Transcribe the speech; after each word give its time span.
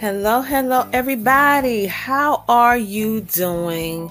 Hello, 0.00 0.42
hello, 0.42 0.88
everybody. 0.92 1.86
How 1.86 2.44
are 2.48 2.78
you 2.78 3.20
doing 3.20 4.08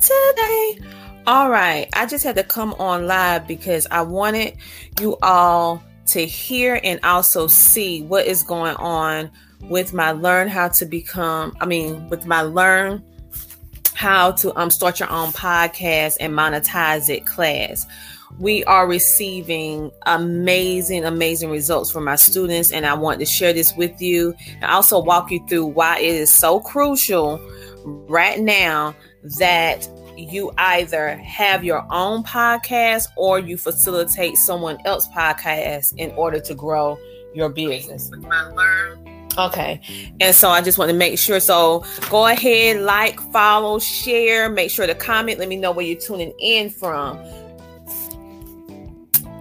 today? 0.00 0.78
All 1.26 1.50
right, 1.50 1.90
I 1.92 2.06
just 2.06 2.24
had 2.24 2.36
to 2.36 2.42
come 2.42 2.72
on 2.78 3.06
live 3.06 3.46
because 3.46 3.86
I 3.90 4.00
wanted 4.00 4.56
you 4.98 5.18
all 5.20 5.82
to 6.06 6.24
hear 6.24 6.80
and 6.82 7.00
also 7.04 7.48
see 7.48 8.00
what 8.00 8.24
is 8.24 8.44
going 8.44 8.76
on 8.76 9.30
with 9.64 9.92
my 9.92 10.12
learn 10.12 10.48
how 10.48 10.68
to 10.68 10.86
become, 10.86 11.54
I 11.60 11.66
mean, 11.66 12.08
with 12.08 12.24
my 12.24 12.40
learn 12.40 13.04
how 13.92 14.32
to 14.32 14.58
um 14.58 14.70
start 14.70 15.00
your 15.00 15.10
own 15.10 15.32
podcast 15.32 16.16
and 16.18 16.32
monetize 16.32 17.10
it 17.10 17.26
class 17.26 17.86
we 18.38 18.64
are 18.64 18.86
receiving 18.88 19.90
amazing, 20.06 21.04
amazing 21.04 21.50
results 21.50 21.90
from 21.90 22.08
our 22.08 22.16
students. 22.16 22.72
And 22.72 22.84
I 22.84 22.94
want 22.94 23.20
to 23.20 23.26
share 23.26 23.52
this 23.52 23.74
with 23.76 24.00
you 24.02 24.34
and 24.60 24.64
also 24.64 25.00
walk 25.00 25.30
you 25.30 25.44
through 25.48 25.66
why 25.66 25.98
it 25.98 26.14
is 26.14 26.30
so 26.30 26.60
crucial 26.60 27.40
right 27.84 28.40
now 28.40 28.94
that 29.38 29.88
you 30.16 30.52
either 30.58 31.16
have 31.16 31.64
your 31.64 31.86
own 31.90 32.22
podcast 32.22 33.06
or 33.16 33.38
you 33.38 33.56
facilitate 33.56 34.36
someone 34.36 34.78
else's 34.84 35.10
podcast 35.12 35.94
in 35.96 36.10
order 36.12 36.40
to 36.40 36.54
grow 36.54 36.98
your 37.34 37.48
business. 37.48 38.10
Okay. 39.36 39.80
And 40.20 40.34
so 40.34 40.50
I 40.50 40.60
just 40.60 40.78
want 40.78 40.90
to 40.90 40.96
make 40.96 41.18
sure. 41.18 41.40
So 41.40 41.84
go 42.10 42.26
ahead, 42.26 42.80
like, 42.80 43.18
follow, 43.32 43.80
share, 43.80 44.48
make 44.48 44.70
sure 44.70 44.86
to 44.86 44.94
comment. 44.94 45.40
Let 45.40 45.48
me 45.48 45.56
know 45.56 45.72
where 45.72 45.84
you're 45.84 46.00
tuning 46.00 46.32
in 46.38 46.70
from 46.70 47.18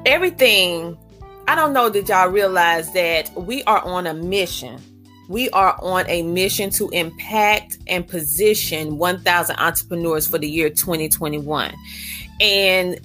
everything 0.06 0.98
I 1.48 1.56
don't 1.56 1.74
know 1.74 1.90
that 1.90 2.08
y'all 2.08 2.30
realize 2.30 2.94
that 2.94 3.34
we 3.36 3.64
are 3.64 3.84
on 3.84 4.08
a 4.08 4.14
mission. 4.14 4.82
We 5.28 5.50
are 5.50 5.78
on 5.82 6.06
a 6.08 6.22
mission 6.22 6.70
to 6.72 6.90
impact 6.90 7.78
and 7.88 8.08
position 8.08 8.98
1,000 8.98 9.56
entrepreneurs 9.58 10.26
for 10.26 10.38
the 10.38 10.50
year 10.50 10.70
2021. 10.70 11.74
And 12.40 13.00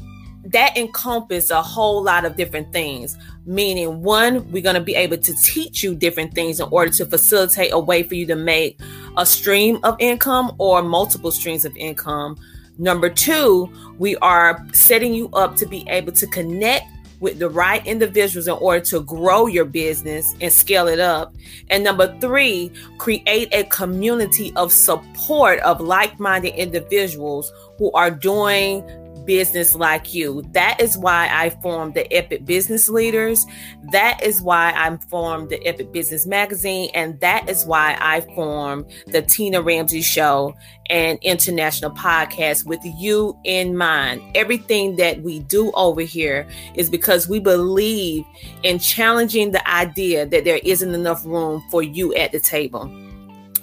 that 0.44 0.76
encompasses 0.76 1.50
a 1.50 1.62
whole 1.62 2.02
lot 2.02 2.24
of 2.24 2.36
different 2.36 2.72
things. 2.72 3.16
Meaning, 3.44 4.02
one, 4.02 4.50
we're 4.52 4.62
going 4.62 4.74
to 4.74 4.80
be 4.80 4.94
able 4.94 5.18
to 5.18 5.34
teach 5.42 5.82
you 5.82 5.96
different 5.96 6.34
things 6.34 6.60
in 6.60 6.68
order 6.70 6.92
to 6.92 7.06
facilitate 7.06 7.72
a 7.72 7.78
way 7.78 8.02
for 8.04 8.14
you 8.14 8.26
to 8.26 8.36
make 8.36 8.80
a 9.16 9.26
stream 9.26 9.78
of 9.82 9.96
income 9.98 10.54
or 10.58 10.82
multiple 10.82 11.32
streams 11.32 11.64
of 11.64 11.76
income 11.76 12.36
Number 12.78 13.10
two, 13.10 13.68
we 13.98 14.16
are 14.18 14.64
setting 14.72 15.12
you 15.12 15.28
up 15.32 15.56
to 15.56 15.66
be 15.66 15.84
able 15.88 16.12
to 16.12 16.26
connect 16.28 16.86
with 17.20 17.40
the 17.40 17.50
right 17.50 17.84
individuals 17.84 18.46
in 18.46 18.54
order 18.54 18.84
to 18.84 19.00
grow 19.00 19.46
your 19.46 19.64
business 19.64 20.34
and 20.40 20.52
scale 20.52 20.86
it 20.86 21.00
up. 21.00 21.34
And 21.68 21.82
number 21.82 22.16
three, 22.20 22.70
create 22.98 23.48
a 23.52 23.64
community 23.64 24.52
of 24.54 24.72
support 24.72 25.58
of 25.60 25.80
like 25.80 26.20
minded 26.20 26.54
individuals 26.54 27.52
who 27.78 27.90
are 27.92 28.10
doing 28.10 28.84
business 29.28 29.74
like 29.74 30.14
you. 30.14 30.42
That 30.52 30.80
is 30.80 30.96
why 30.96 31.28
I 31.30 31.50
formed 31.50 31.92
the 31.92 32.10
Epic 32.10 32.46
Business 32.46 32.88
Leaders. 32.88 33.44
That 33.92 34.22
is 34.22 34.40
why 34.40 34.72
I 34.74 34.96
formed 35.10 35.50
the 35.50 35.62
Epic 35.66 35.92
Business 35.92 36.26
Magazine. 36.26 36.90
And 36.94 37.20
that 37.20 37.46
is 37.46 37.66
why 37.66 37.98
I 38.00 38.22
formed 38.34 38.90
the 39.08 39.20
Tina 39.20 39.60
Ramsay 39.60 40.00
Show 40.00 40.54
and 40.88 41.18
International 41.20 41.90
Podcast 41.90 42.64
with 42.64 42.80
you 42.82 43.38
in 43.44 43.76
mind. 43.76 44.22
Everything 44.34 44.96
that 44.96 45.20
we 45.20 45.40
do 45.40 45.72
over 45.72 46.00
here 46.00 46.48
is 46.74 46.88
because 46.88 47.28
we 47.28 47.38
believe 47.38 48.24
in 48.62 48.78
challenging 48.78 49.50
the 49.50 49.70
idea 49.70 50.24
that 50.24 50.44
there 50.44 50.60
isn't 50.64 50.94
enough 50.94 51.22
room 51.26 51.62
for 51.70 51.82
you 51.82 52.14
at 52.14 52.32
the 52.32 52.40
table 52.40 52.90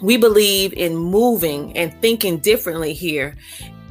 we 0.01 0.17
believe 0.17 0.73
in 0.73 0.95
moving 0.95 1.75
and 1.77 1.93
thinking 2.01 2.37
differently 2.37 2.93
here. 2.93 3.35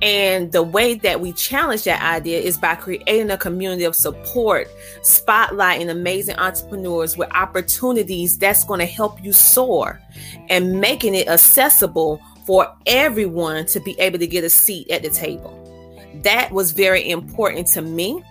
And 0.05 0.53
the 0.53 0.63
way 0.63 0.97
that 0.97 1.23
we 1.23 1.33
challenge 1.33 1.85
that 1.85 2.03
idea 2.03 2.39
is 2.39 2.59
by 2.59 2.75
creating 2.75 3.31
a 3.31 3.39
community 3.39 3.85
of 3.85 3.97
support, 3.97 4.69
spotlighting 5.01 5.89
amazing 5.89 6.37
entrepreneurs 6.37 7.17
with 7.17 7.31
opportunities 7.33 8.37
that's 8.37 8.65
going 8.65 8.81
to 8.81 8.87
help 8.87 9.25
you 9.25 9.33
soar 9.33 9.99
and 10.51 10.79
making 10.79 11.15
it 11.15 11.27
accessible 11.27 12.21
for 12.45 12.71
everyone 12.85 13.65
to 13.65 13.81
be 13.81 13.99
able 13.99 14.19
to 14.19 14.27
get 14.27 14.45
a 14.45 14.51
seat 14.51 14.91
at 14.91 15.03
the 15.03 15.09
table. 15.09 15.59
That 16.17 16.53
was 16.53 16.73
very 16.73 17.09
important 17.09 17.67
to 17.69 17.81
me. 17.81 18.23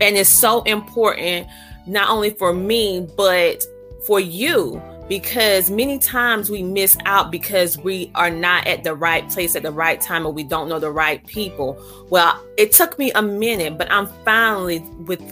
And 0.00 0.16
it's 0.16 0.30
so 0.30 0.62
important 0.62 1.48
not 1.88 2.10
only 2.10 2.30
for 2.30 2.52
me, 2.54 3.08
but 3.16 3.64
for 4.06 4.20
you 4.20 4.80
because 5.08 5.70
many 5.70 5.98
times 5.98 6.50
we 6.50 6.62
miss 6.62 6.96
out 7.04 7.30
because 7.30 7.78
we 7.78 8.10
are 8.14 8.30
not 8.30 8.66
at 8.66 8.82
the 8.82 8.94
right 8.94 9.28
place 9.28 9.54
at 9.54 9.62
the 9.62 9.70
right 9.70 10.00
time 10.00 10.26
or 10.26 10.32
we 10.32 10.42
don't 10.42 10.68
know 10.68 10.78
the 10.78 10.90
right 10.90 11.24
people. 11.26 11.80
Well, 12.10 12.42
it 12.56 12.72
took 12.72 12.98
me 12.98 13.12
a 13.12 13.22
minute, 13.22 13.78
but 13.78 13.90
I'm 13.90 14.06
finally 14.24 14.80
with 15.06 15.22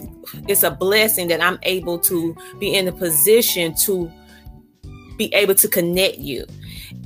it's 0.47 0.63
a 0.63 0.71
blessing 0.71 1.27
that 1.27 1.41
I'm 1.41 1.59
able 1.63 1.99
to 1.99 2.35
be 2.59 2.73
in 2.73 2.87
a 2.87 2.91
position 2.91 3.75
to 3.85 4.11
be 5.17 5.33
able 5.33 5.55
to 5.55 5.67
connect 5.67 6.17
you. 6.17 6.45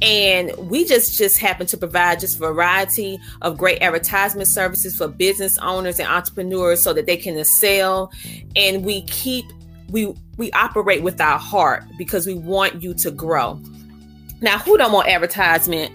And 0.02 0.56
we 0.70 0.86
just 0.86 1.18
just 1.18 1.38
happen 1.38 1.68
to 1.68 1.78
provide 1.78 2.20
just 2.20 2.38
variety 2.38 3.20
of 3.42 3.58
great 3.58 3.82
advertisement 3.82 4.48
services 4.48 4.96
for 4.96 5.08
business 5.08 5.58
owners 5.58 6.00
and 6.00 6.08
entrepreneurs 6.08 6.82
so 6.82 6.94
that 6.94 7.06
they 7.06 7.18
can 7.18 7.38
excel. 7.38 8.12
And 8.56 8.86
we 8.86 9.02
keep 9.04 9.46
we 9.90 10.14
we 10.38 10.52
operate 10.52 11.04
with 11.04 11.20
our 11.20 11.40
heart 11.40 11.84
because 11.98 12.26
we 12.26 12.36
want 12.36 12.82
you 12.82 12.94
to 12.96 13.12
grow. 13.12 13.60
Now, 14.42 14.58
who 14.60 14.78
don't 14.78 14.92
want 14.92 15.10
advertisement 15.10 15.94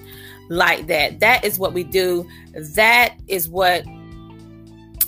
like 0.50 0.86
that? 0.88 1.20
That 1.20 1.44
is 1.44 1.58
what 1.58 1.72
we 1.72 1.84
do. 1.84 2.28
That 2.74 3.14
is 3.26 3.48
what 3.48 3.84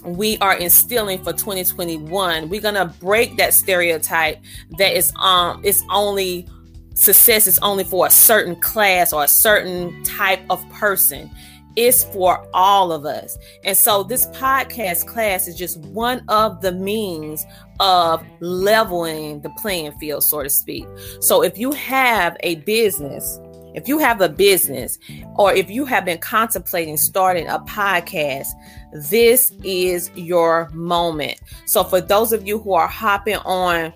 we 0.05 0.39
are 0.39 0.57
instilling 0.57 1.19
for 1.19 1.33
2021 1.33 2.49
we're 2.49 2.61
gonna 2.61 2.95
break 3.01 3.37
that 3.37 3.53
stereotype 3.53 4.39
that 4.79 4.97
is 4.97 5.13
um 5.17 5.61
it's 5.65 5.83
only 5.91 6.47
success 6.95 7.49
is 7.49 7.59
only 7.59 7.83
for 7.83 8.07
a 8.07 8.11
certain 8.11 8.55
class 8.57 9.13
or 9.13 9.25
a 9.25 9.29
certain 9.29 10.01
type 10.05 10.41
of 10.49 10.65
person 10.71 11.29
it's 11.77 12.05
for 12.05 12.49
all 12.55 12.91
of 12.91 13.05
us 13.05 13.37
and 13.65 13.77
so 13.77 14.03
this 14.03 14.27
podcast 14.29 15.07
class 15.07 15.47
is 15.47 15.57
just 15.57 15.79
one 15.79 16.23
of 16.29 16.61
the 16.61 16.73
means 16.73 17.45
of 17.81 18.25
leveling 18.41 19.41
the 19.43 19.51
playing 19.59 19.93
field 19.99 20.23
so 20.25 20.43
to 20.43 20.51
speak 20.51 20.87
so 21.21 21.43
if 21.43 21.59
you 21.59 21.73
have 21.73 22.37
a 22.41 22.57
business 22.57 23.39
if 23.77 23.87
you 23.87 23.99
have 23.99 24.23
a 24.23 24.29
business 24.29 24.99
or 25.37 25.53
if 25.53 25.69
you 25.69 25.85
have 25.85 26.07
been 26.07 26.19
contemplating 26.19 26.97
starting 26.97 27.47
a 27.47 27.59
podcast, 27.59 28.49
this 28.93 29.53
is 29.63 30.11
your 30.15 30.71
moment. 30.71 31.39
So, 31.67 31.85
for 31.85 32.01
those 32.01 32.33
of 32.33 32.47
you 32.47 32.59
who 32.59 32.73
are 32.73 32.89
hopping 32.89 33.37
on 33.45 33.93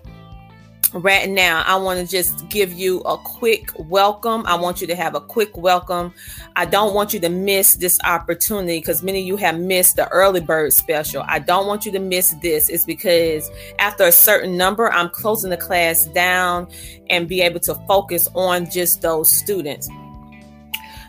right 0.93 1.29
now, 1.29 1.63
I 1.65 1.75
want 1.77 1.99
to 1.99 2.07
just 2.07 2.47
give 2.49 2.73
you 2.73 2.99
a 3.01 3.17
quick 3.17 3.71
welcome. 3.77 4.43
I 4.45 4.55
want 4.55 4.81
you 4.81 4.87
to 4.87 4.95
have 4.95 5.15
a 5.15 5.21
quick 5.21 5.55
welcome. 5.55 6.13
I 6.55 6.65
don't 6.65 6.93
want 6.93 7.13
you 7.13 7.19
to 7.21 7.29
miss 7.29 7.75
this 7.75 7.99
opportunity 8.03 8.79
because 8.79 9.01
many 9.01 9.21
of 9.21 9.25
you 9.27 9.37
have 9.37 9.59
missed 9.59 9.95
the 9.95 10.07
early 10.09 10.41
bird 10.41 10.73
special. 10.73 11.23
I 11.27 11.39
don't 11.39 11.67
want 11.67 11.85
you 11.85 11.91
to 11.93 11.99
miss 11.99 12.35
this. 12.41 12.69
It's 12.69 12.85
because 12.85 13.49
after 13.79 14.03
a 14.03 14.11
certain 14.11 14.57
number, 14.57 14.91
I'm 14.91 15.09
closing 15.09 15.49
the 15.49 15.57
class 15.57 16.05
down 16.05 16.67
and 17.09 17.27
be 17.27 17.41
able 17.41 17.59
to 17.61 17.75
focus 17.87 18.27
on 18.35 18.69
just 18.69 19.01
those 19.01 19.29
students. 19.29 19.89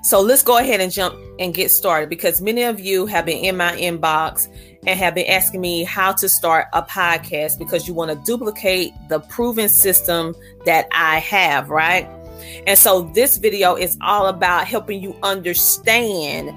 So 0.05 0.21
let's 0.21 0.43
go 0.43 0.59
ahead 0.59 0.81
and 0.81 0.91
jump 0.91 1.17
and 1.39 1.55
get 1.55 1.71
started 1.71 2.09
because 2.09 2.41
many 2.41 2.65
of 2.65 2.81
you 2.81 3.07
have 3.07 3.25
been 3.25 3.39
in 3.39 3.57
my 3.57 3.73
inbox 3.77 4.49
and 4.85 4.99
have 4.99 5.15
been 5.15 5.27
asking 5.27 5.61
me 5.61 5.85
how 5.85 6.13
to 6.13 6.29
start 6.29 6.67
a 6.73 6.83
podcast 6.83 7.59
because 7.59 7.87
you 7.87 7.95
want 7.95 8.11
to 8.11 8.17
duplicate 8.27 8.93
the 9.09 9.21
proven 9.21 9.69
system 9.69 10.35
that 10.65 10.89
I 10.91 11.21
have, 11.21 11.71
right? 11.71 12.09
And 12.67 12.77
so 12.77 13.03
this 13.15 13.37
video 13.37 13.77
is 13.77 13.97
all 14.01 14.27
about 14.27 14.67
helping 14.67 15.01
you 15.01 15.17
understand 15.23 16.51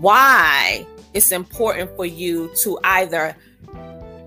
why 0.00 0.86
it's 1.12 1.32
important 1.32 1.94
for 1.96 2.06
you 2.06 2.50
to 2.62 2.78
either 2.82 3.36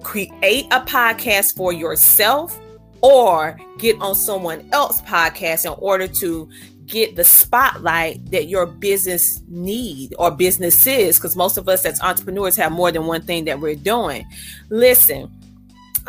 create 0.03 0.67
a 0.71 0.81
podcast 0.81 1.55
for 1.55 1.73
yourself 1.73 2.59
or 3.01 3.59
get 3.79 3.99
on 3.99 4.13
someone 4.13 4.69
else's 4.71 5.01
podcast 5.03 5.65
in 5.65 5.73
order 5.79 6.07
to 6.07 6.47
get 6.89 7.15
the 7.15 7.23
spotlight 7.23 8.31
that 8.31 8.47
your 8.47 8.65
business 8.65 9.41
need 9.47 10.13
or 10.17 10.31
business 10.31 10.85
is 10.87 11.17
because 11.17 11.35
most 11.35 11.57
of 11.57 11.69
us 11.69 11.85
as 11.85 12.01
entrepreneurs 12.01 12.55
have 12.55 12.71
more 12.71 12.91
than 12.91 13.05
one 13.05 13.21
thing 13.21 13.45
that 13.45 13.59
we're 13.59 13.75
doing 13.75 14.25
listen 14.69 15.31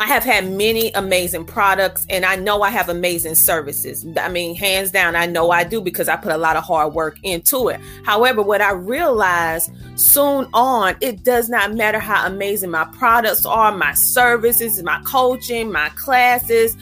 I 0.01 0.07
have 0.07 0.23
had 0.23 0.51
many 0.51 0.91
amazing 0.93 1.45
products 1.45 2.07
and 2.09 2.25
I 2.25 2.35
know 2.35 2.63
I 2.63 2.71
have 2.71 2.89
amazing 2.89 3.35
services. 3.35 4.03
I 4.17 4.29
mean, 4.29 4.55
hands 4.55 4.89
down, 4.89 5.15
I 5.15 5.27
know 5.27 5.51
I 5.51 5.63
do 5.63 5.79
because 5.79 6.09
I 6.09 6.15
put 6.15 6.31
a 6.31 6.39
lot 6.39 6.55
of 6.55 6.63
hard 6.63 6.95
work 6.95 7.19
into 7.21 7.67
it. 7.67 7.79
However, 8.03 8.41
what 8.41 8.61
I 8.61 8.71
realized 8.71 9.71
soon 9.93 10.47
on, 10.53 10.95
it 11.01 11.23
does 11.23 11.49
not 11.49 11.75
matter 11.75 11.99
how 11.99 12.25
amazing 12.25 12.71
my 12.71 12.85
products 12.85 13.45
are, 13.45 13.71
my 13.71 13.93
services, 13.93 14.81
my 14.81 14.99
coaching, 15.03 15.71
my 15.71 15.89
classes, 15.89 16.75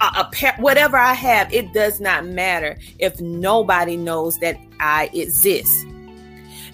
a, 0.00 0.04
a, 0.04 0.54
whatever 0.58 0.96
I 0.96 1.14
have, 1.14 1.52
it 1.52 1.72
does 1.72 2.00
not 2.00 2.26
matter 2.26 2.78
if 2.98 3.20
nobody 3.20 3.96
knows 3.96 4.38
that 4.38 4.58
I 4.80 5.10
exist. 5.12 5.86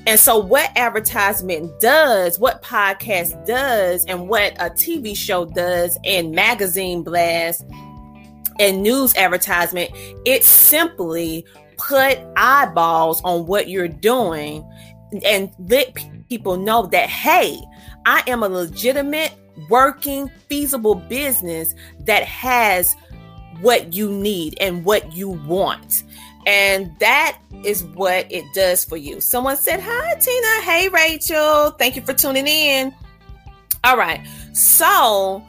And 0.06 0.18
so, 0.18 0.38
what 0.38 0.70
advertisement 0.76 1.80
does, 1.80 2.38
what 2.38 2.62
podcast 2.62 3.44
does, 3.46 4.04
and 4.06 4.28
what 4.28 4.54
a 4.54 4.70
TV 4.70 5.16
show 5.16 5.44
does, 5.44 5.98
and 6.04 6.32
magazine 6.32 7.02
blast 7.02 7.64
and 8.58 8.82
news 8.82 9.14
advertisement, 9.16 9.90
it 10.24 10.44
simply 10.44 11.44
put 11.76 12.18
eyeballs 12.36 13.20
on 13.22 13.46
what 13.46 13.68
you're 13.68 13.88
doing 13.88 14.68
and 15.24 15.50
let 15.58 15.96
people 16.28 16.56
know 16.56 16.86
that, 16.86 17.08
hey, 17.08 17.60
I 18.04 18.22
am 18.26 18.42
a 18.42 18.48
legitimate, 18.48 19.32
working, 19.68 20.30
feasible 20.48 20.94
business 20.94 21.74
that 22.00 22.24
has 22.24 22.94
what 23.60 23.92
you 23.92 24.10
need 24.10 24.56
and 24.60 24.84
what 24.84 25.12
you 25.12 25.28
want. 25.28 26.04
And 26.46 26.96
that 27.00 27.38
is 27.64 27.84
what 27.84 28.30
it 28.30 28.44
does 28.54 28.84
for 28.84 28.96
you. 28.96 29.20
Someone 29.20 29.56
said, 29.56 29.80
Hi, 29.80 30.14
Tina. 30.14 30.62
Hey, 30.62 30.88
Rachel. 30.88 31.70
Thank 31.72 31.96
you 31.96 32.02
for 32.02 32.14
tuning 32.14 32.46
in. 32.46 32.94
All 33.84 33.96
right. 33.96 34.26
So 34.52 35.44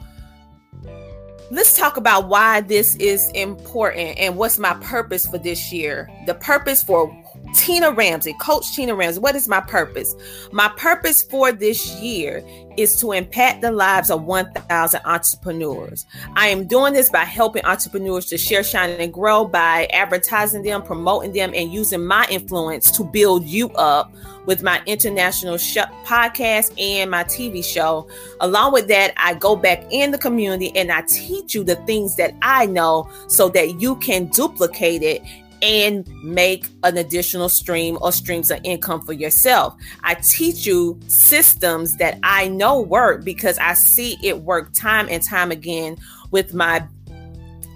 let's 1.50 1.76
talk 1.76 1.96
about 1.96 2.28
why 2.28 2.60
this 2.60 2.96
is 2.96 3.30
important 3.30 4.18
and 4.18 4.36
what's 4.36 4.58
my 4.58 4.74
purpose 4.74 5.26
for 5.26 5.38
this 5.38 5.72
year. 5.72 6.08
The 6.26 6.34
purpose 6.34 6.82
for 6.82 7.08
Tina 7.54 7.90
Ramsay, 7.90 8.34
Coach 8.34 8.74
Tina 8.74 8.94
Ramsay, 8.94 9.20
what 9.20 9.34
is 9.34 9.48
my 9.48 9.60
purpose? 9.60 10.14
My 10.52 10.68
purpose 10.76 11.22
for 11.22 11.52
this 11.52 12.00
year 12.00 12.44
is 12.76 12.98
to 13.00 13.12
impact 13.12 13.60
the 13.60 13.70
lives 13.70 14.10
of 14.10 14.22
1,000 14.24 15.00
entrepreneurs. 15.04 16.06
I 16.34 16.48
am 16.48 16.66
doing 16.66 16.92
this 16.92 17.10
by 17.10 17.24
helping 17.24 17.64
entrepreneurs 17.64 18.26
to 18.26 18.38
share, 18.38 18.62
shine, 18.62 18.90
and 18.90 19.12
grow 19.12 19.44
by 19.44 19.86
advertising 19.92 20.62
them, 20.62 20.82
promoting 20.82 21.32
them, 21.32 21.52
and 21.54 21.72
using 21.72 22.04
my 22.04 22.26
influence 22.30 22.90
to 22.92 23.04
build 23.04 23.44
you 23.44 23.70
up 23.70 24.14
with 24.46 24.62
my 24.62 24.80
international 24.86 25.58
sh- 25.58 25.76
podcast 26.04 26.72
and 26.80 27.10
my 27.10 27.24
TV 27.24 27.64
show. 27.64 28.08
Along 28.40 28.72
with 28.72 28.88
that, 28.88 29.12
I 29.16 29.34
go 29.34 29.56
back 29.56 29.84
in 29.90 30.10
the 30.10 30.18
community 30.18 30.74
and 30.76 30.90
I 30.90 31.02
teach 31.02 31.54
you 31.54 31.64
the 31.64 31.76
things 31.76 32.16
that 32.16 32.34
I 32.42 32.66
know 32.66 33.10
so 33.26 33.48
that 33.50 33.80
you 33.80 33.96
can 33.96 34.26
duplicate 34.26 35.02
it 35.02 35.22
and 35.62 36.06
make 36.22 36.66
an 36.82 36.96
additional 36.96 37.48
stream 37.48 37.98
or 38.00 38.12
streams 38.12 38.50
of 38.50 38.60
income 38.64 39.02
for 39.02 39.12
yourself. 39.12 39.74
I 40.02 40.14
teach 40.14 40.66
you 40.66 40.98
systems 41.06 41.96
that 41.96 42.18
I 42.22 42.48
know 42.48 42.80
work 42.80 43.24
because 43.24 43.58
I 43.58 43.74
see 43.74 44.18
it 44.22 44.40
work 44.40 44.72
time 44.72 45.08
and 45.10 45.22
time 45.22 45.50
again 45.50 45.96
with 46.30 46.54
my 46.54 46.86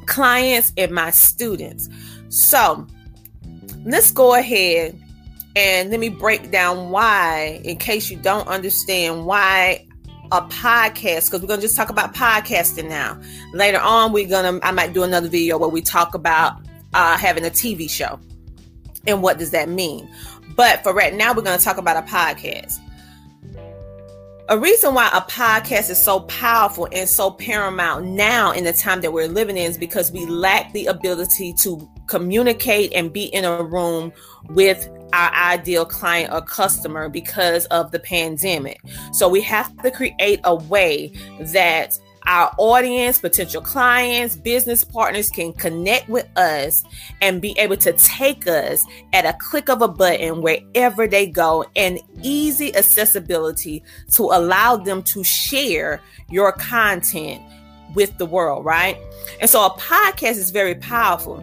clients 0.07 0.73
and 0.77 0.93
my 0.93 1.11
students. 1.11 1.89
So 2.29 2.87
let's 3.85 4.11
go 4.11 4.35
ahead 4.35 4.99
and 5.57 5.91
let 5.91 6.01
me 6.01 6.09
break 6.09 6.51
down 6.51 6.91
why, 6.91 7.61
in 7.65 7.77
case 7.77 8.11
you 8.11 8.17
don't 8.17 8.49
understand 8.49 9.25
why 9.25 9.87
a 10.33 10.43
podcast 10.43 11.27
because 11.27 11.43
we're 11.43 11.49
gonna 11.49 11.63
just 11.63 11.77
talk 11.77 11.91
about 11.91 12.15
podcasting 12.15 12.89
now. 12.89 13.21
Later 13.53 13.81
on, 13.81 14.13
we're 14.13 14.29
gonna 14.29 14.59
I 14.63 14.73
might 14.73 14.93
do 14.93 15.03
another 15.03 15.29
video 15.29 15.59
where 15.59 15.69
we 15.69 15.81
talk 15.81 16.15
about 16.15 16.61
uh, 16.95 17.19
having 17.19 17.45
a 17.45 17.51
TV 17.51 17.89
show. 17.89 18.19
And 19.07 19.23
what 19.23 19.39
does 19.39 19.51
that 19.51 19.69
mean? 19.69 20.09
But 20.57 20.83
for 20.83 20.95
right 20.95 21.15
now, 21.15 21.35
we're 21.35 21.43
going 21.43 21.59
to 21.59 21.65
talk 21.65 21.77
about 21.77 21.97
a 21.97 22.07
podcast. 22.07 22.79
A 24.51 24.59
reason 24.59 24.93
why 24.93 25.09
a 25.15 25.23
podcast 25.23 25.89
is 25.89 25.99
so 25.99 26.21
powerful 26.21 26.87
and 26.93 27.09
so 27.09 27.31
paramount 27.31 28.05
now 28.05 28.51
in 28.53 28.65
the 28.65 28.75
time 28.75 29.01
that 29.01 29.11
we're 29.11 29.27
living 29.27 29.57
in 29.57 29.71
is 29.71 29.79
because 29.79 30.13
we 30.13 30.27
lack 30.27 30.71
the 30.75 30.85
ability 30.85 31.55
to 31.61 31.89
communicate 32.09 32.93
and 32.93 33.11
be 33.11 33.25
in 33.25 33.47
a 33.47 33.63
room 33.63 34.13
with 34.51 34.87
our 35.15 35.33
ideal 35.33 35.87
client 35.87 36.31
or 36.31 36.43
customer 36.43 37.09
because 37.09 37.65
of 37.67 37.91
the 37.91 37.99
pandemic. 37.99 38.83
So 39.13 39.31
we 39.31 39.41
have 39.43 39.75
to 39.83 39.91
create 39.91 40.41
a 40.45 40.55
way 40.55 41.13
that 41.41 41.99
our 42.27 42.55
audience, 42.59 43.19
potential 43.19 43.61
clients, 43.61 44.37
business 44.37 44.85
partners 44.85 45.31
can 45.31 45.53
connect 45.53 46.09
with 46.09 46.27
us 46.37 46.85
and 47.21 47.43
be 47.43 47.59
able 47.59 47.77
to 47.79 47.93
take 47.93 48.47
us 48.47 48.85
at 49.13 49.25
a 49.25 49.35
click 49.35 49.69
of 49.69 49.83
a 49.83 49.89
button 49.89 50.41
wherever 50.41 51.07
they 51.07 51.27
go 51.27 51.65
and 51.77 52.01
easy 52.23 52.75
accessibility 52.75 53.83
to 54.13 54.25
allow 54.25 54.77
them 54.77 55.03
to 55.03 55.23
share 55.25 56.01
your 56.31 56.53
content 56.53 57.43
with 57.95 58.17
the 58.19 58.27
world, 58.27 58.65
right? 58.65 58.97
And 59.41 59.49
so 59.49 59.65
a 59.65 59.71
podcast 59.71 60.37
is 60.37 60.51
very 60.51 60.75
powerful 60.75 61.43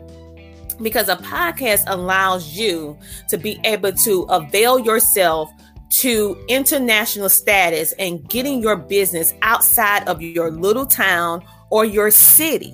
because 0.82 1.10
a 1.10 1.16
podcast 1.18 1.84
allows 1.88 2.58
you 2.58 2.98
to 3.30 3.38
be 3.38 3.60
able 3.64 3.94
to 3.94 4.24
avail 4.24 4.80
yourself 4.80 5.52
to 5.92 6.38
international 6.48 7.30
status 7.30 7.94
and 7.94 8.28
getting 8.30 8.62
your 8.62 8.76
business 8.76 9.34
outside 9.42 10.08
of 10.08 10.22
your 10.22 10.52
little 10.52 10.86
town 10.86 11.44
or 11.70 11.86
your 11.86 12.12
city. 12.12 12.74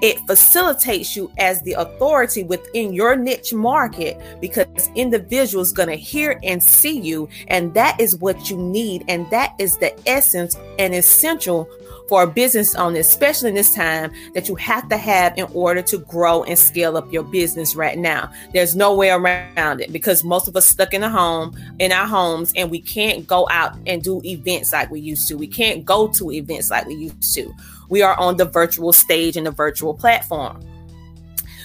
It 0.00 0.18
facilitates 0.26 1.16
you 1.16 1.30
as 1.38 1.60
the 1.62 1.72
authority 1.72 2.44
within 2.44 2.92
your 2.92 3.16
niche 3.16 3.52
market 3.52 4.16
because 4.40 4.90
individuals 4.94 5.72
going 5.72 5.88
to 5.88 5.96
hear 5.96 6.38
and 6.44 6.62
see 6.62 7.00
you 7.00 7.28
and 7.48 7.74
that 7.74 8.00
is 8.00 8.16
what 8.16 8.48
you 8.48 8.56
need 8.56 9.04
and 9.08 9.28
that 9.30 9.54
is 9.58 9.78
the 9.78 9.92
essence 10.08 10.56
and 10.78 10.94
essential 10.94 11.68
for 12.08 12.22
a 12.22 12.26
business 12.26 12.74
owner, 12.74 12.98
especially 12.98 13.50
in 13.50 13.54
this 13.54 13.74
time, 13.74 14.10
that 14.34 14.48
you 14.48 14.54
have 14.56 14.88
to 14.88 14.96
have 14.96 15.36
in 15.36 15.46
order 15.52 15.82
to 15.82 15.98
grow 15.98 16.42
and 16.44 16.58
scale 16.58 16.96
up 16.96 17.12
your 17.12 17.22
business 17.22 17.76
right 17.76 17.98
now. 17.98 18.30
There's 18.52 18.74
no 18.74 18.94
way 18.94 19.10
around 19.10 19.80
it 19.80 19.92
because 19.92 20.24
most 20.24 20.48
of 20.48 20.56
us 20.56 20.66
stuck 20.66 20.94
in 20.94 21.02
the 21.02 21.10
home, 21.10 21.56
in 21.78 21.92
our 21.92 22.06
homes, 22.06 22.52
and 22.56 22.70
we 22.70 22.80
can't 22.80 23.26
go 23.26 23.46
out 23.50 23.76
and 23.86 24.02
do 24.02 24.22
events 24.24 24.72
like 24.72 24.90
we 24.90 25.00
used 25.00 25.28
to. 25.28 25.36
We 25.36 25.46
can't 25.46 25.84
go 25.84 26.08
to 26.08 26.32
events 26.32 26.70
like 26.70 26.86
we 26.86 26.94
used 26.94 27.34
to. 27.34 27.52
We 27.90 28.02
are 28.02 28.18
on 28.18 28.38
the 28.38 28.46
virtual 28.46 28.92
stage 28.92 29.36
and 29.36 29.46
the 29.46 29.50
virtual 29.50 29.94
platform. 29.94 30.60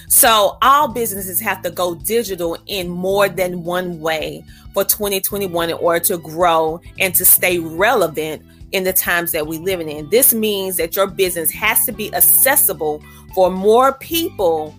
So 0.08 0.58
all 0.62 0.88
businesses 0.88 1.40
have 1.40 1.62
to 1.62 1.70
go 1.70 1.94
digital 1.94 2.58
in 2.66 2.88
more 2.88 3.28
than 3.28 3.64
one 3.64 4.00
way 4.00 4.44
for 4.74 4.84
2021 4.84 5.70
in 5.70 5.76
order 5.76 6.04
to 6.04 6.18
grow 6.18 6.80
and 6.98 7.14
to 7.14 7.24
stay 7.24 7.58
relevant 7.58 8.42
in 8.74 8.82
the 8.82 8.92
times 8.92 9.30
that 9.30 9.46
we 9.46 9.56
live 9.56 9.80
in. 9.80 10.10
This 10.10 10.34
means 10.34 10.76
that 10.78 10.96
your 10.96 11.06
business 11.06 11.50
has 11.52 11.86
to 11.86 11.92
be 11.92 12.12
accessible 12.12 13.00
for 13.32 13.48
more 13.48 13.92
people, 13.94 14.74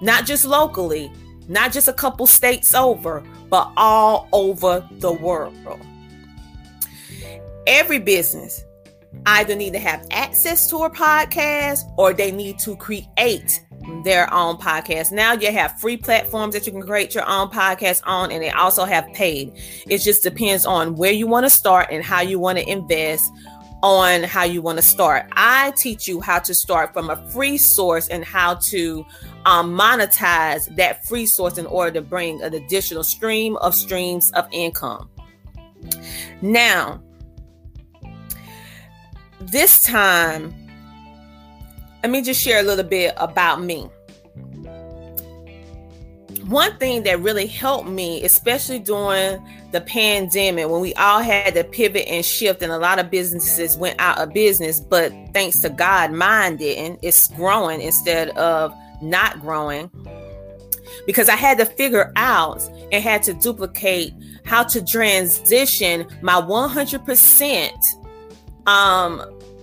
not 0.00 0.24
just 0.24 0.44
locally, 0.44 1.10
not 1.48 1.72
just 1.72 1.88
a 1.88 1.92
couple 1.92 2.26
states 2.28 2.74
over, 2.74 3.24
but 3.50 3.72
all 3.76 4.28
over 4.32 4.88
the 4.92 5.12
world. 5.12 5.52
Every 7.66 7.98
business 7.98 8.62
either 9.26 9.54
need 9.54 9.72
to 9.72 9.78
have 9.78 10.06
access 10.10 10.68
to 10.70 10.78
a 10.78 10.90
podcast 10.90 11.80
or 11.96 12.12
they 12.12 12.30
need 12.30 12.58
to 12.60 12.76
create 12.76 13.64
their 14.04 14.32
own 14.32 14.56
podcast. 14.56 15.12
Now 15.12 15.32
you 15.32 15.52
have 15.52 15.78
free 15.80 15.96
platforms 15.96 16.54
that 16.54 16.66
you 16.66 16.72
can 16.72 16.82
create 16.82 17.14
your 17.14 17.28
own 17.28 17.48
podcast 17.48 18.02
on, 18.04 18.30
and 18.30 18.42
they 18.42 18.50
also 18.50 18.84
have 18.84 19.06
paid. 19.12 19.52
It 19.88 19.98
just 19.98 20.22
depends 20.22 20.66
on 20.66 20.96
where 20.96 21.12
you 21.12 21.26
want 21.26 21.46
to 21.46 21.50
start 21.50 21.88
and 21.90 22.04
how 22.04 22.20
you 22.20 22.38
want 22.38 22.58
to 22.58 22.68
invest 22.68 23.30
on 23.82 24.22
how 24.22 24.44
you 24.44 24.62
want 24.62 24.78
to 24.78 24.82
start. 24.82 25.26
I 25.32 25.72
teach 25.72 26.06
you 26.06 26.20
how 26.20 26.38
to 26.40 26.54
start 26.54 26.92
from 26.92 27.10
a 27.10 27.16
free 27.30 27.58
source 27.58 28.08
and 28.08 28.24
how 28.24 28.54
to 28.54 29.04
um, 29.44 29.76
monetize 29.76 30.74
that 30.76 31.04
free 31.06 31.26
source 31.26 31.58
in 31.58 31.66
order 31.66 31.90
to 31.92 32.00
bring 32.00 32.40
an 32.42 32.54
additional 32.54 33.02
stream 33.02 33.56
of 33.56 33.74
streams 33.74 34.30
of 34.32 34.46
income. 34.52 35.10
Now, 36.42 37.02
this 39.50 39.82
time, 39.82 40.54
let 42.02 42.10
me 42.10 42.22
just 42.22 42.40
share 42.40 42.60
a 42.60 42.62
little 42.62 42.84
bit 42.84 43.14
about 43.16 43.62
me. 43.62 43.88
One 46.46 46.76
thing 46.78 47.04
that 47.04 47.20
really 47.20 47.46
helped 47.46 47.88
me, 47.88 48.24
especially 48.24 48.80
during 48.80 49.40
the 49.70 49.80
pandemic, 49.80 50.68
when 50.68 50.80
we 50.80 50.92
all 50.94 51.20
had 51.20 51.54
to 51.54 51.64
pivot 51.64 52.06
and 52.08 52.24
shift, 52.24 52.62
and 52.62 52.72
a 52.72 52.78
lot 52.78 52.98
of 52.98 53.10
businesses 53.10 53.76
went 53.76 54.00
out 54.00 54.18
of 54.18 54.32
business, 54.32 54.80
but 54.80 55.12
thanks 55.32 55.60
to 55.60 55.70
God, 55.70 56.12
mine 56.12 56.56
didn't. 56.56 56.98
It's 57.02 57.28
growing 57.28 57.80
instead 57.80 58.30
of 58.30 58.74
not 59.00 59.40
growing 59.40 59.90
because 61.06 61.28
I 61.28 61.36
had 61.36 61.58
to 61.58 61.64
figure 61.64 62.12
out 62.16 62.62
and 62.90 63.02
had 63.02 63.22
to 63.24 63.34
duplicate 63.34 64.12
how 64.44 64.64
to 64.64 64.84
transition 64.84 66.06
my 66.22 66.40
100% 66.40 67.72
um, 68.66 69.22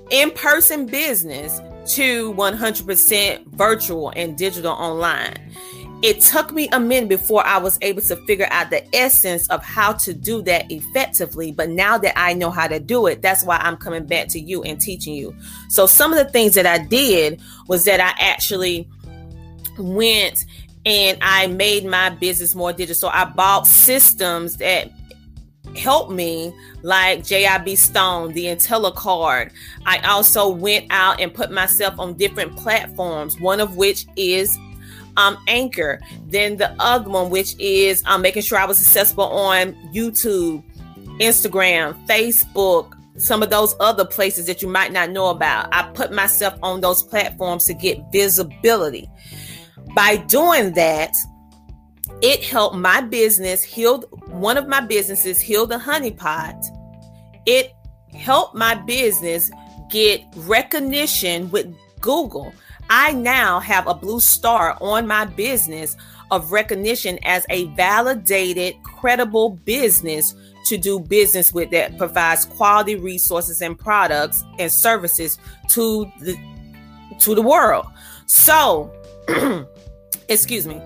in 0.10 0.32
person 0.32 0.86
business 0.86 1.60
to 1.96 2.34
100% 2.34 3.46
virtual 3.48 4.12
and 4.16 4.38
digital 4.38 4.72
online. 4.72 5.36
It 6.02 6.22
took 6.22 6.54
me 6.54 6.70
a 6.72 6.80
minute 6.80 7.10
before 7.10 7.46
I 7.46 7.58
was 7.58 7.78
able 7.82 8.02
to 8.04 8.16
figure 8.26 8.48
out 8.52 8.70
the 8.70 8.84
essence 8.96 9.50
of 9.50 9.62
how 9.64 9.94
to 9.94 10.14
do 10.14 10.42
that 10.44 10.72
effectively. 10.72 11.52
But 11.52 11.70
now 11.70 11.98
that 11.98 12.18
I 12.18 12.34
know 12.34 12.52
how 12.52 12.68
to 12.68 12.80
do 12.80 13.08
it, 13.08 13.22
that's 13.22 13.44
why 13.44 13.58
I'm 13.58 13.76
coming 13.76 14.06
back 14.06 14.30
to 14.30 14.40
you 14.40 14.64
and 14.64 14.80
teaching 14.80 15.14
you. 15.14 15.36
So, 15.68 15.88
some 15.88 16.14
of 16.14 16.18
the 16.18 16.32
things 16.32 16.56
that 16.56 16.66
I 16.66 16.78
did 16.78 17.42
was 17.68 17.84
that 17.84 18.00
I 18.00 18.14
actually 18.24 18.88
went 19.78 20.40
and 20.86 21.18
I 21.22 21.48
made 21.48 21.84
my 21.84 22.12
business 22.12 22.56
more 22.56 22.72
digital. 22.72 22.96
So, 22.96 23.10
I 23.10 23.26
bought 23.26 23.68
systems 23.68 24.56
that 24.58 24.90
helped 25.78 26.12
me 26.12 26.54
like 26.82 27.20
JIB 27.20 27.78
Stone, 27.78 28.34
the 28.34 28.46
IntelliCard. 28.46 29.52
I 29.86 30.00
also 30.00 30.50
went 30.50 30.88
out 30.90 31.20
and 31.20 31.34
put 31.34 31.52
myself 31.52 32.00
on 32.00 32.16
different 32.16 32.56
platforms, 32.56 33.40
one 33.40 33.60
of 33.60 33.78
which 33.78 34.06
is 34.16 34.58
um, 35.18 35.38
Anchor. 35.48 36.00
Then 36.28 36.58
the 36.58 36.74
other 36.80 37.10
one, 37.10 37.30
which 37.30 37.56
is 37.60 38.04
um, 38.06 38.22
making 38.22 38.44
sure 38.44 38.58
I 38.58 38.66
was 38.66 38.80
accessible 38.80 39.26
on 39.26 39.74
YouTube, 39.94 40.64
Instagram, 41.20 42.06
Facebook, 42.08 42.96
some 43.18 43.44
of 43.44 43.50
those 43.50 43.76
other 43.80 44.06
places 44.06 44.46
that 44.46 44.62
you 44.62 44.68
might 44.68 44.92
not 44.92 45.10
know 45.12 45.28
about. 45.28 45.68
I 45.74 45.84
put 45.94 46.12
myself 46.12 46.58
on 46.64 46.82
those 46.82 47.04
platforms 47.04 47.66
to 47.66 47.74
get 47.74 48.00
visibility. 48.12 49.10
By 49.94 50.18
doing 50.18 50.74
that, 50.74 51.14
it 52.22 52.44
helped 52.44 52.76
my 52.76 53.02
business 53.02 53.64
heal 53.64 54.02
one 54.28 54.58
of 54.58 54.68
my 54.68 54.82
businesses 54.82 55.40
heal 55.40 55.66
the 55.66 55.78
honeypot 55.78 56.62
it 57.46 57.74
helped 58.14 58.56
my 58.56 58.76
business 58.76 59.50
get 59.90 60.24
recognition 60.36 61.50
with 61.52 61.74
google. 62.00 62.54
I 62.90 63.12
now 63.12 63.60
have 63.60 63.88
a 63.88 63.94
blue 63.94 64.20
star 64.20 64.78
on 64.82 65.06
my 65.06 65.26
business 65.26 65.96
of 66.32 66.52
recognition 66.52 67.20
as 67.24 67.46
a 67.50 67.66
validated 67.76 68.76
credible 68.84 69.52
business 69.52 70.36
to 70.68 70.78
do 70.78 71.00
business 71.00 71.52
with 71.54 71.72
that 71.72 71.98
provides 71.98 72.46
quality 72.46 72.96
resources 72.96 73.62
and 73.62 73.78
products 73.78 74.44
and 74.60 74.72
services 74.72 75.38
to 75.70 76.12
the 76.20 76.38
to 77.20 77.36
the 77.36 77.42
world. 77.42 77.86
So 78.28 78.92
excuse 80.30 80.68
me 80.68 80.82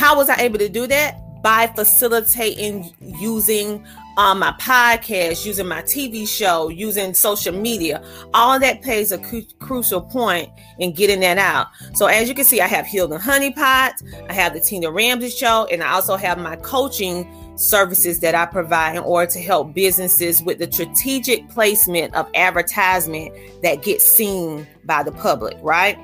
how 0.00 0.16
was 0.16 0.30
I 0.30 0.36
able 0.36 0.58
to 0.58 0.70
do 0.70 0.86
that? 0.86 1.20
By 1.42 1.66
facilitating 1.66 2.90
using 3.02 3.86
um, 4.16 4.38
my 4.38 4.52
podcast, 4.52 5.44
using 5.44 5.68
my 5.68 5.82
TV 5.82 6.26
show, 6.26 6.70
using 6.70 7.12
social 7.12 7.52
media. 7.52 8.02
All 8.32 8.58
that 8.60 8.80
plays 8.80 9.12
a 9.12 9.18
cu- 9.18 9.44
crucial 9.58 10.00
point 10.00 10.48
in 10.78 10.94
getting 10.94 11.20
that 11.20 11.36
out. 11.36 11.66
So 11.92 12.06
as 12.06 12.30
you 12.30 12.34
can 12.34 12.46
see, 12.46 12.62
I 12.62 12.66
have 12.66 12.86
and 12.86 13.12
Honeypot, 13.22 14.26
I 14.26 14.32
have 14.32 14.54
the 14.54 14.60
Tina 14.60 14.90
Ramsay 14.90 15.28
Show, 15.28 15.66
and 15.70 15.82
I 15.82 15.92
also 15.92 16.16
have 16.16 16.38
my 16.38 16.56
coaching 16.56 17.30
services 17.56 18.20
that 18.20 18.34
I 18.34 18.46
provide 18.46 18.96
in 18.96 19.02
order 19.02 19.30
to 19.32 19.38
help 19.38 19.74
businesses 19.74 20.42
with 20.42 20.60
the 20.60 20.72
strategic 20.72 21.46
placement 21.50 22.14
of 22.14 22.26
advertisement 22.34 23.34
that 23.62 23.82
gets 23.82 24.04
seen 24.04 24.66
by 24.84 25.02
the 25.02 25.12
public, 25.12 25.58
right? 25.60 25.98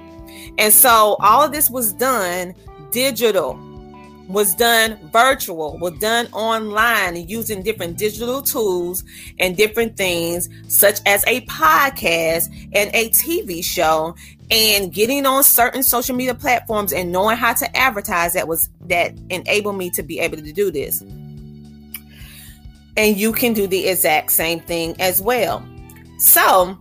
And 0.58 0.70
so 0.70 1.16
all 1.20 1.42
of 1.42 1.52
this 1.52 1.70
was 1.70 1.94
done 1.94 2.54
digital 2.90 3.58
was 4.28 4.54
done 4.54 4.98
virtual, 5.12 5.78
was 5.78 5.98
done 5.98 6.26
online 6.32 7.16
using 7.28 7.62
different 7.62 7.96
digital 7.96 8.42
tools 8.42 9.04
and 9.38 9.56
different 9.56 9.96
things, 9.96 10.48
such 10.68 11.00
as 11.06 11.24
a 11.26 11.42
podcast 11.42 12.48
and 12.72 12.90
a 12.94 13.08
TV 13.10 13.64
show, 13.64 14.14
and 14.50 14.92
getting 14.92 15.26
on 15.26 15.42
certain 15.42 15.82
social 15.82 16.14
media 16.14 16.34
platforms 16.34 16.92
and 16.92 17.12
knowing 17.12 17.36
how 17.36 17.52
to 17.52 17.76
advertise 17.76 18.32
that 18.34 18.48
was 18.48 18.68
that 18.82 19.12
enabled 19.30 19.76
me 19.76 19.90
to 19.90 20.02
be 20.02 20.18
able 20.18 20.36
to 20.36 20.52
do 20.52 20.70
this. 20.70 21.02
And 22.96 23.16
you 23.16 23.32
can 23.32 23.52
do 23.52 23.66
the 23.66 23.86
exact 23.88 24.32
same 24.32 24.60
thing 24.60 24.96
as 25.00 25.20
well. 25.20 25.66
So, 26.18 26.78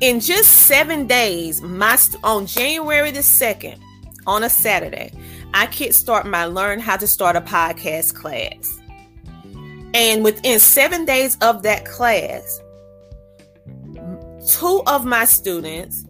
in 0.00 0.20
just 0.20 0.66
seven 0.66 1.06
days, 1.06 1.62
my 1.62 1.96
on 2.24 2.46
January 2.46 3.12
the 3.12 3.20
2nd, 3.20 3.78
on 4.28 4.44
a 4.44 4.50
Saturday, 4.50 5.10
I 5.54 5.66
kickstart 5.66 6.26
my 6.26 6.44
Learn 6.44 6.78
How 6.78 6.96
to 6.98 7.06
Start 7.06 7.34
a 7.34 7.40
Podcast 7.40 8.14
class. 8.14 8.78
And 9.94 10.22
within 10.22 10.60
seven 10.60 11.06
days 11.06 11.36
of 11.40 11.62
that 11.62 11.86
class, 11.86 12.60
two 14.46 14.82
of 14.86 15.04
my 15.06 15.24
students 15.24 16.04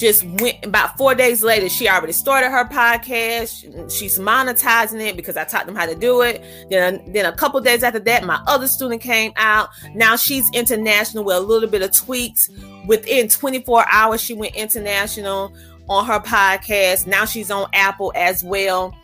just 0.00 0.24
went 0.40 0.64
about 0.64 0.96
four 0.96 1.14
days 1.14 1.42
later 1.42 1.68
she 1.68 1.86
already 1.86 2.12
started 2.12 2.48
her 2.48 2.64
podcast. 2.64 3.90
She's 3.92 4.18
monetizing 4.18 5.00
it 5.06 5.14
because 5.14 5.36
i 5.36 5.44
taught 5.44 5.66
them 5.66 5.76
how 5.76 5.84
to 5.84 5.94
do 5.94 6.22
it. 6.22 6.42
Then 6.70 7.02
then 7.12 7.26
a 7.26 7.32
couple 7.36 7.60
days 7.60 7.82
after 7.82 7.98
that 8.00 8.24
my 8.24 8.42
other 8.46 8.66
student 8.66 9.02
came 9.02 9.32
out. 9.36 9.68
Now 9.94 10.16
she's 10.16 10.48
international 10.54 11.24
with 11.24 11.36
a 11.36 11.40
little 11.40 11.68
bit 11.68 11.82
of 11.82 11.94
tweaks. 11.94 12.48
Within 12.86 13.28
24 13.28 13.84
hours 13.92 14.22
she 14.22 14.32
went 14.32 14.56
international 14.56 15.54
on 15.90 16.06
her 16.06 16.20
podcast. 16.20 17.06
Now 17.06 17.26
she's 17.26 17.50
on 17.50 17.68
Apple 17.74 18.12
as 18.14 18.42
well. 18.42 18.96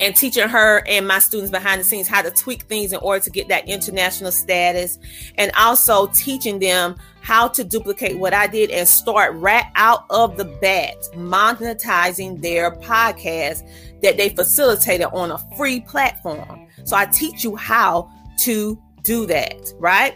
And 0.00 0.14
teaching 0.14 0.48
her 0.48 0.84
and 0.86 1.08
my 1.08 1.18
students 1.18 1.50
behind 1.50 1.80
the 1.80 1.84
scenes 1.84 2.06
how 2.06 2.22
to 2.22 2.30
tweak 2.30 2.62
things 2.62 2.92
in 2.92 3.00
order 3.00 3.22
to 3.24 3.30
get 3.30 3.48
that 3.48 3.68
international 3.68 4.30
status. 4.30 4.96
And 5.34 5.50
also 5.58 6.06
teaching 6.06 6.60
them 6.60 6.94
how 7.20 7.48
to 7.48 7.64
duplicate 7.64 8.16
what 8.16 8.32
I 8.32 8.46
did 8.46 8.70
and 8.70 8.86
start 8.86 9.34
right 9.34 9.64
out 9.74 10.04
of 10.08 10.36
the 10.36 10.44
bat 10.44 10.94
monetizing 11.14 12.40
their 12.40 12.70
podcast 12.70 13.68
that 14.02 14.16
they 14.16 14.28
facilitated 14.28 15.08
on 15.12 15.32
a 15.32 15.56
free 15.56 15.80
platform. 15.80 16.68
So 16.84 16.96
I 16.96 17.06
teach 17.06 17.42
you 17.42 17.56
how 17.56 18.08
to 18.42 18.80
do 19.02 19.26
that, 19.26 19.72
right? 19.80 20.14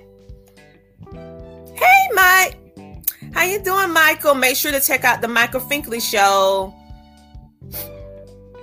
Hey, 1.75 2.09
Mike. 2.15 2.62
How 3.33 3.45
you 3.45 3.61
doing, 3.61 3.93
Michael? 3.93 4.35
Make 4.35 4.57
sure 4.57 4.73
to 4.73 4.81
check 4.81 5.05
out 5.05 5.23
the 5.23 5.29
Michael 5.29 5.61
Finkley 5.61 6.03
show 6.03 6.75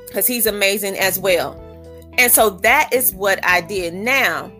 because 0.08 0.28
he's 0.28 0.46
amazing 0.46 0.98
as 0.98 1.18
well. 1.18 1.60
And 2.18 2.32
so 2.32 2.50
that 2.50 2.94
is 2.94 3.14
what 3.14 3.44
I 3.44 3.62
did. 3.62 3.94
Now, 3.96 4.52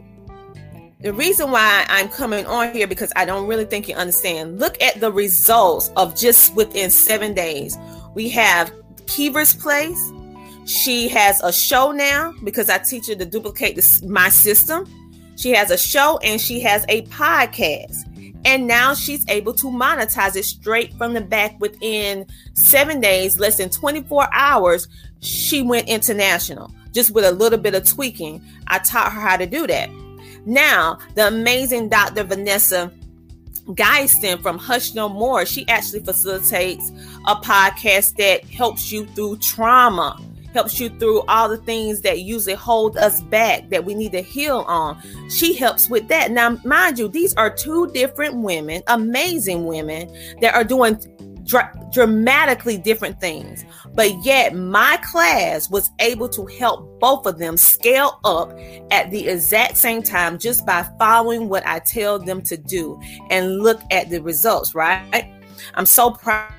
the 1.02 1.14
reason 1.14 1.52
why 1.52 1.86
I'm 1.90 2.10
coming 2.10 2.46
on 2.48 2.74
here 2.74 2.88
because 2.88 3.14
I 3.16 3.26
don't 3.26 3.48
really 3.48 3.66
think 3.66 3.88
you 3.88 3.96
understand. 3.96 4.60
Look 4.60 4.82
at 4.82 5.00
the 5.00 5.12
results 5.12 5.92
of 5.96 6.16
just 6.16 6.56
within 6.56 6.90
seven 6.90 7.34
days. 7.34 7.78
We 8.16 8.30
have 8.30 8.74
Kiva's 9.06 9.54
Place. 9.54 10.12
She 10.66 11.08
has 11.10 11.42
a 11.44 11.54
show 11.54 11.92
now 11.92 12.34
because 12.44 12.70
I 12.70 12.80
teach 12.80 13.08
her 13.08 13.16
to 13.16 13.26
duplicate 13.26 13.76
this, 13.76 14.02
my 14.02 14.30
system. 14.30 14.86
She 15.36 15.52
has 15.52 15.72
a 15.72 15.78
show 15.78 16.18
and 16.24 16.42
she 16.42 16.60
has 16.62 16.84
a 16.90 17.04
podcast. 17.04 17.96
And 18.46 18.68
now 18.68 18.94
she's 18.94 19.26
able 19.28 19.54
to 19.56 19.68
monetize 19.68 20.36
it 20.36 20.46
straight 20.46 20.94
from 20.94 21.14
the 21.14 21.22
back 21.22 21.60
within 21.60 22.26
seven 22.54 23.02
days, 23.02 23.40
less 23.40 23.58
than 23.58 23.70
24 23.70 24.30
hours. 24.34 24.88
She 25.20 25.62
went 25.62 25.88
international 25.90 26.74
just 26.94 27.12
with 27.12 27.26
a 27.26 27.32
little 27.32 27.60
bit 27.60 27.76
of 27.76 27.86
tweaking. 27.86 28.42
I 28.68 28.80
taught 28.80 29.12
her 29.12 29.20
how 29.20 29.38
to 29.38 29.46
do 29.46 29.68
that. 29.68 29.90
Now, 30.46 30.98
the 31.16 31.28
amazing 31.28 31.90
Dr. 31.90 32.24
Vanessa 32.24 32.92
Geisten 33.68 34.42
from 34.42 34.58
Hush 34.58 34.96
No 34.96 35.10
More, 35.10 35.46
she 35.46 35.68
actually 35.68 36.00
facilitates 36.00 36.90
a 37.28 37.36
podcast 37.36 38.16
that 38.16 38.44
helps 38.46 38.92
you 38.92 39.06
through 39.08 39.38
trauma, 39.38 40.20
helps 40.54 40.80
you 40.80 40.90
through 40.90 41.22
all 41.28 41.50
the 41.50 41.58
things 41.58 42.02
that 42.02 42.22
usually 42.22 42.56
hold 42.56 42.98
us 42.98 43.22
back 43.22 43.70
that 43.70 43.86
we 43.86 43.94
need 43.94 44.12
to 44.14 44.22
heal 44.22 44.66
on. 44.68 45.02
She 45.30 45.56
helps 45.56 45.90
with 45.90 46.08
that. 46.08 46.32
Now, 46.32 46.58
mind 46.66 47.00
you, 47.00 47.08
these 47.08 47.34
are 47.36 47.50
two 47.50 47.92
different 47.92 48.38
women, 48.38 48.82
amazing 48.88 49.66
women 49.66 50.14
that 50.42 50.56
are 50.56 50.64
doing 50.64 51.00
dra- 51.50 51.74
dramatically 51.92 52.78
different 52.78 53.20
things. 53.20 53.66
But 53.94 54.12
yet, 54.24 54.56
my 54.56 54.98
class 55.04 55.70
was 55.70 55.90
able 56.00 56.30
to 56.30 56.46
help 56.46 57.00
both 57.00 57.26
of 57.26 57.38
them 57.38 57.58
scale 57.58 58.20
up 58.24 58.58
at 58.92 59.12
the 59.12 59.28
exact 59.28 59.78
same 59.78 60.04
time 60.04 60.38
just 60.38 60.66
by 60.66 60.88
following 60.98 61.50
what 61.50 61.66
I 61.66 61.80
tell 61.80 62.20
them 62.20 62.42
to 62.44 62.58
do 62.58 63.00
and 63.30 63.60
look 63.60 63.82
at 63.92 64.10
the 64.10 64.22
results, 64.22 64.76
right? 64.76 65.32
I'm 65.74 65.86
so 65.86 66.12
proud 66.12 66.52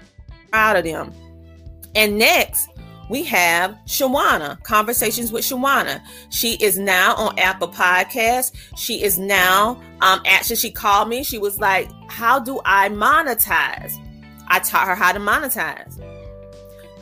of 0.52 0.84
them. 0.84 1.12
And 1.94 2.18
next, 2.18 2.68
we 3.10 3.24
have 3.24 3.76
Shawana, 3.86 4.62
Conversations 4.62 5.32
with 5.32 5.44
Shawana. 5.44 6.00
She 6.30 6.54
is 6.54 6.78
now 6.78 7.14
on 7.16 7.36
Apple 7.38 7.68
Podcast. 7.68 8.54
She 8.76 9.02
is 9.02 9.18
now, 9.18 9.80
um, 10.00 10.22
actually, 10.24 10.56
she 10.56 10.70
called 10.70 11.08
me. 11.08 11.24
She 11.24 11.36
was 11.36 11.58
like, 11.58 11.90
How 12.08 12.38
do 12.38 12.60
I 12.64 12.88
monetize? 12.88 13.92
I 14.46 14.60
taught 14.60 14.86
her 14.86 14.94
how 14.94 15.12
to 15.12 15.18
monetize. 15.18 16.00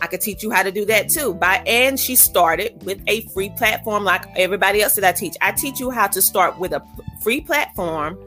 I 0.01 0.07
could 0.07 0.21
teach 0.21 0.43
you 0.43 0.51
how 0.51 0.63
to 0.63 0.73
do 0.73 0.87
that 0.87 1.11
too. 1.11 1.35
By 1.35 1.63
and 1.67 2.01
she 2.01 2.17
started 2.17 2.83
with 2.85 3.03
a 3.07 3.21
free 3.35 3.51
platform 3.51 4.05
like 4.05 4.25
everybody 4.37 4.81
else 4.81 4.95
that 4.95 5.05
I 5.05 5.13
teach. 5.13 5.35
I 5.43 5.53
teach 5.53 5.79
you 5.79 5.91
how 5.91 6.07
to 6.07 6.23
start 6.23 6.59
with 6.59 6.73
a 6.73 6.83
free 7.21 7.41
platform 7.41 8.19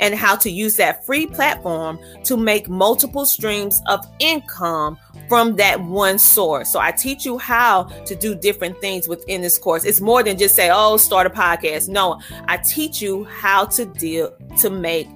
and 0.00 0.14
how 0.14 0.36
to 0.36 0.50
use 0.50 0.76
that 0.76 1.06
free 1.06 1.26
platform 1.26 1.98
to 2.24 2.36
make 2.36 2.68
multiple 2.68 3.24
streams 3.24 3.80
of 3.86 4.04
income 4.18 4.98
from 5.30 5.54
that 5.54 5.80
one 5.80 6.18
source. 6.18 6.72
So 6.72 6.80
I 6.80 6.90
teach 6.90 7.24
you 7.24 7.38
how 7.38 7.84
to 8.04 8.16
do 8.16 8.34
different 8.34 8.80
things 8.80 9.06
within 9.06 9.40
this 9.40 9.56
course. 9.56 9.84
It's 9.84 10.00
more 10.00 10.24
than 10.24 10.36
just 10.36 10.56
say, 10.56 10.70
"Oh, 10.72 10.96
start 10.96 11.26
a 11.26 11.30
podcast." 11.30 11.88
No, 11.88 12.20
I 12.48 12.56
teach 12.56 13.00
you 13.00 13.24
how 13.24 13.64
to 13.66 13.84
deal 13.86 14.34
to 14.58 14.68
make 14.68 15.08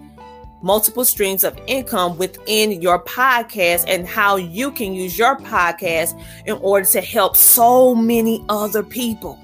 multiple 0.62 1.04
streams 1.04 1.42
of 1.42 1.58
income 1.66 2.16
within 2.16 2.80
your 2.80 3.02
podcast 3.02 3.84
and 3.88 4.06
how 4.06 4.36
you 4.36 4.70
can 4.70 4.94
use 4.94 5.18
your 5.18 5.36
podcast 5.36 6.18
in 6.46 6.56
order 6.62 6.86
to 6.86 7.00
help 7.00 7.36
so 7.36 7.92
many 7.92 8.42
other 8.48 8.84
people. 8.84 9.36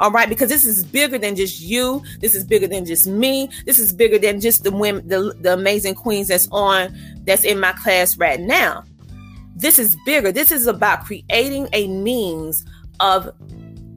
All 0.00 0.10
right, 0.10 0.28
because 0.28 0.48
this 0.48 0.64
is 0.64 0.84
bigger 0.84 1.18
than 1.18 1.36
just 1.36 1.60
you. 1.60 2.02
This 2.20 2.34
is 2.34 2.44
bigger 2.44 2.66
than 2.66 2.86
just 2.86 3.06
me. 3.06 3.50
This 3.66 3.78
is 3.78 3.92
bigger 3.92 4.18
than 4.18 4.40
just 4.40 4.64
the 4.64 4.70
women, 4.70 5.06
the, 5.06 5.34
the 5.40 5.52
amazing 5.52 5.96
queens 5.96 6.28
that's 6.28 6.48
on, 6.50 6.96
that's 7.24 7.44
in 7.44 7.60
my 7.60 7.72
class 7.72 8.16
right 8.16 8.40
now. 8.40 8.84
This 9.58 9.78
is 9.78 9.96
bigger. 10.06 10.30
This 10.30 10.52
is 10.52 10.68
about 10.68 11.04
creating 11.04 11.68
a 11.72 11.88
means 11.88 12.64
of 13.00 13.28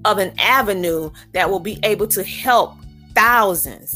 of 0.03 0.17
an 0.17 0.33
avenue 0.39 1.11
that 1.33 1.51
will 1.51 1.59
be 1.59 1.79
able 1.83 2.07
to 2.07 2.23
help 2.23 2.73
thousands 3.13 3.93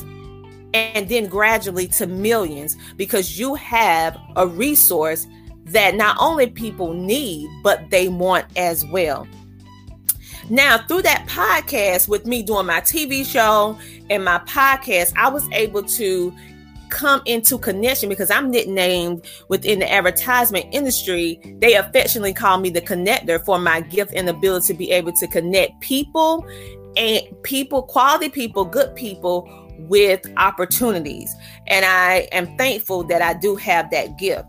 and 0.75 1.10
then 1.10 1.25
gradually 1.25 1.88
to 1.88 2.06
millions 2.06 2.78
because 2.95 3.39
you 3.39 3.56
have 3.56 4.15
a 4.36 4.45
resource 4.45 5.25
that 5.65 5.95
not 5.95 6.15
only 6.19 6.45
people 6.47 6.93
need, 6.93 7.49
but 7.63 7.89
they 7.89 8.08
want 8.08 8.45
as 8.56 8.86
well. 8.86 9.28
Now, 10.49 10.78
through 10.78 11.01
that 11.01 11.25
podcast, 11.28 12.08
with 12.08 12.28
me 12.28 12.43
doing 12.43 12.67
my 12.67 12.82
TV 12.82 13.25
show 13.25 13.75
and 14.12 14.23
my 14.23 14.38
podcast, 14.39 15.13
I 15.15 15.30
was 15.30 15.49
able 15.51 15.82
to 15.82 16.32
come 16.95 17.21
into 17.25 17.58
connection 17.58 18.08
because 18.08 18.31
I'm 18.31 18.49
nicknamed 18.49 19.27
within 19.49 19.79
the 19.79 19.91
advertisement 19.91 20.65
industry. 20.71 21.39
They 21.60 21.75
affectionately 21.75 22.34
call 22.34 22.58
me 22.58 22.69
the 22.69 22.81
connector 22.81 23.43
for 23.43 23.60
my 23.60 23.81
gift 23.81 24.13
and 24.15 24.29
ability 24.29 24.67
to 24.67 24.73
be 24.73 24.91
able 24.91 25.12
to 25.12 25.27
connect 25.27 25.81
people 25.81 26.47
and 26.95 27.21
people, 27.43 27.84
quality 27.84 28.29
people, 28.29 28.63
good 28.63 28.95
people 28.95 29.67
with 29.77 30.25
opportunities. 30.38 31.36
And 31.67 31.84
I 31.84 32.29
am 32.31 32.58
thankful 32.58 33.03
that 33.03 33.21
I 33.21 33.34
do 33.34 33.58
have 33.58 33.91
that 33.91 34.17
gift. 34.17 34.47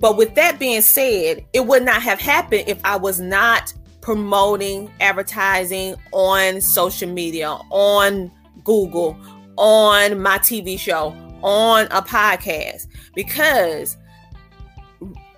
But 0.00 0.16
with 0.16 0.34
that 0.34 0.58
being 0.58 0.80
said, 0.80 1.44
it 1.52 1.66
would 1.66 1.84
not 1.84 2.00
have 2.00 2.20
happened 2.20 2.64
if 2.66 2.82
I 2.84 2.96
was 2.96 3.20
not 3.20 3.72
promoting 4.00 4.90
advertising 5.00 5.94
on 6.12 6.62
social 6.62 7.10
media, 7.10 7.50
on 7.70 8.30
Google, 8.64 9.18
on 9.58 10.20
my 10.22 10.38
TV 10.38 10.78
show, 10.78 11.14
on 11.46 11.86
a 11.86 12.02
podcast, 12.02 12.88
because 13.14 13.96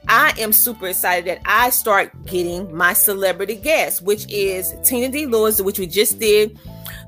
I 0.08 0.32
am 0.38 0.54
super 0.54 0.88
excited 0.88 1.26
that 1.26 1.42
I 1.44 1.68
start 1.68 2.10
getting 2.24 2.74
my 2.74 2.94
celebrity 2.94 3.56
guests, 3.56 4.00
which 4.00 4.26
is 4.32 4.74
Tina 4.82 5.10
D. 5.10 5.26
Lewis, 5.26 5.60
which 5.60 5.78
we 5.78 5.86
just 5.86 6.18
did 6.18 6.58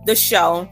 the 0.05 0.15
show 0.15 0.69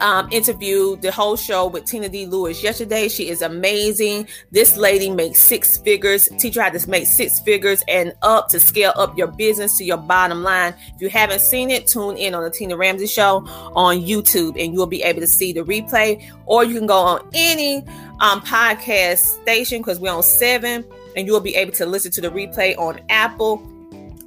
um, 0.00 0.28
interviewed 0.30 1.02
the 1.02 1.10
whole 1.10 1.36
show 1.36 1.66
with 1.66 1.84
Tina 1.84 2.08
D. 2.08 2.26
Lewis 2.26 2.62
yesterday. 2.62 3.08
She 3.08 3.28
is 3.28 3.42
amazing. 3.42 4.28
This 4.50 4.76
lady 4.76 5.10
makes 5.10 5.40
six 5.40 5.78
figures. 5.78 6.28
Teach 6.38 6.56
you 6.56 6.62
how 6.62 6.70
to 6.70 6.90
make 6.90 7.06
six 7.06 7.40
figures 7.40 7.82
and 7.88 8.12
up 8.22 8.48
to 8.48 8.60
scale 8.60 8.92
up 8.96 9.16
your 9.16 9.28
business 9.28 9.76
to 9.78 9.84
your 9.84 9.96
bottom 9.96 10.42
line. 10.42 10.74
If 10.94 11.00
you 11.00 11.08
haven't 11.08 11.40
seen 11.40 11.70
it, 11.70 11.86
tune 11.86 12.16
in 12.16 12.34
on 12.34 12.42
the 12.42 12.50
Tina 12.50 12.76
Ramsay 12.76 13.06
Show 13.06 13.44
on 13.74 14.00
YouTube 14.00 14.62
and 14.62 14.72
you'll 14.74 14.86
be 14.86 15.02
able 15.02 15.20
to 15.20 15.26
see 15.26 15.52
the 15.52 15.60
replay. 15.60 16.30
Or 16.46 16.64
you 16.64 16.76
can 16.76 16.86
go 16.86 16.98
on 16.98 17.28
any 17.34 17.78
um, 18.20 18.40
podcast 18.40 19.18
station 19.42 19.82
because 19.82 19.98
we're 19.98 20.12
on 20.12 20.22
seven 20.22 20.84
and 21.16 21.26
you'll 21.26 21.40
be 21.40 21.56
able 21.56 21.72
to 21.72 21.86
listen 21.86 22.12
to 22.12 22.20
the 22.20 22.30
replay 22.30 22.76
on 22.78 23.00
Apple, 23.08 23.58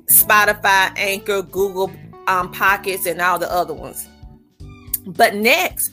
Spotify, 0.05 0.91
Anchor, 0.97 1.41
Google 1.41 1.91
um, 2.27 2.51
Pockets, 2.51 3.05
and 3.05 3.21
all 3.21 3.39
the 3.39 3.51
other 3.51 3.73
ones. 3.73 4.07
But 5.05 5.35
next, 5.35 5.91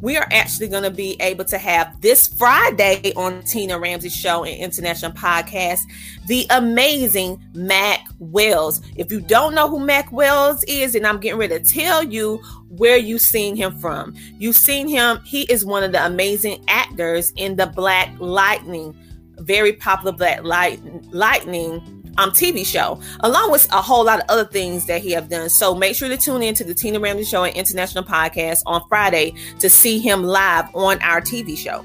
we 0.00 0.16
are 0.16 0.26
actually 0.30 0.68
going 0.68 0.82
to 0.82 0.90
be 0.90 1.16
able 1.20 1.44
to 1.46 1.58
have 1.58 2.00
this 2.00 2.26
Friday 2.26 3.12
on 3.16 3.42
Tina 3.42 3.78
Ramsay 3.78 4.08
Show 4.08 4.44
and 4.44 4.56
International 4.58 5.12
Podcast 5.12 5.80
the 6.26 6.46
amazing 6.50 7.42
Mac 7.54 8.06
Wells. 8.18 8.80
If 8.96 9.10
you 9.10 9.20
don't 9.20 9.54
know 9.54 9.68
who 9.68 9.80
Mac 9.80 10.12
Wells 10.12 10.62
is, 10.64 10.94
and 10.94 11.06
I'm 11.06 11.18
getting 11.18 11.38
ready 11.38 11.58
to 11.58 11.64
tell 11.64 12.02
you 12.02 12.36
where 12.68 12.96
you've 12.96 13.20
seen 13.20 13.56
him 13.56 13.76
from. 13.78 14.14
You've 14.38 14.56
seen 14.56 14.86
him, 14.86 15.20
he 15.24 15.42
is 15.52 15.64
one 15.64 15.82
of 15.82 15.92
the 15.92 16.04
amazing 16.04 16.64
actors 16.68 17.32
in 17.36 17.56
the 17.56 17.66
Black 17.66 18.14
Lightning, 18.18 18.96
very 19.38 19.72
popular 19.72 20.12
Black 20.12 20.44
Light, 20.44 20.80
Lightning 21.12 21.99
um, 22.20 22.30
TV 22.30 22.64
show, 22.64 23.00
along 23.20 23.50
with 23.50 23.70
a 23.72 23.80
whole 23.80 24.04
lot 24.04 24.20
of 24.20 24.26
other 24.28 24.44
things 24.44 24.86
that 24.86 25.00
he 25.02 25.12
have 25.12 25.28
done. 25.28 25.48
So 25.48 25.74
make 25.74 25.96
sure 25.96 26.08
to 26.08 26.16
tune 26.16 26.42
in 26.42 26.54
to 26.56 26.64
the 26.64 26.74
Tina 26.74 27.00
Ramsay 27.00 27.24
Show 27.24 27.44
and 27.44 27.56
International 27.56 28.04
Podcast 28.04 28.60
on 28.66 28.82
Friday 28.88 29.34
to 29.58 29.70
see 29.70 29.98
him 29.98 30.22
live 30.24 30.66
on 30.74 31.00
our 31.02 31.20
TV 31.20 31.56
show. 31.56 31.84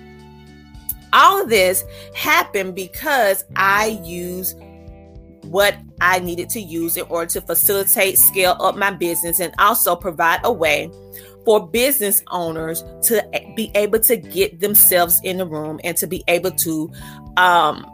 All 1.13 1.41
of 1.41 1.50
this 1.50 1.84
happened 2.13 2.76
because 2.76 3.45
I 3.56 4.00
use 4.04 4.54
what 5.43 5.78
I 6.02 6.19
needed 6.19 6.50
to 6.50 6.60
use 6.60 6.98
in 6.98 7.06
order 7.08 7.30
to 7.32 7.41
facilitate, 7.41 8.17
scale 8.17 8.58
up 8.60 8.76
my 8.76 8.91
business, 8.91 9.39
and 9.39 9.54
also 9.60 9.95
provide 9.95 10.41
a 10.43 10.52
way 10.52 10.91
for 11.45 11.65
business 11.67 12.24
owners 12.32 12.84
to 13.04 13.24
be 13.56 13.71
able 13.76 14.00
to 14.00 14.17
get 14.17 14.60
themselves 14.60 15.21
in 15.24 15.38
the 15.38 15.45
room 15.45 15.80
and 15.84 15.95
to 15.98 16.08
be 16.08 16.24
able 16.28 16.52
to 16.52 16.91
um, 17.38 17.86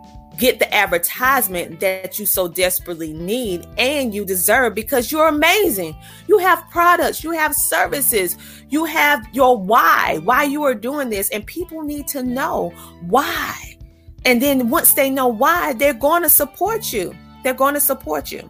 get 0.41 0.57
the 0.57 0.73
advertisement 0.73 1.79
that 1.79 2.17
you 2.17 2.25
so 2.25 2.47
desperately 2.47 3.13
need 3.13 3.63
and 3.77 4.11
you 4.11 4.25
deserve 4.25 4.73
because 4.73 5.11
you're 5.11 5.27
amazing. 5.27 5.95
You 6.27 6.39
have 6.39 6.67
products, 6.71 7.23
you 7.23 7.29
have 7.29 7.53
services, 7.53 8.35
you 8.67 8.85
have 8.85 9.23
your 9.33 9.55
why, 9.55 10.19
why 10.23 10.43
you 10.43 10.63
are 10.63 10.73
doing 10.73 11.11
this, 11.11 11.29
and 11.29 11.45
people 11.45 11.83
need 11.83 12.07
to 12.07 12.23
know 12.23 12.69
why. 13.01 13.77
And 14.25 14.41
then 14.41 14.69
once 14.71 14.93
they 14.93 15.11
know 15.11 15.27
why, 15.27 15.73
they're 15.73 15.93
going 15.93 16.23
to 16.23 16.29
support 16.29 16.91
you. 16.91 17.15
They're 17.43 17.53
going 17.53 17.75
to 17.75 17.79
support 17.79 18.31
you. 18.31 18.49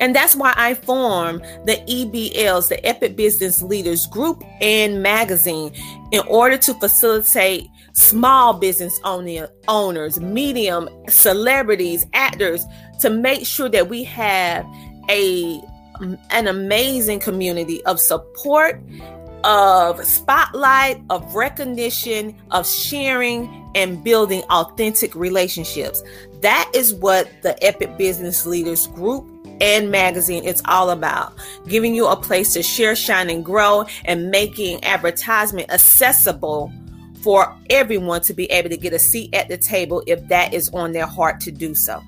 And 0.00 0.16
that's 0.16 0.34
why 0.34 0.54
I 0.56 0.72
formed 0.72 1.42
the 1.66 1.76
EBLs, 1.86 2.68
the 2.68 2.84
Epic 2.86 3.14
Business 3.14 3.60
Leaders 3.60 4.06
Group 4.06 4.42
and 4.62 5.02
Magazine, 5.02 5.74
in 6.12 6.20
order 6.28 6.56
to 6.56 6.72
facilitate 6.74 7.68
small 7.92 8.54
business 8.54 8.98
owner, 9.04 9.48
owners, 9.68 10.20
medium 10.20 10.88
celebrities, 11.08 12.06
actors, 12.12 12.64
to 13.00 13.10
make 13.10 13.46
sure 13.46 13.68
that 13.68 13.88
we 13.88 14.04
have 14.04 14.66
a 15.08 15.60
an 16.30 16.48
amazing 16.48 17.20
community 17.20 17.84
of 17.84 18.00
support, 18.00 18.82
of 19.44 20.04
spotlight, 20.04 21.00
of 21.10 21.34
recognition, 21.34 22.34
of 22.50 22.66
sharing 22.66 23.70
and 23.74 24.02
building 24.02 24.42
authentic 24.50 25.14
relationships. 25.14 26.02
That 26.40 26.70
is 26.74 26.94
what 26.94 27.30
the 27.42 27.62
Epic 27.64 27.96
Business 27.98 28.46
Leaders 28.46 28.86
Group 28.88 29.28
and 29.60 29.90
magazine 29.90 30.42
it's 30.44 30.62
all 30.64 30.90
about 30.90 31.32
giving 31.68 31.94
you 31.94 32.08
a 32.08 32.16
place 32.16 32.52
to 32.52 32.62
share 32.62 32.96
shine 32.96 33.30
and 33.30 33.44
grow 33.44 33.84
and 34.06 34.30
making 34.30 34.82
advertisement 34.82 35.70
accessible 35.70 36.72
for 37.22 37.56
everyone 37.70 38.20
to 38.22 38.34
be 38.34 38.44
able 38.46 38.68
to 38.68 38.76
get 38.76 38.92
a 38.92 38.98
seat 38.98 39.34
at 39.34 39.48
the 39.48 39.56
table 39.56 40.02
if 40.06 40.26
that 40.28 40.52
is 40.52 40.68
on 40.70 40.92
their 40.92 41.06
heart 41.06 41.40
to 41.40 41.50
do 41.50 41.74
so. 41.74 42.02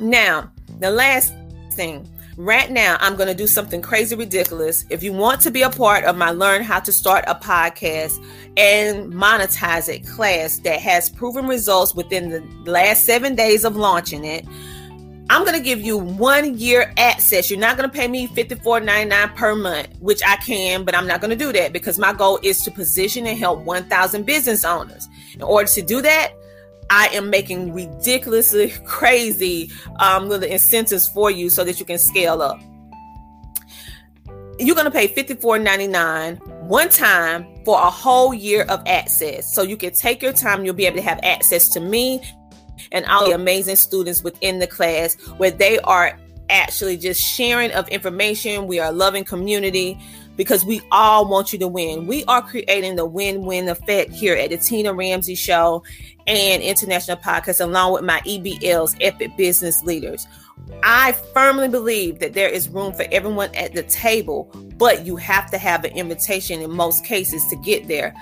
Now 0.00 0.50
the 0.80 0.90
last 0.90 1.32
thing 1.72 2.08
right 2.36 2.70
now 2.70 2.96
i'm 3.00 3.14
going 3.14 3.28
to 3.28 3.34
do 3.34 3.46
something 3.46 3.80
crazy 3.80 4.16
ridiculous. 4.16 4.84
If 4.90 5.02
you 5.02 5.12
want 5.12 5.40
to 5.42 5.50
be 5.50 5.62
a 5.62 5.70
part 5.70 6.04
of 6.04 6.16
my 6.16 6.30
learn 6.30 6.62
how 6.62 6.80
to 6.80 6.92
start 6.92 7.24
a 7.28 7.34
podcast 7.34 8.24
and 8.56 9.12
monetize 9.12 9.88
it 9.88 10.06
class 10.06 10.58
that 10.60 10.80
has 10.80 11.10
proven 11.10 11.46
results 11.46 11.94
within 11.94 12.30
the 12.30 12.70
last 12.70 13.04
seven 13.04 13.34
days 13.34 13.64
of 13.64 13.76
launching 13.76 14.24
it 14.24 14.44
I'm 15.30 15.44
to 15.56 15.64
give 15.64 15.80
you 15.80 15.96
one 15.96 16.58
year 16.58 16.92
access. 16.98 17.50
You're 17.50 17.58
not 17.58 17.78
to 17.88 17.94
pay 17.94 18.08
me 18.08 18.28
$54.99 18.28 19.34
per 19.34 19.54
month, 19.54 19.88
which 20.00 20.20
I 20.26 20.36
can, 20.36 20.84
but 20.84 20.94
I'm 20.94 21.06
not 21.06 21.20
to 21.30 21.36
do 21.36 21.52
that 21.52 21.72
because 21.72 21.98
my 21.98 22.12
goal 22.12 22.38
is 22.42 22.60
to 22.62 22.70
position 22.70 23.26
and 23.26 23.38
help 23.38 23.60
1,000 23.60 24.26
business 24.26 24.64
owners. 24.64 25.08
In 25.34 25.42
order 25.42 25.68
to 25.68 25.82
do 25.82 26.02
that, 26.02 26.34
I 26.90 27.08
am 27.08 27.30
making 27.30 27.72
ridiculously 27.72 28.70
crazy 28.84 29.70
um, 29.98 30.28
little 30.28 30.48
incentives 30.48 31.08
for 31.08 31.30
you 31.30 31.48
so 31.48 31.64
that 31.64 31.80
you 31.80 31.86
can 31.86 31.98
scale 31.98 32.42
up. 32.42 32.60
You're 34.58 34.76
to 34.84 34.90
pay 34.90 35.08
$54.99 35.08 36.46
one 36.64 36.88
time 36.88 37.46
for 37.64 37.78
a 37.78 37.90
whole 37.90 38.32
year 38.34 38.62
of 38.68 38.82
access. 38.86 39.52
So 39.52 39.62
you 39.62 39.76
can 39.76 39.92
take 39.92 40.22
your 40.22 40.32
time, 40.32 40.64
you'll 40.64 40.74
be 40.74 40.86
able 40.86 40.96
to 40.96 41.02
have 41.02 41.18
access 41.22 41.68
to 41.70 41.80
me 41.80 42.22
and 42.92 43.04
all 43.06 43.26
the 43.26 43.34
amazing 43.34 43.76
students 43.76 44.22
within 44.22 44.58
the 44.58 44.66
class 44.66 45.14
where 45.36 45.50
they 45.50 45.78
are 45.80 46.18
actually 46.50 46.96
just 46.96 47.20
sharing 47.20 47.70
of 47.72 47.88
information. 47.88 48.66
We 48.66 48.78
are 48.78 48.92
loving 48.92 49.24
community 49.24 49.98
because 50.36 50.64
we 50.64 50.82
all 50.90 51.28
want 51.28 51.52
you 51.52 51.58
to 51.60 51.68
win. 51.68 52.06
We 52.06 52.24
are 52.24 52.42
creating 52.42 52.96
the 52.96 53.06
win-win 53.06 53.68
effect 53.68 54.10
here 54.10 54.34
at 54.34 54.50
the 54.50 54.58
Tina 54.58 54.92
Ramsay 54.92 55.36
Show 55.36 55.82
and 56.26 56.62
International 56.62 57.16
Podcast, 57.16 57.60
along 57.60 57.92
with 57.92 58.04
my 58.04 58.20
EBLs, 58.20 58.96
Epic 59.00 59.36
Business 59.36 59.82
Leaders. 59.84 60.26
I 60.82 61.12
firmly 61.12 61.68
believe 61.68 62.18
that 62.20 62.32
there 62.32 62.48
is 62.48 62.68
room 62.68 62.92
for 62.92 63.04
everyone 63.12 63.54
at 63.54 63.74
the 63.74 63.82
table, 63.84 64.50
but 64.76 65.04
you 65.06 65.16
have 65.16 65.50
to 65.50 65.58
have 65.58 65.84
an 65.84 65.92
invitation 65.92 66.62
in 66.62 66.70
most 66.70 67.04
cases 67.04 67.44
to 67.48 67.56
get 67.56 67.86
there. 67.86 68.14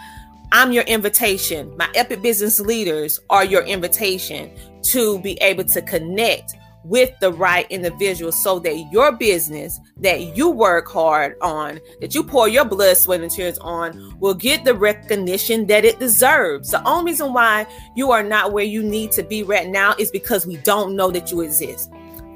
I'm 0.54 0.70
your 0.70 0.84
invitation. 0.84 1.74
My 1.78 1.88
epic 1.94 2.20
business 2.20 2.60
leaders 2.60 3.18
are 3.30 3.42
your 3.42 3.62
invitation 3.62 4.50
to 4.82 5.18
be 5.20 5.32
able 5.40 5.64
to 5.64 5.80
connect 5.80 6.52
with 6.84 7.10
the 7.20 7.32
right 7.32 7.66
individuals 7.70 8.42
so 8.42 8.58
that 8.58 8.76
your 8.92 9.12
business 9.12 9.80
that 9.96 10.36
you 10.36 10.50
work 10.50 10.88
hard 10.88 11.36
on, 11.40 11.80
that 12.02 12.14
you 12.14 12.22
pour 12.22 12.48
your 12.48 12.66
blood, 12.66 12.98
sweat, 12.98 13.22
and 13.22 13.30
tears 13.30 13.56
on, 13.60 14.14
will 14.20 14.34
get 14.34 14.62
the 14.66 14.74
recognition 14.74 15.66
that 15.68 15.86
it 15.86 15.98
deserves. 15.98 16.72
The 16.72 16.86
only 16.86 17.12
reason 17.12 17.32
why 17.32 17.66
you 17.96 18.10
are 18.10 18.22
not 18.22 18.52
where 18.52 18.64
you 18.64 18.82
need 18.82 19.10
to 19.12 19.22
be 19.22 19.42
right 19.42 19.68
now 19.68 19.94
is 19.98 20.10
because 20.10 20.46
we 20.46 20.58
don't 20.58 20.94
know 20.94 21.10
that 21.12 21.30
you 21.30 21.40
exist. 21.40 21.90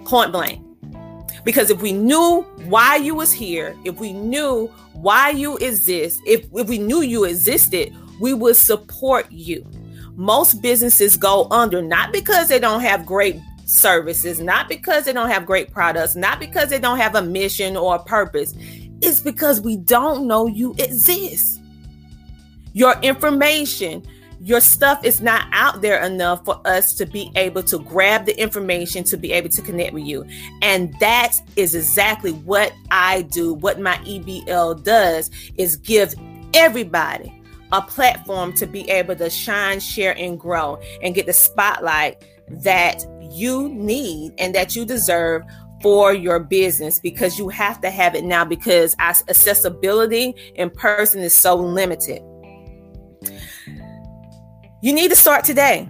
Point 0.07 0.33
blank. 0.33 0.63
Because 1.45 1.71
if 1.71 1.83
we 1.83 1.93
knew 1.93 2.43
why 2.65 2.97
you 2.97 3.15
was 3.15 3.31
here, 3.31 3.77
if 3.85 4.01
we 4.01 4.15
knew 4.15 4.69
why 4.95 5.31
you 5.31 5.59
exist, 5.59 6.23
if, 6.27 6.47
if 6.55 6.67
we 6.67 6.79
knew 6.79 7.03
you 7.03 7.25
existed, 7.25 7.95
we 8.21 8.35
will 8.35 8.55
support 8.55 9.31
you. 9.31 9.67
Most 10.17 10.63
businesses 10.63 11.17
go 11.17 11.47
under 11.51 11.83
not 11.83 12.13
because 12.13 12.49
they 12.49 12.59
don't 12.59 12.81
have 12.81 13.05
great 13.05 13.37
services, 13.67 14.41
not 14.41 14.69
because 14.69 15.05
they 15.05 15.13
don't 15.13 15.29
have 15.29 15.45
great 15.45 15.71
products, 15.73 16.17
not 16.17 16.41
because 16.41 16.71
they 16.71 16.79
don't 16.79 16.99
have 16.99 17.15
a 17.15 17.23
mission 17.23 17.77
or 17.77 17.97
a 17.97 18.03
purpose. 18.03 18.55
It's 19.03 19.21
because 19.21 19.61
we 19.61 19.77
don't 19.77 20.27
know 20.27 20.47
you 20.47 20.75
exist. 20.79 21.61
Your 22.73 22.99
information, 23.03 24.03
your 24.41 24.61
stuff 24.61 25.05
is 25.05 25.21
not 25.21 25.47
out 25.53 25.83
there 25.83 26.03
enough 26.03 26.45
for 26.45 26.61
us 26.67 26.95
to 26.95 27.07
be 27.07 27.31
able 27.37 27.63
to 27.65 27.79
grab 27.79 28.25
the 28.25 28.39
information 28.41 29.05
to 29.05 29.17
be 29.17 29.33
able 29.33 29.49
to 29.51 29.63
connect 29.63 29.93
with 29.93 30.05
you. 30.05 30.27
And 30.63 30.95
that 31.01 31.35
is 31.57 31.75
exactly 31.75 32.33
what 32.33 32.73
I 32.91 33.23
do. 33.23 33.53
What 33.55 33.81
my 33.81 33.97
EBL 33.99 34.83
does 34.83 35.31
is 35.57 35.77
give 35.77 36.15
everybody 36.55 37.36
a 37.73 37.83
platform 37.83 38.53
to 38.55 38.67
be 38.67 38.89
able 38.91 39.17
to 39.17 39.31
shine, 39.31 39.81
share, 39.81 40.17
and 40.17 40.39
grow 40.39 40.81
and 41.03 41.15
get 41.15 41.27
the 41.27 41.33
spotlight 41.33 42.25
that 42.49 43.05
you 43.31 43.69
need 43.69 44.33
and 44.39 44.55
that 44.55 44.77
you 44.77 44.85
deserve 44.85 45.43
for 45.83 46.15
your 46.15 46.41
business 46.41 46.99
because 47.01 47.39
you 47.39 47.49
have 47.49 47.81
to 47.81 47.91
have 47.91 48.15
it 48.15 48.25
now 48.25 48.45
because 48.45 48.95
accessibility 48.99 50.35
in 50.55 50.71
person 50.71 51.21
is 51.21 51.35
so 51.35 51.55
limited. 51.55 52.23
You 54.83 54.93
need 54.93 55.11
to 55.11 55.17
start 55.17 55.45
today. 55.45 55.89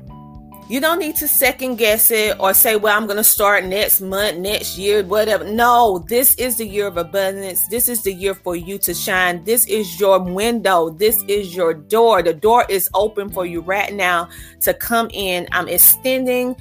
You 0.68 0.80
don't 0.80 0.98
need 0.98 1.14
to 1.16 1.28
second 1.28 1.76
guess 1.76 2.10
it 2.10 2.40
or 2.40 2.52
say, 2.52 2.74
well, 2.74 2.96
I'm 2.96 3.06
going 3.06 3.18
to 3.18 3.24
start 3.24 3.64
next 3.64 4.00
month, 4.00 4.38
next 4.38 4.76
year, 4.76 5.04
whatever. 5.04 5.44
No, 5.44 6.04
this 6.08 6.34
is 6.34 6.56
the 6.56 6.66
year 6.66 6.88
of 6.88 6.96
abundance. 6.96 7.60
This 7.68 7.88
is 7.88 8.02
the 8.02 8.12
year 8.12 8.34
for 8.34 8.56
you 8.56 8.76
to 8.78 8.92
shine. 8.92 9.44
This 9.44 9.64
is 9.66 10.00
your 10.00 10.18
window. 10.18 10.90
This 10.90 11.22
is 11.28 11.54
your 11.54 11.72
door. 11.72 12.20
The 12.20 12.34
door 12.34 12.66
is 12.68 12.90
open 12.94 13.28
for 13.28 13.46
you 13.46 13.60
right 13.60 13.94
now 13.94 14.28
to 14.62 14.74
come 14.74 15.08
in. 15.12 15.46
I'm 15.52 15.68
extending 15.68 16.56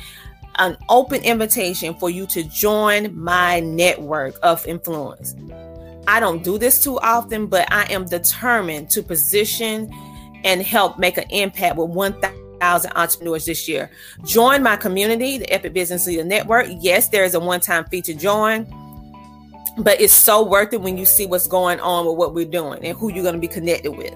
an 0.59 0.77
open 0.87 1.23
invitation 1.23 1.95
for 1.95 2.11
you 2.11 2.27
to 2.27 2.43
join 2.43 3.19
my 3.19 3.59
network 3.59 4.35
of 4.43 4.67
influence. 4.67 5.35
I 6.07 6.19
don't 6.19 6.43
do 6.43 6.59
this 6.59 6.83
too 6.83 6.99
often, 6.99 7.47
but 7.47 7.67
I 7.73 7.91
am 7.91 8.05
determined 8.05 8.91
to 8.91 9.01
position 9.01 9.91
and 10.43 10.61
help 10.61 10.99
make 10.99 11.17
an 11.17 11.25
impact 11.31 11.77
with 11.77 11.89
1,000 11.89 12.44
thousand 12.65 12.91
entrepreneurs 12.95 13.45
this 13.45 13.67
year. 13.67 13.91
Join 14.23 14.63
my 14.63 14.75
community, 14.75 15.37
the 15.37 15.53
Epic 15.53 15.73
Business 15.73 16.07
Leader 16.07 16.23
Network. 16.23 16.65
Yes, 16.79 17.09
there 17.09 17.23
is 17.23 17.35
a 17.35 17.39
one-time 17.39 17.85
fee 17.85 18.01
to 18.01 18.13
join, 18.15 18.65
but 19.77 20.01
it's 20.01 20.13
so 20.13 20.43
worth 20.43 20.73
it 20.73 20.81
when 20.81 20.97
you 20.97 21.05
see 21.05 21.27
what's 21.27 21.47
going 21.47 21.79
on 21.79 22.07
with 22.07 22.17
what 22.17 22.33
we're 22.33 22.53
doing 22.59 22.83
and 22.83 22.97
who 22.97 23.11
you're 23.11 23.21
going 23.21 23.35
to 23.35 23.47
be 23.47 23.47
connected 23.47 23.91
with. 23.91 24.15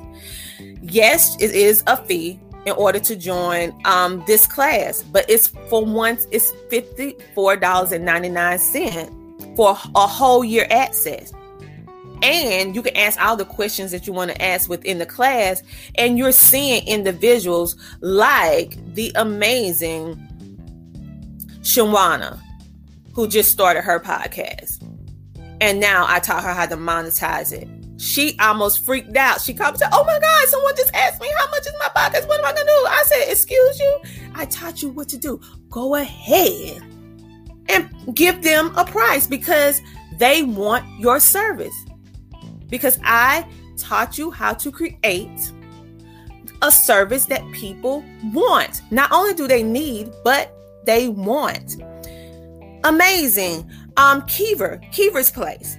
Yes, 0.81 1.35
it 1.39 1.51
is 1.51 1.83
a 1.85 1.95
fee 1.95 2.39
in 2.65 2.73
order 2.73 2.99
to 2.99 3.15
join 3.15 3.79
um, 3.85 4.23
this 4.25 4.47
class, 4.47 5.03
but 5.03 5.29
it's 5.29 5.47
for 5.69 5.85
once 5.85 6.25
it's 6.31 6.51
fifty-four 6.71 7.57
dollars 7.57 7.91
and 7.91 8.03
ninety-nine 8.03 8.57
cent 8.57 9.12
for 9.55 9.77
a 9.95 10.07
whole 10.07 10.43
year 10.43 10.65
access 10.71 11.31
and 12.21 12.75
you 12.75 12.82
can 12.82 12.95
ask 12.97 13.19
all 13.21 13.36
the 13.36 13.45
questions 13.45 13.91
that 13.91 14.08
you 14.08 14.13
want 14.13 14.32
to 14.32 14.41
ask 14.41 14.69
within 14.69 14.97
the 14.97 15.05
class 15.05 15.63
and 15.95 16.17
you're 16.17 16.32
seeing 16.32 16.86
individuals 16.88 17.75
like 18.01 18.77
the 18.93 19.12
amazing 19.15 20.15
Shawana 21.62 22.39
who 23.13 23.27
just 23.27 23.51
started 23.51 23.82
her 23.82 23.99
podcast 23.99 24.84
and 25.62 25.79
now 25.79 26.05
I 26.08 26.19
taught 26.19 26.43
her 26.43 26.53
how 26.53 26.65
to 26.65 26.77
monetize 26.77 27.51
it 27.51 27.67
she 27.99 28.38
almost 28.39 28.86
freaked 28.86 29.15
out. 29.17 29.41
She 29.41 29.53
called 29.53 29.71
and 29.71 29.79
said, 29.79 29.89
Oh 29.91 30.05
my 30.05 30.17
God, 30.19 30.47
someone 30.47 30.73
just 30.77 30.95
asked 30.95 31.21
me 31.21 31.29
how 31.38 31.49
much 31.51 31.62
is 31.62 31.73
my 31.79 31.89
podcast. 31.93 32.27
What 32.29 32.39
am 32.39 32.45
I 32.45 32.53
gonna 32.53 32.65
do? 32.65 32.86
I 32.88 33.03
said, 33.05 33.29
Excuse 33.29 33.79
you. 33.79 33.99
I 34.36 34.45
taught 34.45 34.82
you 34.82 34.89
what 34.89 35.10
to 35.10 35.17
do. 35.17 35.41
Go 35.69 35.95
ahead 35.95 36.82
and 37.67 38.15
give 38.15 38.41
them 38.41 38.73
a 38.77 38.86
price 38.86 39.27
because 39.27 39.82
they 40.17 40.43
want 40.43 40.86
your 40.97 41.19
service 41.19 41.75
because 42.69 42.99
I 43.03 43.47
taught 43.77 44.17
you 44.17 44.32
how 44.32 44.53
to 44.53 44.71
create 44.71 45.51
a 46.62 46.71
service 46.71 47.25
that 47.25 47.49
people 47.51 48.03
want. 48.34 48.82
Not 48.91 49.12
only 49.12 49.34
do 49.34 49.47
they 49.47 49.63
need, 49.63 50.12
but 50.23 50.53
they 50.86 51.08
want. 51.08 51.82
Amazing. 52.84 53.69
Um, 53.97 54.21
Kiever, 54.23 54.82
Kiever's 54.93 55.32
Place 55.32 55.77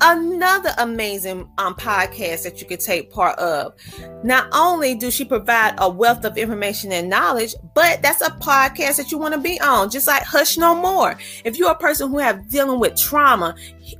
another 0.00 0.70
amazing 0.78 1.48
um, 1.58 1.74
podcast 1.74 2.44
that 2.44 2.60
you 2.60 2.66
could 2.66 2.80
take 2.80 3.10
part 3.10 3.38
of. 3.38 3.74
Not 4.22 4.48
only 4.52 4.94
do 4.94 5.10
she 5.10 5.24
provide 5.24 5.74
a 5.78 5.88
wealth 5.88 6.24
of 6.24 6.36
information 6.36 6.92
and 6.92 7.08
knowledge, 7.08 7.54
but 7.74 8.02
that's 8.02 8.20
a 8.20 8.30
podcast 8.30 8.96
that 8.96 9.10
you 9.10 9.18
want 9.18 9.34
to 9.34 9.40
be 9.40 9.60
on, 9.60 9.90
just 9.90 10.06
like 10.06 10.22
Hush 10.22 10.56
No 10.56 10.74
More. 10.74 11.16
If 11.44 11.56
you're 11.56 11.70
a 11.70 11.78
person 11.78 12.10
who 12.10 12.18
have 12.18 12.48
dealing 12.48 12.80
with 12.80 12.96
trauma, 12.96 13.54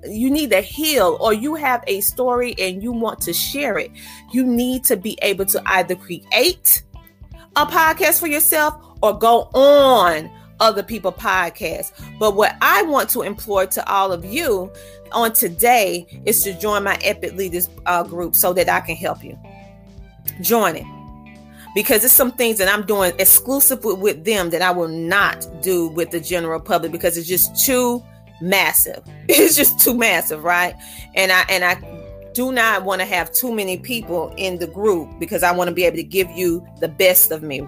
you 0.04 0.30
need 0.30 0.50
to 0.50 0.60
heal, 0.60 1.18
or 1.20 1.32
you 1.32 1.54
have 1.54 1.82
a 1.86 2.00
story 2.00 2.54
and 2.58 2.82
you 2.82 2.92
want 2.92 3.20
to 3.22 3.32
share 3.32 3.78
it, 3.78 3.90
you 4.32 4.44
need 4.44 4.84
to 4.84 4.96
be 4.96 5.18
able 5.22 5.46
to 5.46 5.62
either 5.66 5.94
create 5.94 6.82
a 7.56 7.66
podcast 7.66 8.20
for 8.20 8.26
yourself 8.26 8.74
or 9.02 9.18
go 9.18 9.42
on 9.54 10.30
other 10.60 10.82
people 10.82 11.12
podcasts. 11.12 11.92
But 12.18 12.36
what 12.36 12.56
I 12.60 12.82
want 12.82 13.10
to 13.10 13.22
implore 13.22 13.66
to 13.66 13.88
all 13.90 14.12
of 14.12 14.24
you 14.24 14.72
on 15.12 15.32
today 15.32 16.06
is 16.24 16.42
to 16.42 16.58
join 16.58 16.84
my 16.84 16.98
Epic 17.02 17.34
Leaders 17.34 17.68
uh, 17.86 18.02
group 18.02 18.36
so 18.36 18.52
that 18.52 18.68
I 18.68 18.80
can 18.80 18.96
help 18.96 19.24
you. 19.24 19.38
Join 20.40 20.76
it 20.76 20.86
because 21.74 22.04
it's 22.04 22.12
some 22.12 22.32
things 22.32 22.58
that 22.58 22.68
I'm 22.68 22.84
doing 22.86 23.12
exclusive 23.18 23.84
with 23.84 24.24
them 24.24 24.50
that 24.50 24.62
I 24.62 24.70
will 24.70 24.88
not 24.88 25.46
do 25.62 25.88
with 25.88 26.10
the 26.10 26.20
general 26.20 26.60
public 26.60 26.92
because 26.92 27.16
it's 27.16 27.28
just 27.28 27.64
too 27.64 28.02
massive. 28.40 29.02
It's 29.28 29.56
just 29.56 29.78
too 29.78 29.94
massive, 29.94 30.42
right? 30.42 30.74
And 31.14 31.30
I 31.30 31.44
and 31.48 31.64
I 31.64 31.74
do 32.32 32.52
not 32.52 32.84
want 32.84 33.00
to 33.00 33.06
have 33.06 33.32
too 33.32 33.52
many 33.52 33.78
people 33.78 34.32
in 34.36 34.58
the 34.58 34.66
group 34.66 35.08
because 35.18 35.42
I 35.42 35.52
want 35.52 35.68
to 35.68 35.74
be 35.74 35.84
able 35.84 35.96
to 35.96 36.02
give 36.02 36.30
you 36.30 36.66
the 36.80 36.88
best 36.88 37.30
of 37.30 37.42
me. 37.42 37.66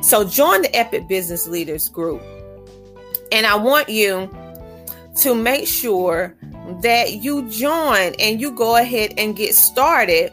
So 0.00 0.24
join 0.24 0.62
the 0.62 0.74
Epic 0.76 1.08
Business 1.08 1.46
Leaders 1.46 1.88
group. 1.88 2.22
And 3.32 3.46
I 3.46 3.56
want 3.56 3.88
you 3.88 4.30
to 5.16 5.34
make 5.34 5.66
sure 5.66 6.36
that 6.82 7.14
you 7.14 7.48
join 7.48 8.14
and 8.18 8.40
you 8.40 8.52
go 8.52 8.76
ahead 8.76 9.14
and 9.18 9.36
get 9.36 9.54
started 9.54 10.32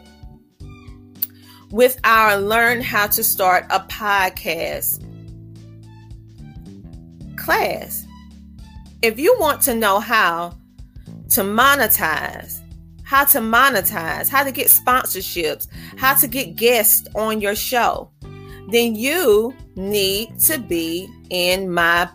with 1.70 1.98
our 2.04 2.36
Learn 2.38 2.80
How 2.80 3.06
to 3.08 3.24
Start 3.24 3.66
a 3.70 3.80
Podcast 3.80 5.02
class. 7.36 8.06
If 9.02 9.18
you 9.18 9.36
want 9.38 9.62
to 9.62 9.74
know 9.74 10.00
how 10.00 10.56
to 11.30 11.42
monetize, 11.42 12.60
how 13.02 13.24
to 13.24 13.38
monetize, 13.38 14.28
how 14.28 14.44
to 14.44 14.52
get 14.52 14.68
sponsorships, 14.68 15.68
how 15.96 16.14
to 16.14 16.26
get 16.26 16.56
guests 16.56 17.06
on 17.14 17.40
your 17.40 17.54
show, 17.54 18.10
then 18.68 18.94
you 18.94 19.54
need 19.74 20.38
to 20.40 20.58
be 20.58 21.08
in 21.30 21.70
my 21.70 22.08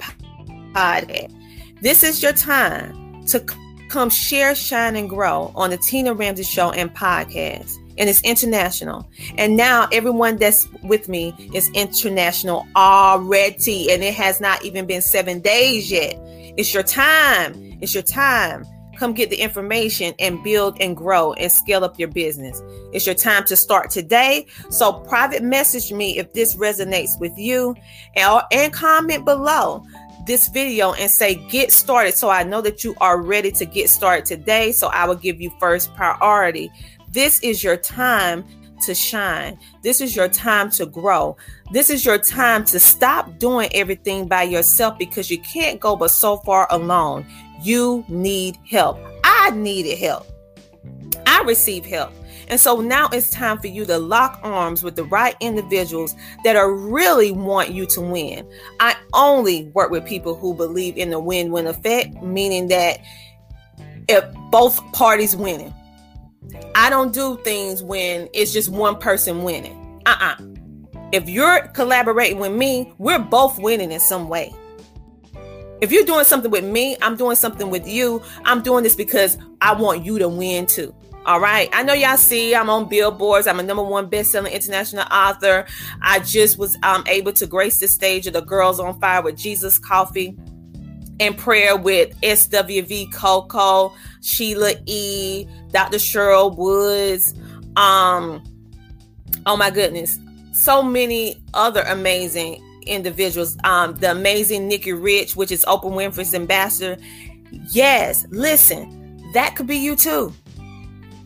podcast. 0.73 1.33
This 1.81 2.03
is 2.03 2.21
your 2.21 2.33
time 2.33 3.25
to 3.27 3.43
come 3.89 4.09
share, 4.09 4.55
shine, 4.55 4.95
and 4.95 5.09
grow 5.09 5.51
on 5.55 5.69
the 5.69 5.77
Tina 5.77 6.13
Ramsay 6.13 6.43
Show 6.43 6.71
and 6.71 6.93
podcast. 6.93 7.77
And 7.97 8.09
it's 8.09 8.21
international. 8.21 9.09
And 9.37 9.57
now 9.57 9.87
everyone 9.91 10.37
that's 10.37 10.67
with 10.83 11.09
me 11.09 11.35
is 11.53 11.69
international 11.73 12.65
already. 12.75 13.91
And 13.91 14.01
it 14.01 14.13
has 14.15 14.39
not 14.39 14.63
even 14.63 14.85
been 14.85 15.01
seven 15.01 15.41
days 15.41 15.91
yet. 15.91 16.15
It's 16.57 16.73
your 16.73 16.83
time. 16.83 17.53
It's 17.81 17.93
your 17.93 18.03
time. 18.03 18.65
Come 19.01 19.13
get 19.13 19.31
the 19.31 19.37
information 19.37 20.13
and 20.19 20.43
build 20.43 20.77
and 20.79 20.95
grow 20.95 21.33
and 21.33 21.51
scale 21.51 21.83
up 21.83 21.97
your 21.97 22.09
business. 22.09 22.61
It's 22.93 23.07
your 23.07 23.15
time 23.15 23.43
to 23.45 23.55
start 23.55 23.89
today. 23.89 24.45
So 24.69 24.93
private 24.93 25.41
message 25.41 25.91
me 25.91 26.19
if 26.19 26.33
this 26.33 26.55
resonates 26.55 27.19
with 27.19 27.35
you 27.35 27.75
and, 28.15 28.43
and 28.51 28.71
comment 28.71 29.25
below 29.25 29.83
this 30.27 30.49
video 30.49 30.93
and 30.93 31.09
say 31.09 31.33
get 31.49 31.71
started 31.71 32.13
so 32.13 32.29
I 32.29 32.43
know 32.43 32.61
that 32.61 32.83
you 32.83 32.93
are 33.01 33.19
ready 33.19 33.51
to 33.53 33.65
get 33.65 33.89
started 33.89 34.23
today. 34.23 34.71
So 34.71 34.89
I 34.89 35.07
will 35.07 35.15
give 35.15 35.41
you 35.41 35.51
first 35.59 35.95
priority. 35.95 36.71
This 37.09 37.39
is 37.39 37.63
your 37.63 37.77
time 37.77 38.45
to 38.83 38.93
shine. 38.93 39.57
This 39.81 39.99
is 39.99 40.15
your 40.15 40.27
time 40.27 40.69
to 40.71 40.85
grow. 40.85 41.37
This 41.71 41.89
is 41.89 42.05
your 42.05 42.19
time 42.19 42.65
to 42.65 42.79
stop 42.79 43.39
doing 43.39 43.69
everything 43.73 44.27
by 44.27 44.43
yourself 44.43 44.99
because 44.99 45.31
you 45.31 45.39
can't 45.39 45.79
go 45.79 45.95
but 45.95 46.11
so 46.11 46.37
far 46.37 46.67
alone. 46.69 47.25
You 47.61 48.03
need 48.07 48.57
help. 48.69 48.99
I 49.23 49.51
needed 49.51 49.97
help. 49.97 50.27
I 51.25 51.41
received 51.43 51.85
help. 51.85 52.11
And 52.47 52.59
so 52.59 52.81
now 52.81 53.07
it's 53.13 53.29
time 53.29 53.59
for 53.59 53.67
you 53.67 53.85
to 53.85 53.97
lock 53.97 54.39
arms 54.43 54.83
with 54.83 54.97
the 54.97 55.05
right 55.05 55.35
individuals 55.39 56.15
that 56.43 56.57
are 56.57 56.73
really 56.73 57.31
want 57.31 57.69
you 57.69 57.85
to 57.87 58.01
win. 58.01 58.45
I 58.79 58.95
only 59.13 59.65
work 59.73 59.89
with 59.89 60.05
people 60.05 60.35
who 60.35 60.53
believe 60.53 60.97
in 60.97 61.11
the 61.11 61.19
win-win 61.19 61.67
effect, 61.67 62.21
meaning 62.21 62.67
that 62.67 62.99
if 64.09 64.25
both 64.51 64.79
parties 64.91 65.35
winning. 65.35 65.73
I 66.75 66.89
don't 66.89 67.13
do 67.13 67.37
things 67.43 67.81
when 67.81 68.27
it's 68.33 68.51
just 68.51 68.67
one 68.69 68.97
person 68.97 69.43
winning. 69.43 70.01
Uh-uh. 70.05 70.35
If 71.13 71.29
you're 71.29 71.67
collaborating 71.69 72.39
with 72.39 72.51
me, 72.51 72.93
we're 72.97 73.19
both 73.19 73.59
winning 73.59 73.91
in 73.91 73.99
some 73.99 74.27
way. 74.27 74.53
If 75.81 75.91
you're 75.91 76.05
doing 76.05 76.25
something 76.25 76.51
with 76.51 76.63
me, 76.63 76.95
I'm 77.01 77.17
doing 77.17 77.35
something 77.35 77.71
with 77.71 77.87
you. 77.87 78.21
I'm 78.45 78.61
doing 78.61 78.83
this 78.83 78.95
because 78.95 79.37
I 79.61 79.73
want 79.73 80.05
you 80.05 80.19
to 80.19 80.29
win 80.29 80.67
too. 80.67 80.93
All 81.25 81.39
right. 81.39 81.69
I 81.73 81.83
know 81.83 81.93
y'all 81.93 82.17
see 82.17 82.55
I'm 82.55 82.69
on 82.69 82.87
billboards. 82.87 83.47
I'm 83.47 83.59
a 83.59 83.63
number 83.63 83.83
one 83.83 84.07
best-selling 84.07 84.53
international 84.53 85.05
author. 85.11 85.65
I 86.01 86.19
just 86.19 86.57
was 86.57 86.77
um, 86.83 87.03
able 87.07 87.33
to 87.33 87.47
grace 87.47 87.79
the 87.79 87.87
stage 87.87 88.27
of 88.27 88.33
the 88.33 88.41
Girls 88.41 88.79
on 88.79 88.99
Fire 88.99 89.21
with 89.21 89.37
Jesus 89.37 89.77
Coffee 89.77 90.37
and 91.19 91.37
prayer 91.37 91.77
with 91.77 92.19
SWV 92.21 93.13
Coco, 93.13 93.93
Sheila 94.21 94.73
E, 94.85 95.47
Dr. 95.69 95.97
Cheryl 95.97 96.55
Woods. 96.55 97.35
Um, 97.75 98.43
oh 99.45 99.57
my 99.57 99.69
goodness. 99.69 100.19
So 100.53 100.81
many 100.81 101.43
other 101.53 101.81
amazing 101.81 102.63
individuals. 102.83 103.57
Um, 103.63 103.95
the 103.95 104.11
amazing 104.11 104.67
Nikki 104.67 104.93
Rich, 104.93 105.35
which 105.35 105.51
is 105.51 105.65
Oprah 105.65 105.91
Winfrey's 105.91 106.33
ambassador. 106.33 107.01
Yes, 107.69 108.25
listen, 108.29 109.31
that 109.33 109.55
could 109.55 109.67
be 109.67 109.77
you 109.77 109.95
too. 109.95 110.33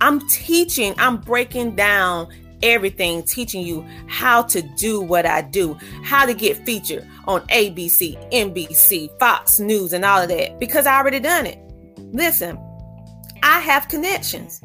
I'm 0.02 0.28
teaching, 0.30 0.94
I'm 0.98 1.18
breaking 1.18 1.76
down 1.76 2.28
everything, 2.62 3.24
teaching 3.24 3.65
you 3.65 3.86
how 4.08 4.41
to 4.44 4.62
do 4.62 5.02
what 5.02 5.26
I 5.26 5.41
do, 5.41 5.78
how 6.04 6.26
to 6.26 6.34
get 6.34 6.65
featured 6.65 7.08
on 7.28 7.41
ABC, 7.48 8.32
NBC, 8.32 9.18
Fox 9.20 9.60
News, 9.60 9.94
and 9.94 10.04
all 10.04 10.22
of 10.22 10.30
that 10.30 10.60
because 10.60 10.86
I 10.86 10.98
already 10.98 11.20
done 11.20 11.46
it. 11.46 11.60
Listen, 12.12 12.58
I 13.44 13.60
have 13.60 13.88
connections, 13.88 14.62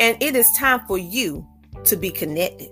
and 0.00 0.20
it 0.20 0.34
is 0.34 0.50
time 0.58 0.80
for 0.86 0.98
you 0.98 1.46
to 1.84 1.96
be 1.96 2.10
connected. 2.10 2.70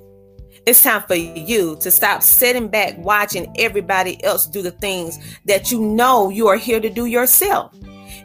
It's 0.67 0.83
time 0.83 1.03
for 1.03 1.15
you 1.15 1.77
to 1.81 1.91
stop 1.91 2.23
sitting 2.23 2.69
back 2.69 2.97
watching 2.97 3.53
everybody 3.59 4.23
else 4.25 4.47
do 4.47 4.63
the 4.63 4.71
things 4.71 5.19
that 5.45 5.71
you 5.71 5.81
know 5.81 6.31
you 6.31 6.49
are 6.49 6.57
here 6.57 6.81
to 6.81 6.89
do 6.89 7.05
yourself. 7.05 7.77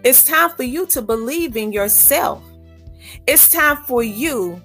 It's 0.06 0.24
time 0.24 0.52
for 0.52 0.64
you 0.64 0.86
to 0.88 1.02
believe 1.02 1.58
in 1.58 1.74
yourself. 1.74 2.42
It's 3.28 3.50
time 3.50 3.78
for 3.84 4.04
you 4.04 4.62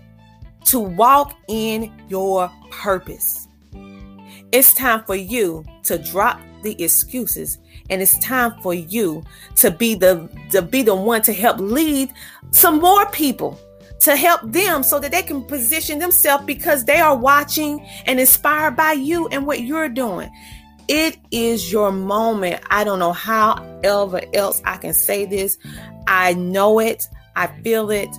to 0.67 0.79
walk 0.79 1.37
in 1.49 1.93
your 2.09 2.49
purpose. 2.71 3.49
It's 4.53 4.73
time 4.73 5.03
for 5.05 5.17
you 5.17 5.65
to 5.83 5.99
drop 5.99 6.41
the 6.63 6.81
excuses 6.83 7.59
and 7.91 8.01
it's 8.01 8.19
time 8.21 8.55
for 8.63 8.73
you 8.73 9.23
to 9.57 9.71
be 9.71 9.97
the 9.97 10.29
to 10.51 10.63
be 10.63 10.83
the 10.83 10.95
one 10.95 11.23
to 11.23 11.33
help 11.33 11.59
lead 11.59 12.13
some 12.53 12.81
more 12.81 13.05
people 13.11 13.59
to 14.01 14.17
help 14.17 14.41
them 14.45 14.83
so 14.83 14.99
that 14.99 15.13
they 15.13 15.23
can 15.23 15.43
position 15.45 15.99
themselves 15.99 16.45
because 16.45 16.85
they 16.85 17.01
are 17.01 17.17
watching 17.17 17.81
and 18.07 18.21
inspired 18.21 18.77
by 18.77 18.93
you 18.93 19.29
and 19.29 19.47
what 19.47 19.63
you're 19.63 19.89
doing. 19.89 20.31
It 20.89 21.17
is 21.31 21.73
your 21.73 21.91
moment. 21.93 22.63
I 22.71 22.85
don't 22.85 22.99
know 22.99 23.13
how 23.13 23.55
ever 23.83 24.21
else 24.35 24.61
I 24.65 24.77
can 24.77 24.93
say 24.93 25.25
this. 25.25 25.57
I 26.07 26.35
know 26.35 26.79
it. 26.79 27.05
I 27.37 27.47
feel 27.63 27.91
it. 27.91 28.15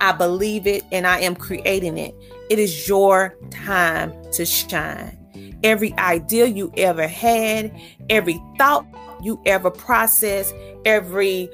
I 0.00 0.12
believe 0.12 0.66
it 0.66 0.84
and 0.90 1.06
I 1.06 1.20
am 1.20 1.36
creating 1.36 1.98
it. 1.98 2.14
It 2.50 2.58
is 2.58 2.88
your 2.88 3.36
time 3.50 4.12
to 4.32 4.44
shine. 4.44 5.14
Every 5.62 5.92
idea 5.94 6.46
you 6.46 6.72
ever 6.76 7.06
had, 7.06 7.78
every 8.08 8.40
thought 8.58 8.86
you 9.22 9.40
ever 9.44 9.70
processed, 9.70 10.54
every 10.84 11.48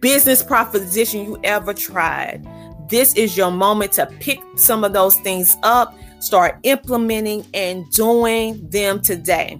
business 0.00 0.42
proposition 0.42 1.24
you 1.24 1.40
ever 1.44 1.72
tried, 1.72 2.46
this 2.92 3.14
is 3.14 3.38
your 3.38 3.50
moment 3.50 3.92
to 3.92 4.04
pick 4.20 4.38
some 4.54 4.84
of 4.84 4.92
those 4.92 5.16
things 5.16 5.56
up, 5.62 5.96
start 6.20 6.58
implementing 6.62 7.42
and 7.54 7.90
doing 7.90 8.68
them 8.68 9.00
today. 9.00 9.58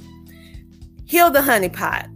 Heal 1.07 1.31
the 1.31 1.41
honeypot. 1.41 2.11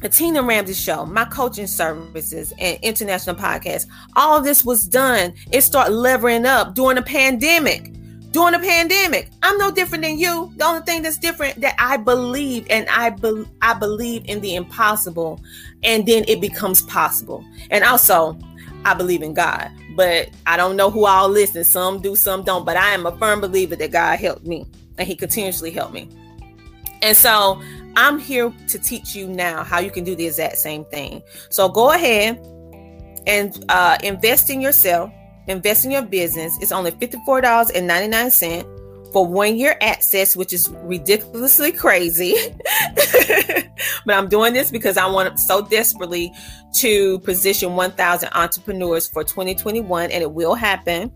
The 0.00 0.08
Tina 0.08 0.42
Ramsay 0.44 0.74
Show, 0.74 1.06
my 1.06 1.24
coaching 1.24 1.66
services, 1.66 2.52
and 2.60 2.78
international 2.82 3.34
podcast. 3.34 3.86
All 4.14 4.40
this 4.40 4.64
was 4.64 4.86
done. 4.86 5.34
It 5.50 5.62
started 5.62 5.92
levering 5.92 6.46
up 6.46 6.74
during 6.74 6.96
the 6.96 7.02
pandemic. 7.02 7.90
during 8.30 8.52
the 8.52 8.66
pandemic. 8.66 9.30
I'm 9.44 9.56
no 9.58 9.70
different 9.70 10.02
than 10.02 10.18
you. 10.18 10.52
The 10.56 10.64
only 10.64 10.82
thing 10.82 11.02
that's 11.02 11.18
different 11.18 11.60
that 11.60 11.76
I 11.78 11.96
believe 11.96 12.66
and 12.68 12.88
I 12.88 13.10
be- 13.10 13.46
I 13.62 13.74
believe 13.74 14.24
in 14.26 14.40
the 14.40 14.56
impossible 14.56 15.40
and 15.84 16.04
then 16.04 16.24
it 16.26 16.40
becomes 16.40 16.82
possible. 16.82 17.44
And 17.70 17.84
also, 17.84 18.36
I 18.84 18.94
believe 18.94 19.22
in 19.22 19.34
God, 19.34 19.70
but 19.94 20.30
I 20.46 20.56
don't 20.56 20.76
know 20.76 20.90
who 20.90 21.06
all 21.06 21.28
listen. 21.28 21.64
Some 21.64 22.00
do, 22.00 22.16
some 22.16 22.42
don't, 22.42 22.64
but 22.64 22.76
I 22.76 22.90
am 22.90 23.06
a 23.06 23.16
firm 23.18 23.40
believer 23.40 23.76
that 23.76 23.92
God 23.92 24.18
helped 24.18 24.46
me 24.46 24.66
and 24.98 25.08
he 25.08 25.16
continuously 25.16 25.70
helped 25.70 25.94
me. 25.94 26.08
And 27.02 27.16
so, 27.16 27.60
I'm 27.96 28.18
here 28.18 28.52
to 28.68 28.78
teach 28.78 29.14
you 29.14 29.28
now 29.28 29.62
how 29.62 29.78
you 29.78 29.90
can 29.90 30.02
do 30.02 30.16
the 30.16 30.26
exact 30.26 30.58
same 30.58 30.84
thing. 30.86 31.22
So 31.48 31.68
go 31.68 31.92
ahead 31.92 32.44
and 33.26 33.64
uh, 33.68 33.98
invest 34.02 34.50
in 34.50 34.60
yourself 34.60 35.12
invest 35.46 35.84
in 35.84 35.90
your 35.90 36.02
business. 36.02 36.56
It's 36.60 36.72
only 36.72 36.92
$54.99 36.92 38.32
for 39.14 39.24
one 39.24 39.56
year 39.56 39.78
access, 39.80 40.34
which 40.34 40.52
is 40.52 40.68
ridiculously 40.82 41.70
crazy. 41.70 42.34
but 44.04 44.16
I'm 44.16 44.28
doing 44.28 44.52
this 44.52 44.72
because 44.72 44.96
I 44.96 45.06
want 45.06 45.38
so 45.38 45.62
desperately 45.62 46.32
to 46.78 47.20
position 47.20 47.76
1,000 47.76 48.28
entrepreneurs 48.32 49.06
for 49.08 49.22
2021, 49.22 50.10
and 50.10 50.20
it 50.20 50.32
will 50.32 50.56
happen. 50.56 51.12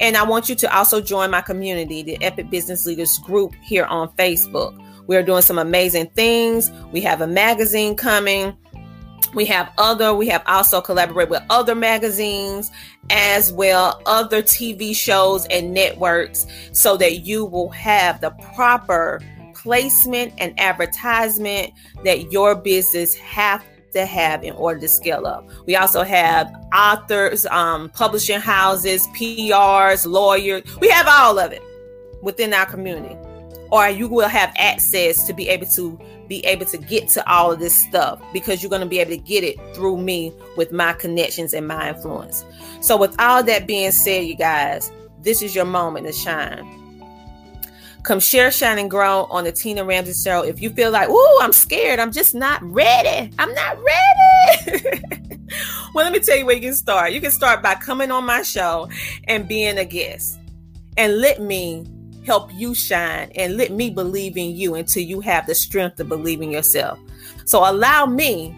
And 0.00 0.16
I 0.16 0.22
want 0.22 0.48
you 0.48 0.54
to 0.54 0.74
also 0.74 1.02
join 1.02 1.30
my 1.30 1.42
community, 1.42 2.02
the 2.02 2.16
Epic 2.24 2.48
Business 2.48 2.86
Leaders 2.86 3.18
group 3.22 3.54
here 3.62 3.84
on 3.84 4.08
Facebook. 4.16 4.74
We 5.06 5.14
are 5.16 5.22
doing 5.22 5.42
some 5.42 5.58
amazing 5.58 6.06
things. 6.16 6.72
We 6.90 7.02
have 7.02 7.20
a 7.20 7.26
magazine 7.26 7.96
coming 7.96 8.56
we 9.34 9.44
have 9.44 9.72
other 9.78 10.14
we 10.14 10.28
have 10.28 10.42
also 10.46 10.80
collaborated 10.80 11.30
with 11.30 11.42
other 11.50 11.74
magazines 11.74 12.70
as 13.10 13.52
well 13.52 14.00
other 14.06 14.42
tv 14.42 14.94
shows 14.94 15.46
and 15.46 15.72
networks 15.72 16.46
so 16.72 16.96
that 16.96 17.20
you 17.20 17.44
will 17.44 17.70
have 17.70 18.20
the 18.20 18.30
proper 18.54 19.20
placement 19.54 20.32
and 20.38 20.58
advertisement 20.60 21.72
that 22.04 22.30
your 22.30 22.54
business 22.54 23.14
have 23.16 23.64
to 23.92 24.06
have 24.06 24.44
in 24.44 24.52
order 24.54 24.78
to 24.78 24.88
scale 24.88 25.26
up. 25.26 25.48
We 25.66 25.74
also 25.74 26.04
have 26.04 26.54
authors, 26.72 27.46
um, 27.46 27.88
publishing 27.90 28.40
houses, 28.40 29.06
PRs, 29.08 30.06
lawyers. 30.06 30.62
We 30.80 30.88
have 30.90 31.06
all 31.08 31.38
of 31.38 31.50
it 31.50 31.62
within 32.22 32.52
our 32.52 32.66
community. 32.66 33.16
Or 33.70 33.88
you 33.88 34.08
will 34.08 34.28
have 34.28 34.52
access 34.56 35.26
to 35.26 35.32
be 35.32 35.48
able 35.48 35.66
to 35.74 35.98
be 36.28 36.44
able 36.44 36.66
to 36.66 36.78
get 36.78 37.08
to 37.08 37.30
all 37.30 37.52
of 37.52 37.58
this 37.58 37.74
stuff 37.74 38.20
because 38.32 38.62
you're 38.62 38.70
going 38.70 38.82
to 38.82 38.86
be 38.88 38.98
able 38.98 39.12
to 39.12 39.16
get 39.16 39.44
it 39.44 39.56
through 39.74 39.96
me 39.96 40.32
with 40.56 40.72
my 40.72 40.92
connections 40.92 41.52
and 41.52 41.66
my 41.66 41.90
influence. 41.90 42.44
So, 42.80 42.96
with 42.96 43.14
all 43.20 43.42
that 43.44 43.66
being 43.66 43.92
said, 43.92 44.24
you 44.24 44.34
guys, 44.34 44.90
this 45.22 45.42
is 45.42 45.54
your 45.54 45.64
moment 45.64 46.06
to 46.06 46.12
shine. 46.12 46.72
Come 48.02 48.20
share, 48.20 48.52
shine, 48.52 48.78
and 48.78 48.88
grow 48.88 49.24
on 49.24 49.42
the 49.42 49.50
Tina 49.50 49.84
Ramsay 49.84 50.14
Show. 50.14 50.44
If 50.44 50.62
you 50.62 50.70
feel 50.70 50.92
like, 50.92 51.08
oh, 51.10 51.40
I'm 51.42 51.52
scared, 51.52 51.98
I'm 51.98 52.12
just 52.12 52.36
not 52.36 52.62
ready. 52.62 53.32
I'm 53.36 53.52
not 53.52 53.78
ready. 53.82 54.92
well, 55.92 56.04
let 56.04 56.12
me 56.12 56.20
tell 56.20 56.36
you 56.36 56.46
where 56.46 56.54
you 56.54 56.60
can 56.60 56.74
start. 56.74 57.12
You 57.12 57.20
can 57.20 57.32
start 57.32 57.64
by 57.64 57.74
coming 57.74 58.12
on 58.12 58.24
my 58.24 58.42
show 58.42 58.88
and 59.24 59.48
being 59.48 59.76
a 59.78 59.84
guest. 59.84 60.38
And 60.96 61.18
let 61.18 61.40
me 61.40 61.84
help 62.26 62.52
you 62.52 62.74
shine 62.74 63.30
and 63.36 63.56
let 63.56 63.70
me 63.70 63.88
believe 63.88 64.36
in 64.36 64.54
you 64.54 64.74
until 64.74 65.02
you 65.02 65.20
have 65.20 65.46
the 65.46 65.54
strength 65.54 65.96
to 65.96 66.04
believe 66.04 66.42
in 66.42 66.50
yourself. 66.50 66.98
So 67.44 67.60
allow 67.60 68.04
me 68.04 68.54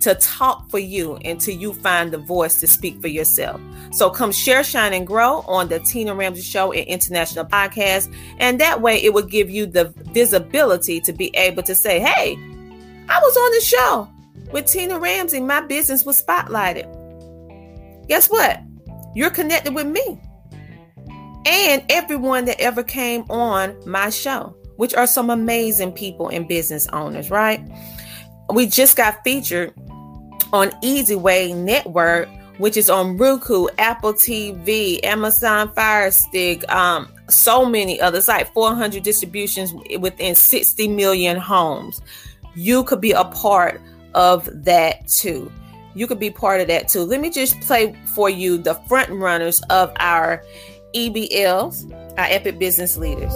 to 0.00 0.14
talk 0.16 0.68
for 0.70 0.80
you 0.80 1.16
until 1.24 1.54
you 1.54 1.74
find 1.74 2.10
the 2.10 2.18
voice 2.18 2.58
to 2.60 2.66
speak 2.66 3.00
for 3.00 3.06
yourself. 3.06 3.60
So 3.92 4.10
come 4.10 4.32
share, 4.32 4.64
shine, 4.64 4.94
and 4.94 5.06
grow 5.06 5.40
on 5.46 5.68
the 5.68 5.78
Tina 5.78 6.14
Ramsay 6.14 6.42
Show 6.42 6.72
and 6.72 6.86
International 6.88 7.44
Podcast. 7.44 8.12
And 8.38 8.58
that 8.60 8.80
way 8.80 8.96
it 8.96 9.12
will 9.12 9.22
give 9.22 9.48
you 9.48 9.66
the 9.66 9.92
visibility 10.12 11.00
to 11.02 11.12
be 11.12 11.30
able 11.36 11.62
to 11.64 11.74
say, 11.74 12.00
hey, 12.00 12.34
I 13.08 13.20
was 13.20 13.36
on 13.36 13.52
the 13.52 13.60
show 13.60 14.08
with 14.52 14.66
Tina 14.66 14.98
Ramsay. 14.98 15.40
My 15.40 15.60
business 15.60 16.04
was 16.04 16.20
spotlighted. 16.20 16.88
Guess 18.08 18.28
what? 18.28 18.60
You're 19.14 19.30
connected 19.30 19.74
with 19.74 19.86
me 19.86 20.20
and 21.46 21.84
everyone 21.88 22.44
that 22.46 22.60
ever 22.60 22.82
came 22.82 23.22
on 23.30 23.76
my 23.86 24.10
show, 24.10 24.56
which 24.76 24.94
are 24.94 25.06
some 25.06 25.30
amazing 25.30 25.92
people 25.92 26.28
and 26.28 26.46
business 26.46 26.86
owners, 26.92 27.30
right? 27.30 27.60
We 28.52 28.66
just 28.66 28.96
got 28.96 29.22
featured 29.24 29.72
on 30.52 30.72
Easy 30.82 31.16
Way 31.16 31.52
Network, 31.52 32.28
which 32.58 32.76
is 32.76 32.90
on 32.90 33.16
Roku, 33.16 33.66
Apple 33.78 34.12
TV, 34.12 35.02
Amazon 35.04 35.72
Fire 35.74 36.10
Stick, 36.10 36.70
um, 36.70 37.08
so 37.28 37.64
many 37.64 38.00
others, 38.00 38.28
like 38.28 38.52
400 38.52 39.02
distributions 39.02 39.72
within 39.98 40.34
60 40.34 40.88
million 40.88 41.38
homes. 41.38 42.00
You 42.54 42.84
could 42.84 43.00
be 43.00 43.12
a 43.12 43.24
part 43.24 43.80
of 44.14 44.48
that 44.64 45.08
too. 45.08 45.50
You 45.94 46.06
could 46.06 46.18
be 46.18 46.30
part 46.30 46.60
of 46.60 46.68
that 46.68 46.88
too. 46.88 47.00
Let 47.00 47.20
me 47.20 47.30
just 47.30 47.60
play 47.60 47.96
for 48.14 48.30
you 48.30 48.58
the 48.58 48.74
front 48.88 49.10
runners 49.10 49.62
of 49.70 49.92
our 49.98 50.42
EBLs, 50.94 51.90
our 52.18 52.26
Epic 52.26 52.58
Business 52.58 52.96
Leaders. 52.96 53.34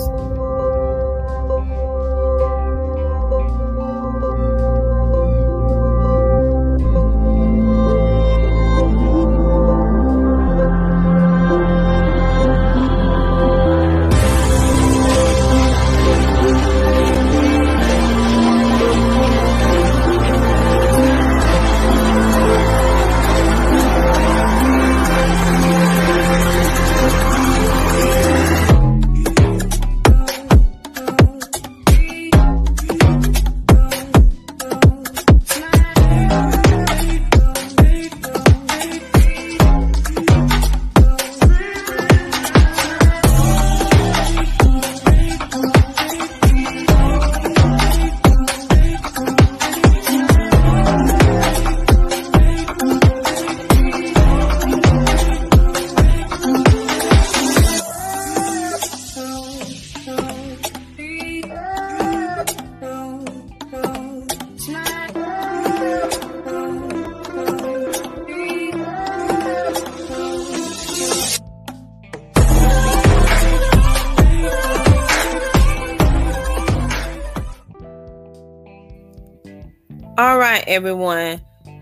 Everyone. 80.76 81.40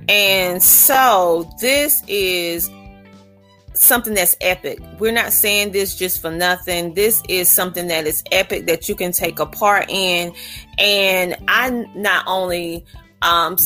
And 0.08 0.62
so 0.62 1.50
this 1.60 2.02
is 2.06 2.70
something 3.72 4.14
that's 4.14 4.36
epic. 4.40 4.78
We're 5.00 5.12
not 5.12 5.32
saying 5.32 5.72
this 5.72 5.96
just 5.96 6.22
for 6.22 6.30
nothing. 6.30 6.94
This 6.94 7.20
is 7.28 7.50
something 7.50 7.88
that 7.88 8.06
is 8.06 8.22
epic 8.30 8.66
that 8.66 8.88
you 8.88 8.94
can 8.94 9.10
take 9.10 9.40
a 9.40 9.46
part 9.46 9.90
in. 9.90 10.32
And 10.78 11.36
I 11.48 11.70
not 11.96 12.24
only 12.28 12.86
um 13.22 13.56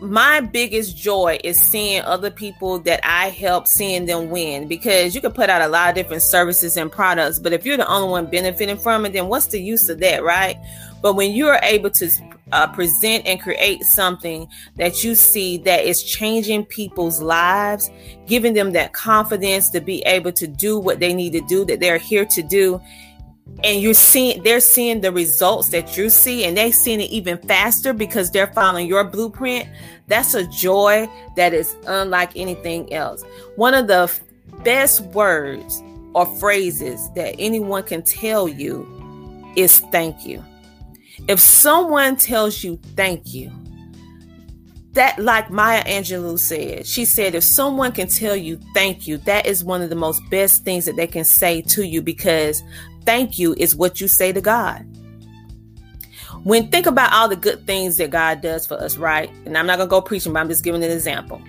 my 0.00 0.40
biggest 0.40 0.96
joy 0.96 1.38
is 1.44 1.60
seeing 1.60 2.00
other 2.02 2.30
people 2.30 2.78
that 2.80 3.00
I 3.02 3.28
help 3.28 3.66
seeing 3.66 4.06
them 4.06 4.30
win 4.30 4.66
because 4.66 5.14
you 5.14 5.20
can 5.20 5.32
put 5.32 5.50
out 5.50 5.60
a 5.60 5.68
lot 5.68 5.90
of 5.90 5.94
different 5.94 6.22
services 6.22 6.78
and 6.78 6.90
products, 6.90 7.38
but 7.38 7.52
if 7.52 7.66
you're 7.66 7.76
the 7.76 7.86
only 7.86 8.08
one 8.08 8.26
benefiting 8.26 8.78
from 8.78 9.04
it, 9.04 9.12
then 9.12 9.28
what's 9.28 9.46
the 9.46 9.60
use 9.60 9.90
of 9.90 9.98
that, 9.98 10.24
right? 10.24 10.56
But 11.02 11.16
when 11.16 11.32
you're 11.32 11.58
able 11.62 11.90
to 11.90 12.08
uh, 12.52 12.66
present 12.68 13.26
and 13.26 13.40
create 13.40 13.82
something 13.84 14.48
that 14.76 15.04
you 15.04 15.14
see 15.14 15.58
that 15.58 15.84
is 15.84 16.02
changing 16.02 16.64
people's 16.66 17.22
lives, 17.22 17.90
giving 18.26 18.54
them 18.54 18.72
that 18.72 18.92
confidence 18.92 19.70
to 19.70 19.80
be 19.80 20.02
able 20.02 20.32
to 20.32 20.46
do 20.46 20.78
what 20.78 21.00
they 21.00 21.14
need 21.14 21.32
to 21.32 21.40
do, 21.42 21.64
that 21.64 21.80
they're 21.80 21.98
here 21.98 22.24
to 22.24 22.42
do, 22.42 22.80
and 23.64 23.82
you're 23.82 23.94
seeing 23.94 24.42
they're 24.42 24.60
seeing 24.60 25.00
the 25.00 25.12
results 25.12 25.70
that 25.70 25.96
you 25.96 26.08
see, 26.08 26.44
and 26.44 26.56
they're 26.56 26.72
seeing 26.72 27.00
it 27.00 27.10
even 27.10 27.38
faster 27.38 27.92
because 27.92 28.30
they're 28.30 28.52
following 28.52 28.86
your 28.86 29.04
blueprint. 29.04 29.68
That's 30.06 30.34
a 30.34 30.46
joy 30.46 31.08
that 31.36 31.52
is 31.52 31.74
unlike 31.86 32.36
anything 32.36 32.92
else. 32.92 33.22
One 33.56 33.74
of 33.74 33.86
the 33.86 34.10
best 34.62 35.02
words 35.02 35.82
or 36.14 36.26
phrases 36.26 37.10
that 37.14 37.34
anyone 37.38 37.82
can 37.82 38.02
tell 38.02 38.48
you 38.48 38.86
is 39.56 39.80
thank 39.90 40.26
you. 40.26 40.44
If 41.30 41.38
someone 41.38 42.16
tells 42.16 42.64
you 42.64 42.80
thank 42.96 43.32
you, 43.32 43.52
that 44.94 45.16
like 45.20 45.48
Maya 45.48 45.84
Angelou 45.84 46.36
said, 46.36 46.84
she 46.84 47.04
said 47.04 47.36
if 47.36 47.44
someone 47.44 47.92
can 47.92 48.08
tell 48.08 48.34
you 48.34 48.58
thank 48.74 49.06
you, 49.06 49.16
that 49.18 49.46
is 49.46 49.62
one 49.62 49.80
of 49.80 49.90
the 49.90 49.94
most 49.94 50.28
best 50.28 50.64
things 50.64 50.86
that 50.86 50.96
they 50.96 51.06
can 51.06 51.22
say 51.22 51.62
to 51.62 51.86
you 51.86 52.02
because 52.02 52.64
thank 53.04 53.38
you 53.38 53.54
is 53.58 53.76
what 53.76 54.00
you 54.00 54.08
say 54.08 54.32
to 54.32 54.40
God. 54.40 54.84
When 56.42 56.68
think 56.68 56.86
about 56.86 57.12
all 57.12 57.28
the 57.28 57.36
good 57.36 57.64
things 57.64 57.96
that 57.98 58.10
God 58.10 58.40
does 58.40 58.66
for 58.66 58.74
us, 58.74 58.96
right? 58.96 59.30
And 59.46 59.56
I'm 59.56 59.68
not 59.68 59.78
gonna 59.78 59.88
go 59.88 60.00
preaching, 60.00 60.32
but 60.32 60.40
I'm 60.40 60.48
just 60.48 60.64
giving 60.64 60.82
an 60.82 60.90
example. 60.90 61.40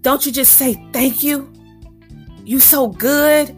Don't 0.00 0.26
you 0.26 0.32
just 0.32 0.58
say 0.58 0.74
thank 0.92 1.22
you? 1.22 1.52
You 2.44 2.58
so 2.58 2.88
good. 2.88 3.56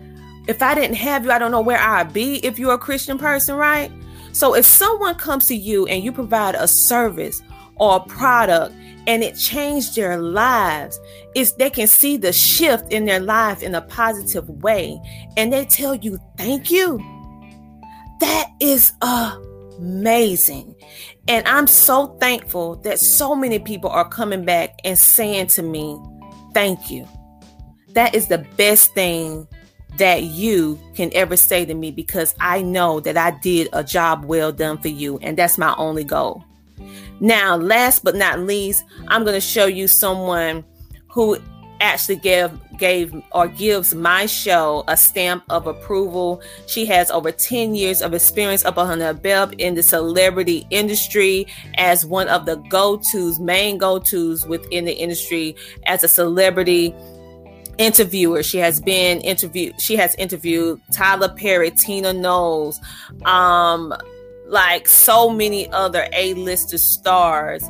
If 0.48 0.60
I 0.60 0.74
didn't 0.74 0.96
have 0.96 1.24
you, 1.24 1.30
I 1.30 1.38
don't 1.38 1.50
know 1.50 1.62
where 1.62 1.80
I'd 1.80 2.12
be 2.12 2.44
if 2.44 2.58
you're 2.58 2.74
a 2.74 2.78
Christian 2.78 3.16
person, 3.16 3.56
right? 3.56 3.90
So 4.34 4.54
if 4.54 4.64
someone 4.64 5.14
comes 5.14 5.46
to 5.46 5.54
you 5.54 5.86
and 5.86 6.02
you 6.02 6.10
provide 6.10 6.56
a 6.56 6.66
service 6.66 7.40
or 7.76 7.96
a 7.96 8.00
product 8.00 8.74
and 9.06 9.22
it 9.22 9.36
changed 9.36 9.94
their 9.94 10.20
lives, 10.20 10.98
is 11.36 11.54
they 11.54 11.70
can 11.70 11.86
see 11.86 12.16
the 12.16 12.32
shift 12.32 12.92
in 12.92 13.04
their 13.04 13.20
life 13.20 13.62
in 13.62 13.76
a 13.76 13.80
positive 13.82 14.48
way 14.48 15.00
and 15.36 15.52
they 15.52 15.64
tell 15.64 15.94
you 15.94 16.18
thank 16.36 16.68
you. 16.68 16.98
That 18.18 18.50
is 18.58 18.92
amazing. 19.78 20.74
And 21.28 21.46
I'm 21.46 21.68
so 21.68 22.16
thankful 22.20 22.76
that 22.76 22.98
so 22.98 23.36
many 23.36 23.60
people 23.60 23.90
are 23.90 24.08
coming 24.08 24.44
back 24.44 24.80
and 24.84 24.98
saying 24.98 25.46
to 25.48 25.62
me, 25.62 25.96
thank 26.54 26.90
you. 26.90 27.06
That 27.90 28.16
is 28.16 28.26
the 28.26 28.38
best 28.56 28.94
thing 28.94 29.46
that 29.98 30.24
you 30.24 30.78
can 30.94 31.10
ever 31.14 31.36
say 31.36 31.64
to 31.64 31.74
me 31.74 31.90
because 31.90 32.34
I 32.40 32.62
know 32.62 33.00
that 33.00 33.16
I 33.16 33.32
did 33.38 33.68
a 33.72 33.84
job 33.84 34.24
well 34.24 34.52
done 34.52 34.78
for 34.78 34.88
you, 34.88 35.18
and 35.18 35.36
that's 35.36 35.58
my 35.58 35.74
only 35.76 36.04
goal. 36.04 36.44
Now, 37.20 37.56
last 37.56 38.02
but 38.02 38.16
not 38.16 38.40
least, 38.40 38.84
I'm 39.08 39.24
going 39.24 39.34
to 39.34 39.40
show 39.40 39.66
you 39.66 39.86
someone 39.86 40.64
who 41.08 41.38
actually 41.80 42.16
gave 42.16 42.50
gave 42.78 43.14
or 43.32 43.46
gives 43.46 43.94
my 43.94 44.26
show 44.26 44.84
a 44.88 44.96
stamp 44.96 45.44
of 45.48 45.66
approval. 45.66 46.42
She 46.66 46.84
has 46.86 47.10
over 47.10 47.30
10 47.30 47.74
years 47.74 48.02
of 48.02 48.14
experience 48.14 48.64
up 48.64 48.78
on 48.78 49.00
her 49.00 49.14
belt 49.14 49.54
in 49.58 49.74
the 49.74 49.82
celebrity 49.82 50.66
industry 50.70 51.46
as 51.76 52.04
one 52.04 52.28
of 52.28 52.46
the 52.46 52.56
go-tos, 52.68 53.38
main 53.38 53.78
go-tos 53.78 54.46
within 54.46 54.84
the 54.84 54.92
industry 54.92 55.54
as 55.86 56.02
a 56.02 56.08
celebrity 56.08 56.94
interviewer. 57.78 58.42
She 58.42 58.58
has 58.58 58.80
been 58.80 59.20
interviewed. 59.20 59.80
She 59.80 59.96
has 59.96 60.14
interviewed 60.16 60.80
Tyler 60.92 61.28
Perry, 61.28 61.70
Tina 61.70 62.12
Knowles, 62.12 62.80
um, 63.24 63.94
like 64.46 64.88
so 64.88 65.30
many 65.30 65.70
other 65.72 66.06
A-lister 66.12 66.78
stars, 66.78 67.64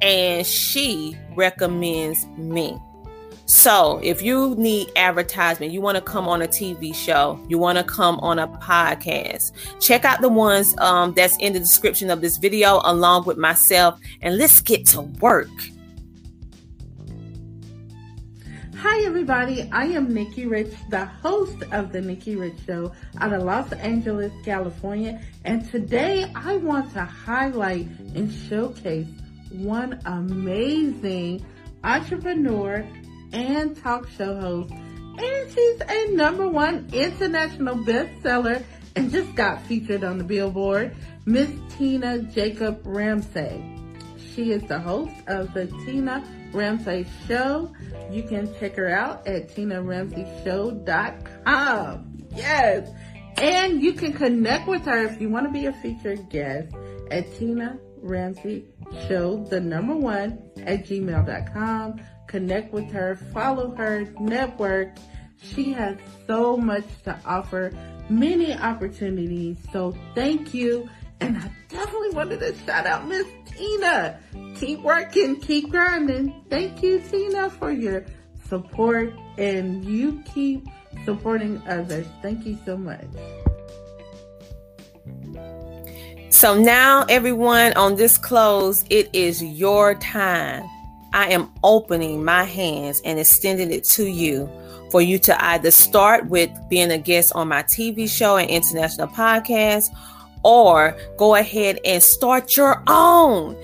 and 0.00 0.46
she 0.46 1.16
recommends 1.34 2.26
me. 2.36 2.78
So, 3.46 3.98
if 4.04 4.22
you 4.22 4.54
need 4.54 4.92
advertisement, 4.94 5.72
you 5.72 5.80
want 5.80 5.96
to 5.96 6.00
come 6.00 6.28
on 6.28 6.40
a 6.40 6.46
TV 6.46 6.94
show, 6.94 7.36
you 7.48 7.58
want 7.58 7.78
to 7.78 7.84
come 7.84 8.20
on 8.20 8.38
a 8.38 8.46
podcast, 8.46 9.50
check 9.80 10.04
out 10.04 10.20
the 10.20 10.28
ones 10.28 10.72
um, 10.78 11.14
that's 11.14 11.36
in 11.38 11.52
the 11.52 11.58
description 11.58 12.10
of 12.10 12.20
this 12.20 12.36
video 12.36 12.80
along 12.84 13.24
with 13.24 13.38
myself, 13.38 13.98
and 14.22 14.38
let's 14.38 14.60
get 14.60 14.86
to 14.86 15.00
work. 15.00 15.48
Hi, 18.82 19.04
everybody. 19.04 19.68
I 19.70 19.84
am 19.88 20.14
Nikki 20.14 20.46
Rich, 20.46 20.72
the 20.88 21.04
host 21.04 21.64
of 21.70 21.92
The 21.92 22.00
Nikki 22.00 22.34
Rich 22.34 22.60
Show 22.66 22.92
out 23.18 23.34
of 23.34 23.42
Los 23.42 23.70
Angeles, 23.74 24.32
California. 24.42 25.20
And 25.44 25.70
today 25.70 26.32
I 26.34 26.56
want 26.56 26.90
to 26.94 27.04
highlight 27.04 27.88
and 28.14 28.32
showcase 28.32 29.06
one 29.52 30.00
amazing 30.06 31.44
entrepreneur 31.84 32.82
and 33.34 33.76
talk 33.76 34.08
show 34.16 34.40
host. 34.40 34.72
And 34.72 35.52
she's 35.52 35.82
a 35.86 36.12
number 36.12 36.48
one 36.48 36.88
international 36.90 37.76
bestseller 37.84 38.64
and 38.96 39.10
just 39.10 39.34
got 39.34 39.60
featured 39.66 40.04
on 40.04 40.16
the 40.16 40.24
Billboard, 40.24 40.96
Miss 41.26 41.50
Tina 41.76 42.20
Jacob 42.20 42.80
Ramsay. 42.86 43.62
She 44.34 44.52
is 44.52 44.62
the 44.62 44.80
host 44.80 45.12
of 45.26 45.52
the 45.52 45.66
Tina 45.84 46.24
Ramsay 46.52 47.06
Show. 47.26 47.72
You 48.10 48.22
can 48.22 48.54
check 48.58 48.76
her 48.76 48.90
out 48.90 49.26
at 49.26 49.54
tinaramsayshow.com. 49.54 52.18
Yes. 52.34 52.90
And 53.36 53.82
you 53.82 53.92
can 53.92 54.12
connect 54.12 54.68
with 54.68 54.82
her 54.82 55.04
if 55.04 55.20
you 55.20 55.30
want 55.30 55.46
to 55.46 55.52
be 55.52 55.66
a 55.66 55.72
featured 55.74 56.28
guest 56.28 56.74
at 57.10 57.32
Tina 57.36 57.78
Ramsay 58.02 58.64
Show, 59.08 59.44
the 59.44 59.60
number 59.60 59.94
one 59.94 60.50
at 60.66 60.86
gmail.com. 60.86 62.00
Connect 62.26 62.72
with 62.72 62.90
her, 62.90 63.16
follow 63.32 63.74
her, 63.76 64.06
network. 64.20 64.96
She 65.42 65.72
has 65.72 65.96
so 66.26 66.56
much 66.56 66.84
to 67.04 67.18
offer, 67.24 67.72
many 68.08 68.54
opportunities. 68.54 69.56
So 69.72 69.94
thank 70.14 70.52
you. 70.52 70.88
And 71.20 71.36
I 71.36 71.50
definitely 71.68 72.10
wanted 72.10 72.40
to 72.40 72.56
shout 72.64 72.86
out 72.86 73.06
Miss 73.06 73.26
Tina. 73.46 74.18
Keep 74.56 74.80
working, 74.80 75.40
keep 75.40 75.70
grinding. 75.70 76.44
Thank 76.48 76.82
you, 76.82 77.00
Tina, 77.00 77.50
for 77.50 77.70
your 77.70 78.04
support 78.48 79.14
and 79.38 79.84
you 79.84 80.22
keep 80.34 80.66
supporting 81.04 81.62
others. 81.66 82.06
Thank 82.22 82.44
you 82.44 82.58
so 82.64 82.76
much. 82.76 83.06
So 86.30 86.58
now, 86.58 87.04
everyone, 87.08 87.74
on 87.74 87.96
this 87.96 88.16
close, 88.16 88.84
it 88.88 89.10
is 89.12 89.42
your 89.42 89.94
time. 89.96 90.64
I 91.12 91.30
am 91.32 91.50
opening 91.62 92.24
my 92.24 92.44
hands 92.44 93.02
and 93.04 93.18
extending 93.18 93.72
it 93.72 93.84
to 93.84 94.06
you 94.06 94.50
for 94.90 95.02
you 95.02 95.18
to 95.18 95.44
either 95.44 95.70
start 95.70 96.26
with 96.26 96.50
being 96.68 96.90
a 96.90 96.98
guest 96.98 97.32
on 97.34 97.48
my 97.48 97.62
TV 97.64 98.08
show 98.08 98.36
and 98.36 98.48
international 98.48 99.08
podcast 99.08 99.88
or 100.42 100.96
go 101.16 101.34
ahead 101.34 101.78
and 101.84 102.02
start 102.02 102.56
your 102.56 102.82
own 102.86 103.56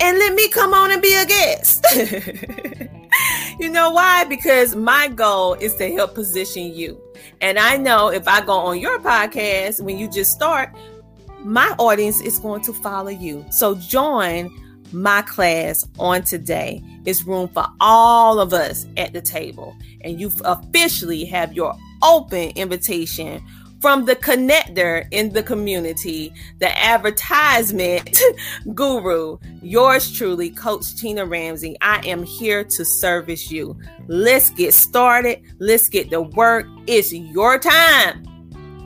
and 0.00 0.18
let 0.18 0.34
me 0.34 0.48
come 0.48 0.74
on 0.74 0.90
and 0.90 1.00
be 1.00 1.14
a 1.14 1.24
guest. 1.24 1.86
you 3.60 3.70
know 3.70 3.90
why? 3.90 4.24
Because 4.24 4.74
my 4.74 5.08
goal 5.08 5.54
is 5.54 5.76
to 5.76 5.92
help 5.92 6.14
position 6.14 6.74
you. 6.74 7.00
And 7.40 7.58
I 7.58 7.76
know 7.76 8.08
if 8.08 8.26
I 8.26 8.44
go 8.44 8.52
on 8.52 8.80
your 8.80 8.98
podcast 8.98 9.80
when 9.80 9.98
you 9.98 10.08
just 10.10 10.32
start, 10.32 10.74
my 11.44 11.74
audience 11.78 12.20
is 12.20 12.38
going 12.38 12.62
to 12.62 12.72
follow 12.72 13.10
you. 13.10 13.44
So 13.50 13.76
join 13.76 14.50
my 14.92 15.22
class 15.22 15.86
on 15.98 16.22
today. 16.22 16.82
It's 17.04 17.24
room 17.24 17.48
for 17.48 17.66
all 17.80 18.40
of 18.40 18.52
us 18.52 18.86
at 18.96 19.12
the 19.12 19.20
table. 19.20 19.76
And 20.02 20.20
you 20.20 20.30
officially 20.44 21.24
have 21.26 21.52
your 21.52 21.74
open 22.02 22.50
invitation 22.56 23.44
from 23.84 24.06
the 24.06 24.16
connector 24.16 25.06
in 25.10 25.28
the 25.28 25.42
community, 25.42 26.32
the 26.58 26.74
advertisement 26.78 28.18
guru, 28.74 29.36
yours 29.60 30.10
truly, 30.10 30.48
Coach 30.48 30.96
Tina 30.96 31.26
Ramsay. 31.26 31.76
I 31.82 32.00
am 32.06 32.22
here 32.22 32.64
to 32.64 32.82
service 32.82 33.50
you. 33.50 33.78
Let's 34.08 34.48
get 34.48 34.72
started. 34.72 35.42
Let's 35.58 35.90
get 35.90 36.08
to 36.12 36.22
work. 36.22 36.66
It's 36.86 37.12
your 37.12 37.58
time. 37.58 38.24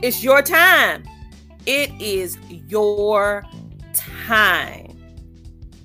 It's 0.01 0.21
your 0.21 0.41
time. 0.41 1.05
It 1.65 1.91
is 2.01 2.37
your 2.67 3.45
time. 3.93 4.97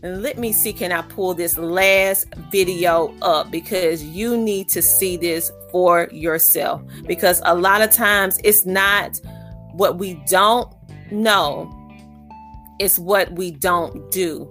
And 0.03 0.23
let 0.25 0.39
me 0.39 0.53
see, 0.53 0.73
can 0.73 0.91
I 0.91 1.03
pull 1.03 1.35
this 1.35 1.57
last 1.57 2.27
video 2.51 3.15
up 3.23 3.53
because 3.53 4.03
you 4.03 4.37
need 4.37 4.69
to 4.71 4.83
see 4.83 5.17
this 5.17 5.53
for 5.75 6.09
yourself. 6.12 6.81
Because 7.05 7.43
a 7.45 7.57
lot 7.57 7.83
of 7.83 7.91
times 7.91 8.39
it's 8.45 8.64
not 8.64 9.18
what 9.72 9.99
we 9.99 10.14
don't 10.29 10.72
know, 11.11 11.68
it's 12.79 12.97
what 12.97 13.33
we 13.33 13.51
don't 13.51 14.09
do 14.12 14.49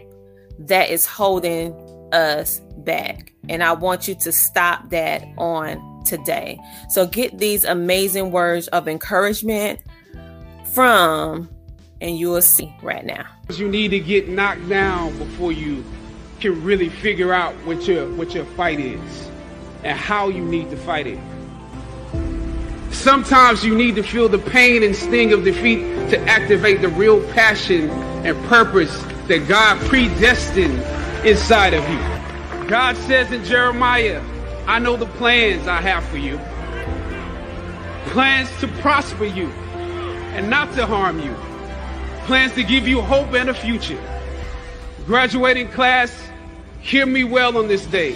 that 0.60 0.90
is 0.90 1.06
holding 1.06 1.72
us 2.12 2.60
back. 2.80 3.32
And 3.48 3.64
I 3.64 3.72
want 3.72 4.06
you 4.06 4.16
to 4.16 4.34
stop 4.34 4.90
that 4.90 5.24
on 5.38 6.04
today. 6.04 6.60
So 6.90 7.08
get 7.08 7.38
these 7.38 7.64
amazing 7.64 8.32
words 8.32 8.68
of 8.68 8.90
encouragement 8.90 9.80
from 10.74 11.50
and 12.02 12.20
you 12.20 12.32
will 12.32 12.42
see 12.42 12.76
right 12.82 13.06
now. 13.06 13.26
You 13.50 13.70
need 13.70 13.92
to 13.92 14.00
get 14.02 14.28
knocked 14.28 14.68
down 14.68 15.18
before 15.18 15.54
you 15.54 15.86
can 16.42 16.62
really 16.66 16.90
figure 16.90 17.32
out 17.32 17.54
what 17.66 17.88
your 17.88 18.14
what 18.16 18.36
your 18.36 18.44
fight 18.44 18.82
is 18.82 19.30
and 19.84 19.98
how 19.98 20.30
you 20.30 20.44
need 20.44 20.70
to 20.70 20.78
fight 20.78 21.08
it. 21.08 21.20
Sometimes 22.92 23.66
you 23.66 23.76
need 23.76 23.96
to 23.96 24.04
feel 24.04 24.30
the 24.30 24.40
pain 24.40 24.84
and 24.84 24.96
sting 24.96 25.34
of 25.34 25.44
defeat 25.44 25.80
to 26.10 26.20
activate 26.22 26.82
the 26.82 26.90
real 26.90 27.22
passion 27.34 27.90
and 27.90 28.38
purpose 28.46 28.96
that 29.28 29.48
God 29.48 29.80
predestined 29.88 30.82
inside 31.26 31.74
of 31.74 31.84
you. 31.90 32.68
God 32.68 32.96
says 32.98 33.32
in 33.32 33.44
Jeremiah, 33.44 34.22
I 34.68 34.80
know 34.80 34.96
the 34.96 35.06
plans 35.06 35.68
I 35.68 35.82
have 35.82 36.04
for 36.06 36.18
you 36.18 36.40
plans 38.14 38.48
to 38.60 38.68
prosper 38.68 39.26
you 39.26 39.48
and 40.36 40.48
not 40.48 40.72
to 40.76 40.86
harm 40.86 41.20
you, 41.20 41.34
plans 42.26 42.54
to 42.54 42.64
give 42.64 42.88
you 42.88 43.02
hope 43.02 43.34
and 43.34 43.50
a 43.50 43.54
future. 43.54 44.00
Graduating 45.08 45.68
class, 45.70 46.16
hear 46.80 47.08
me 47.08 47.24
well 47.24 47.58
on 47.58 47.68
this 47.68 47.86
day. 47.88 48.16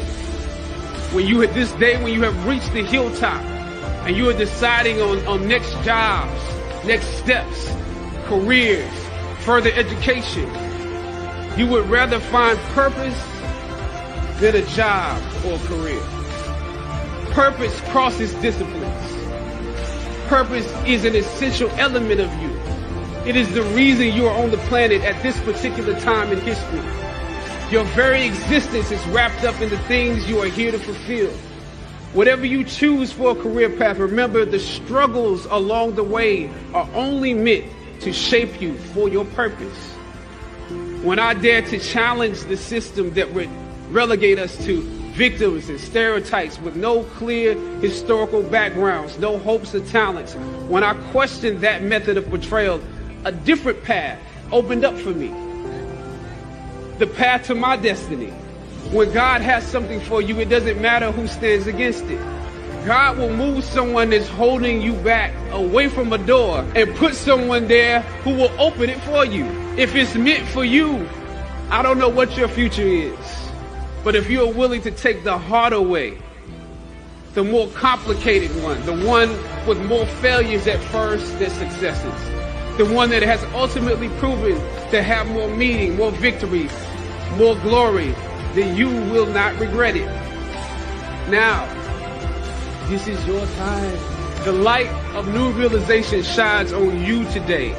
When 1.14 1.26
you 1.26 1.42
at 1.42 1.54
this 1.54 1.72
day, 1.74 2.02
when 2.04 2.14
you 2.14 2.24
have 2.24 2.46
reached 2.46 2.74
the 2.74 2.84
hilltop 2.84 3.42
and 4.06 4.16
you 4.16 4.30
are 4.30 4.34
deciding 4.34 5.02
on, 5.02 5.26
on 5.26 5.48
next 5.48 5.72
jobs, 5.84 6.42
next 6.86 7.08
steps, 7.18 7.74
careers, 8.26 8.92
further 9.40 9.72
education, 9.72 10.50
you 11.58 11.66
would 11.68 11.90
rather 11.90 12.20
find 12.20 12.60
purpose 12.76 13.18
than 14.42 14.56
a 14.58 14.66
job 14.76 15.22
or 15.46 15.58
career. 15.60 16.02
Purpose 17.32 17.80
crosses 17.90 18.34
disciplines. 18.36 19.18
Purpose 20.28 20.70
is 20.86 21.06
an 21.06 21.16
essential 21.16 21.70
element 21.78 22.20
of 22.20 22.34
you. 22.42 22.50
It 23.26 23.38
is 23.38 23.54
the 23.54 23.64
reason 23.64 24.14
you 24.14 24.28
are 24.28 24.44
on 24.44 24.52
the 24.52 24.58
planet 24.58 25.04
at 25.04 25.24
this 25.24 25.40
particular 25.42 25.98
time 26.02 26.32
in 26.34 26.42
history. 26.42 27.07
Your 27.70 27.84
very 27.84 28.26
existence 28.26 28.92
is 28.92 29.06
wrapped 29.08 29.44
up 29.44 29.60
in 29.60 29.70
the 29.70 29.78
things 29.80 30.30
you 30.30 30.42
are 30.42 30.48
here 30.48 30.72
to 30.72 30.80
fulfill. 30.80 31.30
Whatever 32.14 32.46
you 32.46 32.64
choose 32.64 33.12
for 33.12 33.32
a 33.32 33.36
career 33.36 33.70
path, 33.70 33.98
remember 33.98 34.46
the 34.46 34.58
struggles 34.58 35.46
along 35.48 35.96
the 35.96 36.04
way 36.04 36.50
are 36.74 36.90
only 36.94 37.34
meant 37.34 37.66
to 38.00 38.14
shape 38.14 38.62
you 38.62 38.78
for 38.94 39.10
your 39.10 39.26
purpose. 39.26 39.92
When 41.04 41.20
I 41.20 41.34
dare 41.34 41.62
to 41.64 41.78
challenge 41.78 42.40
the 42.44 42.56
system 42.56 43.14
that 43.16 43.34
would 43.34 43.50
relegate 43.90 44.40
us 44.40 44.56
to 44.66 44.82
victims 45.12 45.68
and 45.68 45.78
stereotypes 45.78 46.58
with 46.62 46.78
no 46.78 47.04
clear 47.04 47.54
historical 47.82 48.44
backgrounds, 48.44 49.20
no 49.20 49.40
hopes 49.40 49.76
or 49.76 49.82
talents. 49.88 50.36
When 50.70 50.86
I 50.86 50.94
questioned 51.12 51.60
that 51.62 51.84
method 51.84 52.16
of 52.16 52.30
portrayal, 52.30 52.82
a 53.26 53.34
different 53.34 53.84
path 53.84 54.20
opened 54.54 54.86
up 54.86 54.98
for 54.98 55.10
me. 55.10 55.47
The 56.98 57.06
path 57.08 57.46
to 57.48 57.56
my 57.56 57.78
destiny. 57.78 58.32
When 58.92 59.12
God 59.12 59.42
has 59.42 59.66
something 59.68 60.00
for 60.02 60.22
you, 60.22 60.40
it 60.40 60.50
doesn't 60.50 60.82
matter 60.82 61.12
who 61.12 61.28
stands 61.28 61.68
against 61.68 62.06
it. 62.06 62.20
God 62.88 63.18
will 63.18 63.36
move 63.36 63.64
someone 63.64 64.10
that's 64.10 64.28
holding 64.30 64.82
you 64.82 64.94
back 64.94 65.34
away 65.52 65.90
from 65.90 66.12
a 66.14 66.18
door 66.18 66.66
and 66.74 66.96
put 66.96 67.14
someone 67.14 67.68
there 67.68 68.02
who 68.24 68.32
will 68.32 68.52
open 68.60 68.90
it 68.90 69.00
for 69.02 69.26
you. 69.26 69.46
If 69.78 69.94
it's 69.94 70.16
meant 70.16 70.48
for 70.48 70.64
you, 70.64 71.08
I 71.70 71.84
don't 71.84 72.00
know 72.00 72.10
what 72.10 72.36
your 72.38 72.48
future 72.48 72.82
is. 72.82 73.14
But 74.04 74.16
if 74.16 74.30
you're 74.30 74.52
willing 74.52 74.82
to 74.84 74.92
take 74.92 75.24
the 75.24 75.38
harder 75.38 75.82
way, 75.82 76.18
the 77.34 77.44
more 77.44 77.68
complicated 77.68 78.50
one, 78.64 78.84
the 78.86 79.06
one 79.06 79.30
with 79.68 79.86
more 79.86 80.06
failures 80.06 80.66
at 80.66 80.80
first 80.86 81.38
than 81.38 81.52
successes, 81.52 82.78
the 82.78 82.86
one 82.86 83.10
that 83.10 83.22
has 83.22 83.44
ultimately 83.54 84.10
proven 84.18 84.56
to 84.92 85.04
have 85.04 85.28
more 85.28 85.50
meaning, 85.50 85.98
more 85.98 86.12
victory, 86.12 86.70
more 87.32 87.56
glory, 87.58 88.14
then 88.54 88.76
you 88.76 88.88
will 88.88 89.26
not 89.26 89.60
regret 89.60 89.96
it. 89.96 90.08
Now, 91.30 91.66
this 92.88 93.08
is 93.08 93.26
your 93.28 93.46
time. 93.46 94.44
The 94.44 94.54
light 94.54 94.88
of 95.16 95.28
new 95.28 95.52
realization 95.52 96.24
shines 96.24 96.72
on 96.74 97.04
you 97.04 97.26
today. 97.32 97.70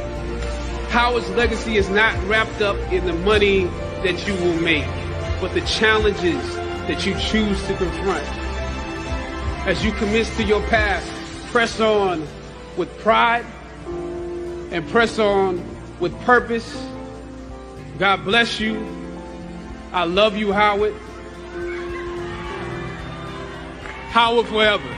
Howard's 0.90 1.28
legacy 1.30 1.76
is 1.76 1.88
not 1.88 2.14
wrapped 2.24 2.60
up 2.60 2.76
in 2.92 3.06
the 3.06 3.12
money 3.12 3.64
that 4.02 4.26
you 4.26 4.34
will 4.34 4.60
make 4.60 4.86
but 5.40 5.54
the 5.54 5.60
challenges 5.62 6.56
that 6.56 7.06
you 7.06 7.14
choose 7.18 7.64
to 7.66 7.76
confront. 7.76 8.26
As 9.66 9.84
you 9.84 9.92
commit 9.92 10.26
to 10.36 10.44
your 10.44 10.62
path, 10.62 11.04
press 11.50 11.80
on 11.80 12.26
with 12.76 12.96
pride 12.98 13.46
and 13.86 14.86
press 14.88 15.18
on 15.18 15.62
with 16.00 16.18
purpose. 16.22 16.86
God 17.98 18.24
bless 18.24 18.58
you. 18.58 18.97
I 19.90 20.04
love 20.04 20.36
you, 20.36 20.52
Howard. 20.52 20.94
Howard 24.10 24.46
forever. 24.46 24.88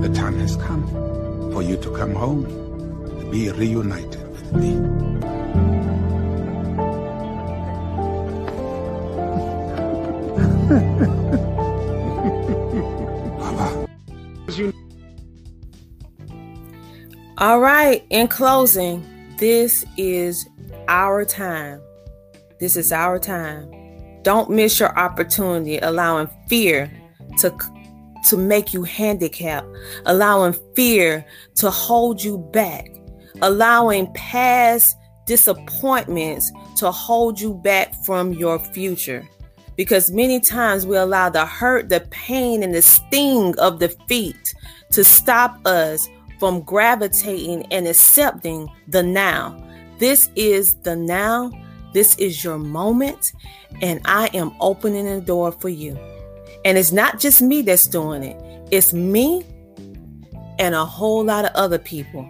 The 0.00 0.12
time 0.14 0.38
has 0.40 0.56
come 0.56 0.88
for 1.52 1.62
you 1.62 1.76
to 1.76 1.96
come 1.96 2.14
home, 2.14 2.44
to 3.20 3.30
be 3.30 3.50
reunited 3.50 4.28
with 4.32 4.52
me. 4.52 4.78
All 17.42 17.58
right, 17.58 18.06
in 18.10 18.28
closing, 18.28 19.04
this 19.36 19.84
is 19.96 20.48
our 20.86 21.24
time. 21.24 21.82
This 22.60 22.76
is 22.76 22.92
our 22.92 23.18
time. 23.18 23.68
Don't 24.22 24.48
miss 24.48 24.78
your 24.78 24.96
opportunity 24.96 25.78
allowing 25.78 26.30
fear 26.48 26.88
to 27.40 27.52
to 28.28 28.36
make 28.36 28.72
you 28.72 28.84
handicapped, 28.84 29.66
allowing 30.06 30.54
fear 30.76 31.26
to 31.56 31.68
hold 31.68 32.22
you 32.22 32.38
back, 32.38 32.86
allowing 33.40 34.12
past 34.12 34.96
disappointments 35.26 36.52
to 36.76 36.92
hold 36.92 37.40
you 37.40 37.54
back 37.54 37.92
from 38.04 38.32
your 38.32 38.60
future. 38.60 39.26
Because 39.76 40.12
many 40.12 40.38
times 40.38 40.86
we 40.86 40.96
allow 40.96 41.28
the 41.28 41.44
hurt, 41.44 41.88
the 41.88 42.06
pain, 42.10 42.62
and 42.62 42.72
the 42.72 42.82
sting 42.82 43.58
of 43.58 43.80
defeat 43.80 44.54
to 44.92 45.02
stop 45.02 45.58
us 45.66 46.08
from 46.42 46.60
gravitating 46.62 47.64
and 47.70 47.86
accepting 47.86 48.68
the 48.88 49.00
now. 49.00 49.56
This 50.00 50.28
is 50.34 50.74
the 50.82 50.96
now. 50.96 51.52
This 51.94 52.16
is 52.16 52.42
your 52.42 52.58
moment. 52.58 53.32
And 53.80 54.00
I 54.06 54.26
am 54.34 54.52
opening 54.58 55.04
the 55.04 55.20
door 55.20 55.52
for 55.52 55.68
you. 55.68 55.96
And 56.64 56.76
it's 56.76 56.90
not 56.90 57.20
just 57.20 57.42
me 57.42 57.62
that's 57.62 57.86
doing 57.86 58.24
it, 58.24 58.36
it's 58.72 58.92
me 58.92 59.46
and 60.58 60.74
a 60.74 60.84
whole 60.84 61.24
lot 61.24 61.44
of 61.44 61.52
other 61.54 61.78
people 61.78 62.28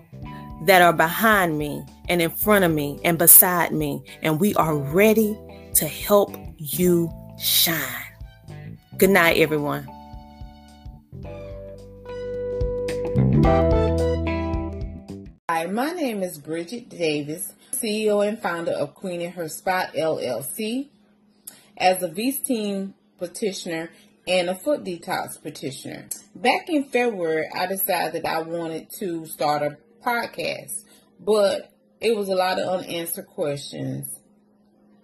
that 0.67 0.83
are 0.83 0.93
behind 0.93 1.57
me 1.57 1.83
and 2.11 2.21
in 2.21 2.29
front 2.29 2.67
of 2.67 2.71
me 2.71 3.01
and 3.05 3.17
beside 3.17 3.73
me. 3.73 4.05
And 4.21 4.39
we 4.39 4.55
are 4.57 4.77
ready 4.77 5.39
to 5.77 5.89
help 5.89 6.37
you 6.59 7.11
shine. 7.39 7.79
Good 8.99 9.09
night, 9.09 9.39
everyone. 9.39 9.89
Hi, 15.63 15.69
my 15.69 15.93
name 15.93 16.25
is 16.25 16.39
Bridget 16.39 16.89
Davis, 16.89 17.53
CEO 17.71 18.27
and 18.27 18.37
founder 18.37 18.73
of 18.73 18.97
Queen 18.97 19.21
in 19.21 19.31
Her 19.31 19.49
Spot 19.49 19.93
LLC. 19.95 20.89
As 21.77 22.03
a 22.03 22.09
V 22.09 22.33
Team 22.33 22.95
petitioner 23.17 23.89
and 24.27 24.51
a 24.51 24.57
foot 24.57 24.83
detox 24.83 25.41
petitioner. 25.41 26.09
Back 26.35 26.69
in 26.69 26.87
February, 26.87 27.49
I 27.55 27.67
decided 27.67 28.25
that 28.25 28.29
I 28.29 28.43
wanted 28.43 28.91
to 28.99 29.25
start 29.27 29.63
a 29.63 29.79
podcast, 30.05 30.83
but 31.21 31.71
it 32.01 32.17
was 32.17 32.29
a 32.29 32.35
lot 32.35 32.59
of 32.59 32.81
unanswered 32.81 33.29
questions 33.29 34.09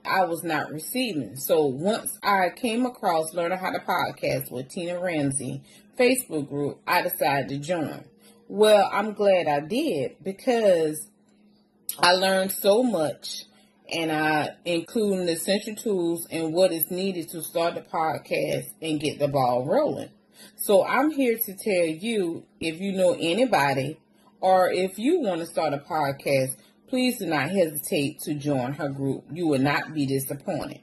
I 0.05 0.25
was 0.25 0.43
not 0.43 0.73
receiving. 0.73 1.37
So 1.37 1.67
once 1.67 2.19
I 2.21 2.49
came 2.51 2.85
across 2.85 3.33
Learning 3.33 3.59
How 3.59 3.71
to 3.71 3.79
Podcast 3.79 4.51
with 4.51 4.71
Tina 4.71 4.99
Ramsay 4.99 5.63
Facebook 5.97 6.49
group, 6.49 6.81
I 6.85 7.03
decided 7.03 7.49
to 7.51 7.59
join. 7.59 8.05
Well, 8.51 8.88
I'm 8.90 9.12
glad 9.12 9.46
I 9.46 9.61
did 9.61 10.16
because 10.22 11.07
I 11.99 12.12
learned 12.12 12.51
so 12.51 12.82
much 12.82 13.44
and 13.92 14.11
I 14.11 14.55
including 14.64 15.26
the 15.26 15.32
essential 15.32 15.74
tools 15.74 16.26
and 16.30 16.55
what 16.55 16.72
is 16.72 16.90
needed 16.90 17.28
to 17.30 17.42
start 17.42 17.74
the 17.74 17.82
podcast 17.82 18.70
and 18.80 18.99
get 18.99 19.18
the 19.18 19.28
ball 19.28 19.66
rolling. 19.66 20.09
So 20.57 20.82
I'm 20.82 21.11
here 21.11 21.36
to 21.36 21.55
tell 21.55 21.84
you 21.84 22.46
if 22.59 22.80
you 22.80 22.92
know 22.92 23.14
anybody 23.20 24.01
or 24.40 24.72
if 24.72 24.99
you 24.99 25.20
want 25.20 25.40
to 25.40 25.46
start 25.46 25.74
a 25.74 25.78
podcast, 25.78 26.57
please 26.88 27.18
do 27.18 27.26
not 27.26 27.51
hesitate 27.51 28.20
to 28.20 28.32
join 28.32 28.72
her 28.72 28.88
group. 28.88 29.24
You 29.30 29.46
will 29.46 29.61
not 29.61 29.92
be 29.92 30.07
disappointed. 30.07 30.80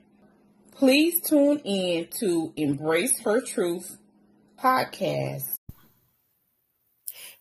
Please 0.72 1.20
tune 1.20 1.58
in 1.66 2.10
to 2.20 2.54
Embrace 2.58 3.22
Her 3.22 3.42
Truth 3.42 3.98
podcast 4.64 5.56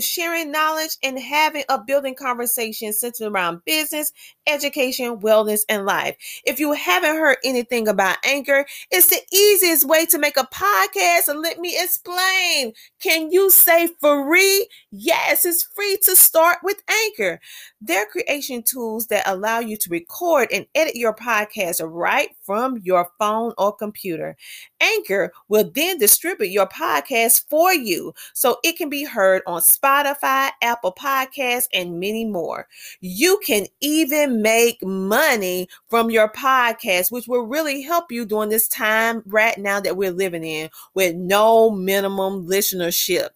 sharing 0.00 0.50
knowledge 0.50 0.96
and 1.02 1.18
having 1.18 1.64
a 1.68 1.82
building 1.82 2.14
conversation 2.14 2.92
centered 2.92 3.32
around 3.32 3.64
business, 3.64 4.12
education, 4.52 5.18
wellness, 5.18 5.60
and 5.68 5.84
life. 5.84 6.16
If 6.44 6.60
you 6.60 6.72
haven't 6.72 7.16
heard 7.16 7.38
anything 7.44 7.88
about 7.88 8.18
Anchor, 8.24 8.66
it's 8.90 9.08
the 9.08 9.20
easiest 9.32 9.86
way 9.86 10.06
to 10.06 10.18
make 10.18 10.36
a 10.36 10.48
podcast. 10.52 11.28
And 11.28 11.40
let 11.40 11.58
me 11.58 11.76
explain. 11.78 12.72
Can 13.00 13.30
you 13.30 13.50
say 13.50 13.88
free? 14.00 14.68
Yes, 14.90 15.44
it's 15.46 15.62
free 15.62 15.98
to 16.04 16.16
start 16.16 16.58
with 16.62 16.82
Anchor. 16.88 17.40
Their 17.80 18.06
creation 18.06 18.62
tools 18.62 19.06
that 19.06 19.26
allow 19.26 19.60
you 19.60 19.76
to 19.78 19.90
record 19.90 20.48
and 20.52 20.66
edit 20.74 20.96
your 20.96 21.14
podcast 21.14 21.80
right 21.82 22.30
from 22.42 22.78
your 22.82 23.10
phone 23.18 23.52
or 23.56 23.74
computer. 23.74 24.36
Anchor 24.80 25.32
will 25.48 25.70
then 25.74 25.98
distribute 25.98 26.50
your 26.50 26.66
podcast 26.66 27.48
for 27.48 27.72
you 27.72 28.12
so 28.34 28.58
it 28.64 28.76
can 28.76 28.88
be 28.88 29.04
heard 29.04 29.42
on 29.46 29.60
Spotify, 29.60 30.50
Apple 30.62 30.92
Podcasts, 30.92 31.68
and 31.72 32.00
many 32.00 32.24
more. 32.24 32.66
You 33.00 33.40
can 33.44 33.66
even 33.80 34.39
make 34.42 34.82
money 34.82 35.68
from 35.88 36.10
your 36.10 36.30
podcast, 36.30 37.10
which 37.10 37.26
will 37.28 37.46
really 37.46 37.82
help 37.82 38.10
you 38.10 38.24
during 38.24 38.50
this 38.50 38.68
time 38.68 39.22
right 39.26 39.58
now 39.58 39.80
that 39.80 39.96
we're 39.96 40.12
living 40.12 40.44
in 40.44 40.70
with 40.94 41.14
no 41.14 41.70
minimum 41.70 42.46
listenership. 42.46 43.30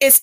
It's 0.00 0.22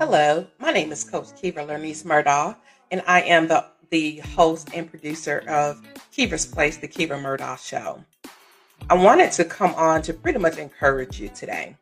Hello, 0.00 0.46
my 0.58 0.72
name 0.72 0.92
is 0.92 1.04
Coach 1.04 1.26
Kiva 1.38 1.60
Lernice 1.60 2.04
Murdaugh, 2.04 2.56
and 2.90 3.02
I 3.06 3.20
am 3.20 3.48
the, 3.48 3.66
the 3.90 4.20
host 4.20 4.70
and 4.72 4.88
producer 4.88 5.44
of 5.46 5.78
Kiva's 6.10 6.46
Place, 6.46 6.78
the 6.78 6.88
Kiva 6.88 7.16
Murdaugh 7.16 7.58
Show. 7.58 8.02
I 8.88 8.94
wanted 8.94 9.30
to 9.32 9.44
come 9.44 9.74
on 9.74 10.00
to 10.00 10.14
pretty 10.14 10.38
much 10.38 10.56
encourage 10.56 11.20
you 11.20 11.28
today 11.28 11.76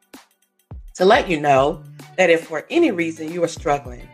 to 0.94 1.04
let 1.04 1.30
you 1.30 1.38
know 1.38 1.84
that 2.16 2.28
if 2.28 2.48
for 2.48 2.66
any 2.70 2.90
reason 2.90 3.30
you 3.30 3.44
are 3.44 3.48
struggling, 3.48 4.08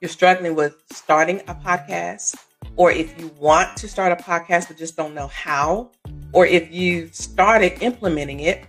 you're 0.00 0.08
struggling 0.08 0.54
with 0.54 0.82
starting 0.90 1.40
a 1.46 1.54
podcast, 1.54 2.34
or 2.76 2.90
if 2.90 3.20
you 3.20 3.28
want 3.38 3.76
to 3.76 3.86
start 3.86 4.18
a 4.18 4.24
podcast 4.24 4.68
but 4.68 4.78
just 4.78 4.96
don't 4.96 5.14
know 5.14 5.26
how, 5.26 5.90
or 6.32 6.46
if 6.46 6.72
you've 6.72 7.14
started 7.14 7.82
implementing 7.82 8.40
it, 8.40 8.64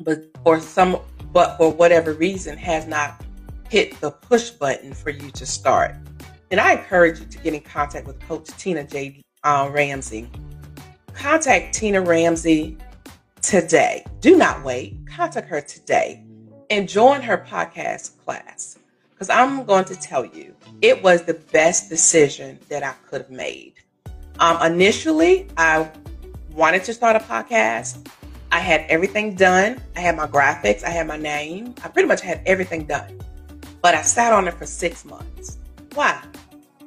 but 0.00 0.24
for 0.42 0.58
some 0.58 0.98
but 1.32 1.56
for 1.58 1.70
whatever 1.70 2.12
reason 2.14 2.58
has 2.58 2.88
not 2.88 3.22
hit 3.70 4.00
the 4.00 4.10
push 4.10 4.50
button 4.50 4.92
for 4.92 5.10
you 5.10 5.30
to 5.30 5.46
start. 5.46 5.94
And 6.50 6.58
I 6.58 6.72
encourage 6.72 7.20
you 7.20 7.26
to 7.26 7.38
get 7.38 7.54
in 7.54 7.60
contact 7.60 8.04
with 8.04 8.18
Coach 8.20 8.48
Tina 8.58 8.82
J. 8.82 9.22
Uh, 9.44 9.70
Ramsay. 9.72 10.28
Contact 11.14 11.72
Tina 11.72 12.00
Ramsay 12.00 12.76
today. 13.40 14.04
Do 14.18 14.36
not 14.36 14.64
wait. 14.64 14.96
Contact 15.06 15.48
her 15.48 15.60
today 15.60 16.24
and 16.68 16.88
join 16.88 17.22
her 17.22 17.38
podcast 17.38 18.18
class. 18.24 18.76
Because 19.12 19.30
I'm 19.30 19.64
going 19.64 19.84
to 19.84 19.94
tell 19.94 20.24
you, 20.24 20.52
it 20.82 21.00
was 21.00 21.22
the 21.22 21.34
best 21.34 21.88
decision 21.88 22.58
that 22.70 22.82
I 22.82 22.94
could 23.08 23.20
have 23.20 23.30
made. 23.30 23.74
Um, 24.40 24.60
initially, 24.62 25.46
I 25.56 25.88
wanted 26.54 26.82
to 26.84 26.94
start 26.94 27.14
a 27.14 27.20
podcast. 27.20 28.04
I 28.50 28.58
had 28.58 28.80
everything 28.88 29.36
done. 29.36 29.80
I 29.94 30.00
had 30.00 30.16
my 30.16 30.26
graphics, 30.26 30.82
I 30.82 30.90
had 30.90 31.06
my 31.06 31.18
name. 31.18 31.76
I 31.84 31.88
pretty 31.88 32.08
much 32.08 32.20
had 32.20 32.42
everything 32.46 32.86
done 32.86 33.20
but 33.82 33.94
I 33.94 34.02
sat 34.02 34.32
on 34.32 34.48
it 34.48 34.54
for 34.54 34.66
six 34.66 35.04
months. 35.04 35.58
Why? 35.94 36.22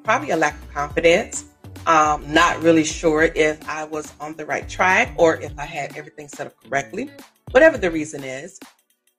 Probably 0.03 0.31
a 0.31 0.37
lack 0.37 0.55
of 0.55 0.73
confidence. 0.73 1.45
Um, 1.85 2.31
not 2.31 2.61
really 2.61 2.83
sure 2.83 3.23
if 3.23 3.67
I 3.67 3.83
was 3.83 4.13
on 4.19 4.35
the 4.35 4.45
right 4.45 4.67
track 4.69 5.13
or 5.17 5.37
if 5.41 5.57
I 5.59 5.65
had 5.65 5.97
everything 5.97 6.29
set 6.29 6.47
up 6.47 6.53
correctly, 6.63 7.09
whatever 7.51 7.77
the 7.77 7.91
reason 7.91 8.23
is. 8.23 8.59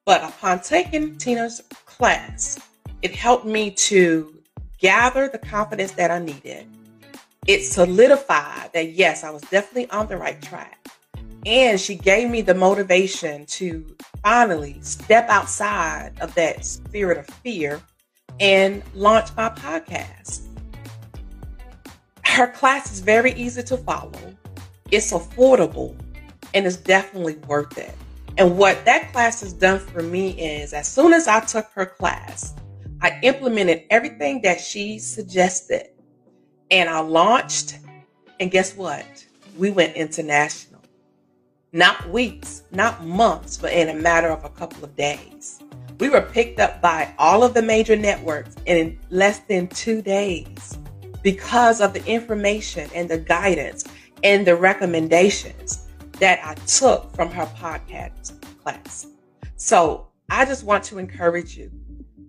But 0.07 0.23
upon 0.23 0.61
taking 0.61 1.17
Tina's 1.17 1.63
class, 1.87 2.59
it 3.03 3.15
helped 3.15 3.45
me 3.45 3.71
to 3.71 4.43
gather 4.79 5.29
the 5.29 5.39
confidence 5.39 5.93
that 5.93 6.11
I 6.11 6.19
needed. 6.19 6.67
It 7.47 7.65
solidified 7.65 8.73
that 8.73 8.93
yes, 8.93 9.25
I 9.25 9.31
was 9.31 9.43
definitely 9.43 9.91
on 9.91 10.07
the 10.07 10.17
right 10.17 10.41
track. 10.41 10.87
And 11.47 11.79
she 11.79 11.95
gave 11.95 12.31
me 12.31 12.41
the 12.41 12.55
motivation 12.55 13.45
to 13.47 13.97
finally 14.23 14.79
step 14.81 15.29
outside 15.29 16.13
of 16.21 16.35
that 16.35 16.65
spirit 16.65 17.19
of 17.19 17.27
fear 17.27 17.83
and 18.41 18.83
launch 18.95 19.29
my 19.37 19.51
podcast. 19.51 20.49
Her 22.25 22.51
class 22.51 22.93
is 22.93 23.01
very 23.01 23.33
easy 23.35 23.63
to 23.65 23.77
follow, 23.77 24.35
it's 24.91 25.13
affordable, 25.13 25.95
and 26.55 26.67
it's 26.67 26.77
definitely 26.77 27.37
worth 27.47 27.77
it. 27.77 27.95
And 28.39 28.57
what 28.57 28.85
that 28.87 29.13
class 29.13 29.41
has 29.43 29.53
done 29.53 29.79
for 29.79 30.03
me 30.03 30.31
is 30.31 30.73
as 30.73 30.89
soon 30.89 31.13
as 31.13 31.29
I 31.29 31.41
took 31.41 31.67
her 31.75 31.87
class, 31.87 32.55
I 33.03 33.19
implemented 33.23 33.85
everything 33.91 34.41
that 34.43 34.61
she 34.61 34.99
suggested 34.99 35.89
and 36.71 36.89
I 36.89 37.01
launched. 37.01 37.79
And 38.41 38.51
guess 38.51 38.75
what? 38.75 39.05
We 39.57 39.71
went 39.71 39.95
international 39.95 40.74
not 41.75 42.09
weeks, 42.09 42.63
not 42.71 43.05
months, 43.05 43.57
but 43.57 43.73
in 43.73 43.89
a 43.89 43.95
matter 43.95 44.29
of 44.29 44.45
a 44.45 44.49
couple 44.49 44.85
of 44.85 44.95
days. 44.95 45.61
We 45.99 46.09
were 46.09 46.23
picked 46.23 46.61
up 46.61 46.81
by 46.81 47.13
all 47.19 47.43
of 47.43 47.53
the 47.53 47.63
major 47.63 47.97
networks 47.97 48.55
in 48.67 48.97
less 49.11 49.41
than 49.41 49.67
two 49.67 50.01
days 50.01 50.79
because 51.23 51.81
of 51.81 51.93
the 51.93 52.05
information 52.07 52.89
and 52.95 53.09
the 53.09 53.19
guidance 53.19 53.85
and 54.23 54.47
the 54.47 54.55
recommendations 54.55 55.89
that 56.21 56.39
I 56.45 56.55
took 56.67 57.13
from 57.17 57.29
her 57.33 57.47
podcast 57.57 58.41
class. 58.63 59.09
So 59.57 60.07
I 60.31 60.45
just 60.45 60.63
want 60.63 60.85
to 60.85 60.99
encourage 60.99 61.57
you 61.57 61.73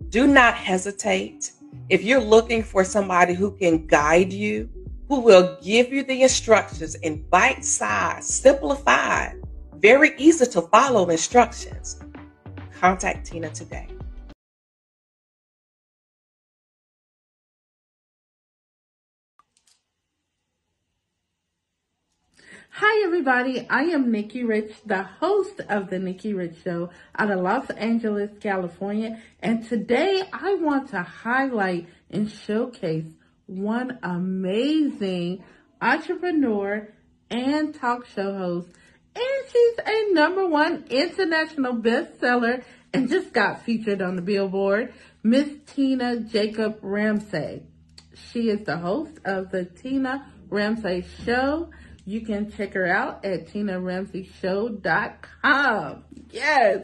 do 0.08 0.26
not 0.26 0.54
hesitate. 0.54 1.52
If 1.88 2.02
you're 2.02 2.20
looking 2.20 2.64
for 2.64 2.84
somebody 2.84 3.34
who 3.34 3.52
can 3.52 3.86
guide 3.86 4.32
you, 4.32 4.68
who 5.08 5.20
will 5.20 5.58
give 5.62 5.92
you 5.92 6.02
the 6.02 6.22
instructions 6.22 6.94
in 6.96 7.22
bite 7.28 7.64
size, 7.64 8.26
simplified, 8.26 9.40
very 9.76 10.12
easy 10.18 10.46
to 10.46 10.62
follow 10.62 11.08
instructions. 11.08 12.00
Contact 12.80 13.26
Tina 13.26 13.50
today. 13.50 13.88
Hi, 22.70 23.04
everybody. 23.06 23.66
I 23.70 23.84
am 23.84 24.12
Nikki 24.12 24.44
Rich, 24.44 24.74
the 24.84 25.02
host 25.02 25.62
of 25.70 25.88
The 25.88 25.98
Nikki 25.98 26.34
Rich 26.34 26.56
Show 26.62 26.90
out 27.18 27.30
of 27.30 27.40
Los 27.40 27.70
Angeles, 27.70 28.30
California. 28.38 29.22
And 29.40 29.66
today 29.66 30.24
I 30.30 30.56
want 30.56 30.90
to 30.90 31.02
highlight 31.02 31.88
and 32.10 32.30
showcase 32.30 33.06
one 33.46 33.98
amazing 34.02 35.44
entrepreneur 35.80 36.92
and 37.30 37.74
talk 37.74 38.06
show 38.06 38.36
host. 38.36 38.68
And 39.14 39.24
she's 39.50 39.78
a 39.84 40.12
number 40.12 40.46
one 40.46 40.84
international 40.90 41.74
bestseller 41.74 42.64
and 42.92 43.08
just 43.08 43.32
got 43.32 43.62
featured 43.62 44.02
on 44.02 44.16
the 44.16 44.22
Billboard, 44.22 44.92
Miss 45.22 45.48
Tina 45.66 46.18
Jacob 46.20 46.80
Ramsay. 46.82 47.62
She 48.32 48.50
is 48.50 48.64
the 48.64 48.76
host 48.76 49.12
of 49.24 49.50
the 49.50 49.64
Tina 49.64 50.30
Ramsay 50.48 51.04
Show. 51.24 51.70
You 52.04 52.22
can 52.22 52.50
check 52.50 52.74
her 52.74 52.86
out 52.86 53.24
at 53.24 53.46
tinaramsayshow.com. 53.48 56.04
Yes. 56.30 56.82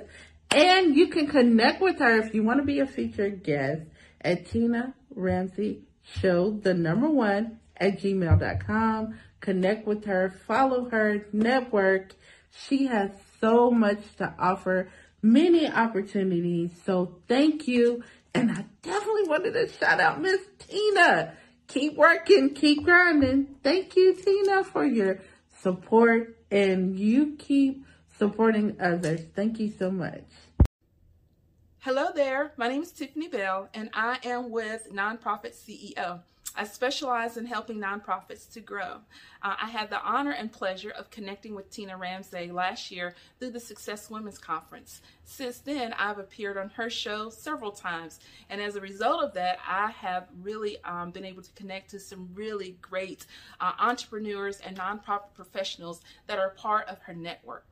And 0.50 0.96
you 0.96 1.08
can 1.08 1.26
connect 1.26 1.80
with 1.80 1.98
her 1.98 2.18
if 2.18 2.34
you 2.34 2.42
want 2.42 2.60
to 2.60 2.64
be 2.64 2.80
a 2.80 2.86
featured 2.86 3.42
guest 3.42 3.82
at 4.20 4.46
Tina 4.46 4.94
Ramsay 5.14 5.82
show, 6.20 6.50
the 6.50 6.74
number 6.74 7.08
one, 7.08 7.58
at 7.76 8.00
gmail.com. 8.00 9.18
Connect 9.40 9.86
with 9.86 10.04
her, 10.04 10.34
follow 10.46 10.88
her, 10.90 11.26
network. 11.32 12.12
She 12.50 12.86
has 12.86 13.10
so 13.40 13.70
much 13.70 13.98
to 14.18 14.32
offer, 14.38 14.88
many 15.20 15.68
opportunities. 15.68 16.70
So 16.84 17.16
thank 17.28 17.66
you. 17.66 18.04
And 18.34 18.50
I 18.50 18.64
definitely 18.82 19.28
wanted 19.28 19.52
to 19.54 19.68
shout 19.72 20.00
out 20.00 20.20
Miss 20.20 20.40
Tina. 20.58 21.34
Keep 21.68 21.96
working, 21.96 22.54
keep 22.54 22.84
grinding. 22.84 23.56
Thank 23.62 23.96
you, 23.96 24.14
Tina, 24.14 24.64
for 24.64 24.84
your 24.84 25.20
support 25.62 26.36
and 26.50 26.98
you 26.98 27.36
keep 27.38 27.84
supporting 28.18 28.76
others. 28.80 29.20
Thank 29.34 29.58
you 29.58 29.72
so 29.78 29.90
much. 29.90 30.24
Hello 31.84 32.10
there. 32.14 32.52
My 32.56 32.68
name 32.68 32.82
is 32.82 32.92
Tiffany 32.92 33.26
Bell, 33.26 33.68
and 33.74 33.90
I 33.92 34.20
am 34.22 34.52
with 34.52 34.92
Nonprofit 34.92 35.52
CEO. 35.52 36.20
I 36.54 36.62
specialize 36.62 37.36
in 37.36 37.44
helping 37.44 37.80
nonprofits 37.80 38.48
to 38.52 38.60
grow. 38.60 39.00
Uh, 39.42 39.56
I 39.60 39.68
had 39.68 39.90
the 39.90 40.00
honor 40.00 40.30
and 40.30 40.52
pleasure 40.52 40.90
of 40.90 41.10
connecting 41.10 41.56
with 41.56 41.70
Tina 41.70 41.96
Ramsay 41.96 42.52
last 42.52 42.92
year 42.92 43.16
through 43.40 43.50
the 43.50 43.58
Success 43.58 44.08
Women's 44.08 44.38
Conference. 44.38 45.00
Since 45.24 45.58
then, 45.58 45.92
I've 45.94 46.20
appeared 46.20 46.56
on 46.56 46.68
her 46.68 46.88
show 46.88 47.30
several 47.30 47.72
times, 47.72 48.20
and 48.48 48.60
as 48.60 48.76
a 48.76 48.80
result 48.80 49.24
of 49.24 49.34
that, 49.34 49.58
I 49.66 49.90
have 49.90 50.28
really 50.40 50.80
um, 50.84 51.10
been 51.10 51.24
able 51.24 51.42
to 51.42 51.52
connect 51.54 51.90
to 51.90 51.98
some 51.98 52.28
really 52.32 52.76
great 52.80 53.26
uh, 53.60 53.72
entrepreneurs 53.80 54.60
and 54.60 54.78
nonprofit 54.78 55.34
professionals 55.34 56.00
that 56.28 56.38
are 56.38 56.50
part 56.50 56.86
of 56.86 57.00
her 57.00 57.14
network. 57.14 57.71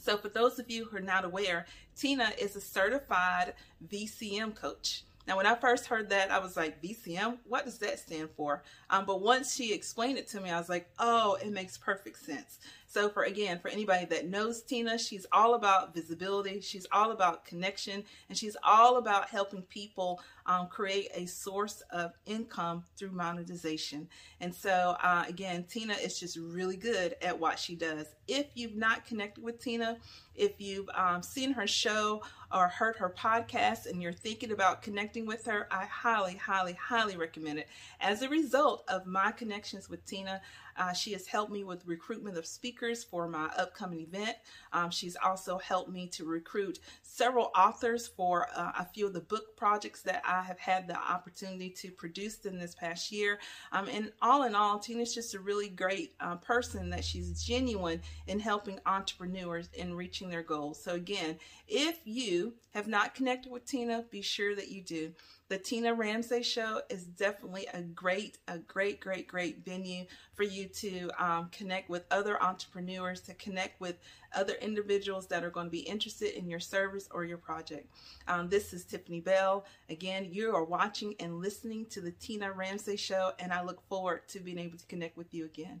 So, 0.00 0.16
for 0.16 0.28
those 0.28 0.58
of 0.58 0.70
you 0.70 0.86
who 0.86 0.96
are 0.96 1.00
not 1.00 1.24
aware, 1.24 1.66
Tina 1.94 2.32
is 2.38 2.56
a 2.56 2.60
certified 2.60 3.54
VCM 3.86 4.54
coach. 4.54 5.04
Now, 5.26 5.36
when 5.36 5.46
I 5.46 5.54
first 5.54 5.86
heard 5.86 6.08
that, 6.10 6.30
I 6.30 6.38
was 6.38 6.56
like, 6.56 6.82
VCM, 6.82 7.38
what 7.46 7.64
does 7.64 7.78
that 7.78 7.98
stand 7.98 8.30
for? 8.36 8.62
Um, 8.88 9.04
but 9.04 9.20
once 9.20 9.54
she 9.54 9.72
explained 9.72 10.18
it 10.18 10.26
to 10.28 10.40
me, 10.40 10.50
I 10.50 10.58
was 10.58 10.68
like, 10.68 10.88
oh, 10.98 11.36
it 11.42 11.52
makes 11.52 11.76
perfect 11.76 12.24
sense. 12.24 12.58
So 12.90 13.08
for 13.08 13.22
again, 13.22 13.60
for 13.60 13.68
anybody 13.68 14.04
that 14.06 14.28
knows 14.28 14.62
Tina, 14.62 14.98
she's 14.98 15.24
all 15.30 15.54
about 15.54 15.94
visibility. 15.94 16.60
She's 16.60 16.88
all 16.90 17.12
about 17.12 17.44
connection 17.44 18.02
and 18.28 18.36
she's 18.36 18.56
all 18.64 18.96
about 18.96 19.28
helping 19.28 19.62
people 19.62 20.20
um, 20.46 20.66
create 20.66 21.08
a 21.14 21.26
source 21.26 21.84
of 21.92 22.14
income 22.26 22.82
through 22.96 23.12
monetization. 23.12 24.08
And 24.40 24.52
so 24.52 24.96
uh, 25.04 25.24
again, 25.28 25.66
Tina 25.68 25.94
is 25.94 26.18
just 26.18 26.36
really 26.36 26.76
good 26.76 27.14
at 27.22 27.38
what 27.38 27.60
she 27.60 27.76
does. 27.76 28.08
If 28.26 28.46
you've 28.54 28.74
not 28.74 29.06
connected 29.06 29.44
with 29.44 29.60
Tina, 29.60 29.98
if 30.34 30.60
you've 30.60 30.88
um, 30.94 31.22
seen 31.22 31.52
her 31.52 31.68
show 31.68 32.22
or 32.52 32.66
heard 32.66 32.96
her 32.96 33.14
podcast 33.16 33.86
and 33.86 34.02
you're 34.02 34.12
thinking 34.12 34.50
about 34.50 34.82
connecting 34.82 35.26
with 35.26 35.46
her, 35.46 35.68
I 35.70 35.84
highly, 35.84 36.34
highly, 36.34 36.72
highly 36.72 37.16
recommend 37.16 37.60
it. 37.60 37.68
As 38.00 38.22
a 38.22 38.28
result 38.28 38.82
of 38.88 39.06
my 39.06 39.30
connections 39.30 39.88
with 39.88 40.04
Tina, 40.04 40.40
uh, 40.76 40.92
she 40.92 41.12
has 41.12 41.26
helped 41.26 41.52
me 41.52 41.64
with 41.64 41.86
recruitment 41.86 42.36
of 42.36 42.46
speakers 42.46 43.04
for 43.04 43.28
my 43.28 43.50
upcoming 43.56 44.00
event. 44.00 44.36
Um, 44.72 44.90
she's 44.90 45.16
also 45.16 45.58
helped 45.58 45.90
me 45.90 46.06
to 46.08 46.24
recruit 46.24 46.78
several 47.02 47.50
authors 47.56 48.08
for 48.08 48.48
uh, 48.54 48.72
a 48.78 48.84
few 48.84 49.06
of 49.06 49.12
the 49.12 49.20
book 49.20 49.56
projects 49.56 50.02
that 50.02 50.22
I 50.26 50.42
have 50.42 50.58
had 50.58 50.86
the 50.86 50.96
opportunity 50.96 51.70
to 51.70 51.90
produce 51.90 52.38
in 52.44 52.58
this 52.58 52.74
past 52.74 53.12
year. 53.12 53.38
Um, 53.72 53.88
and 53.88 54.12
all 54.22 54.44
in 54.44 54.54
all, 54.54 54.78
Tina's 54.78 55.14
just 55.14 55.34
a 55.34 55.40
really 55.40 55.68
great 55.68 56.14
uh, 56.20 56.36
person 56.36 56.90
that 56.90 57.04
she's 57.04 57.42
genuine 57.42 58.00
in 58.26 58.40
helping 58.40 58.78
entrepreneurs 58.86 59.68
in 59.74 59.94
reaching 59.94 60.30
their 60.30 60.42
goals. 60.42 60.82
So 60.82 60.94
again, 60.94 61.36
if 61.68 62.00
you 62.04 62.54
have 62.70 62.86
not 62.86 63.14
connected 63.14 63.50
with 63.50 63.64
Tina, 63.64 64.04
be 64.10 64.22
sure 64.22 64.54
that 64.54 64.70
you 64.70 64.82
do 64.82 65.12
the 65.50 65.58
Tina 65.58 65.92
Ramsay 65.92 66.44
Show 66.44 66.80
is 66.88 67.02
definitely 67.02 67.66
a 67.74 67.82
great, 67.82 68.38
a 68.46 68.58
great, 68.58 69.00
great, 69.00 69.26
great 69.26 69.64
venue 69.64 70.06
for 70.32 70.44
you 70.44 70.68
to 70.68 71.10
um, 71.18 71.48
connect 71.50 71.90
with 71.90 72.04
other 72.12 72.40
entrepreneurs, 72.40 73.20
to 73.22 73.34
connect 73.34 73.80
with 73.80 73.96
other 74.32 74.54
individuals 74.62 75.26
that 75.26 75.42
are 75.42 75.50
going 75.50 75.66
to 75.66 75.70
be 75.70 75.80
interested 75.80 76.38
in 76.38 76.48
your 76.48 76.60
service 76.60 77.08
or 77.10 77.24
your 77.24 77.36
project. 77.36 77.88
Um, 78.28 78.48
this 78.48 78.72
is 78.72 78.84
Tiffany 78.84 79.18
Bell. 79.18 79.64
Again, 79.88 80.28
you 80.30 80.54
are 80.54 80.64
watching 80.64 81.16
and 81.18 81.40
listening 81.40 81.84
to 81.86 82.00
the 82.00 82.12
Tina 82.12 82.52
Ramsay 82.52 82.96
Show, 82.96 83.32
and 83.40 83.52
I 83.52 83.64
look 83.64 83.82
forward 83.88 84.28
to 84.28 84.38
being 84.38 84.58
able 84.58 84.78
to 84.78 84.86
connect 84.86 85.16
with 85.16 85.34
you 85.34 85.46
again. 85.46 85.80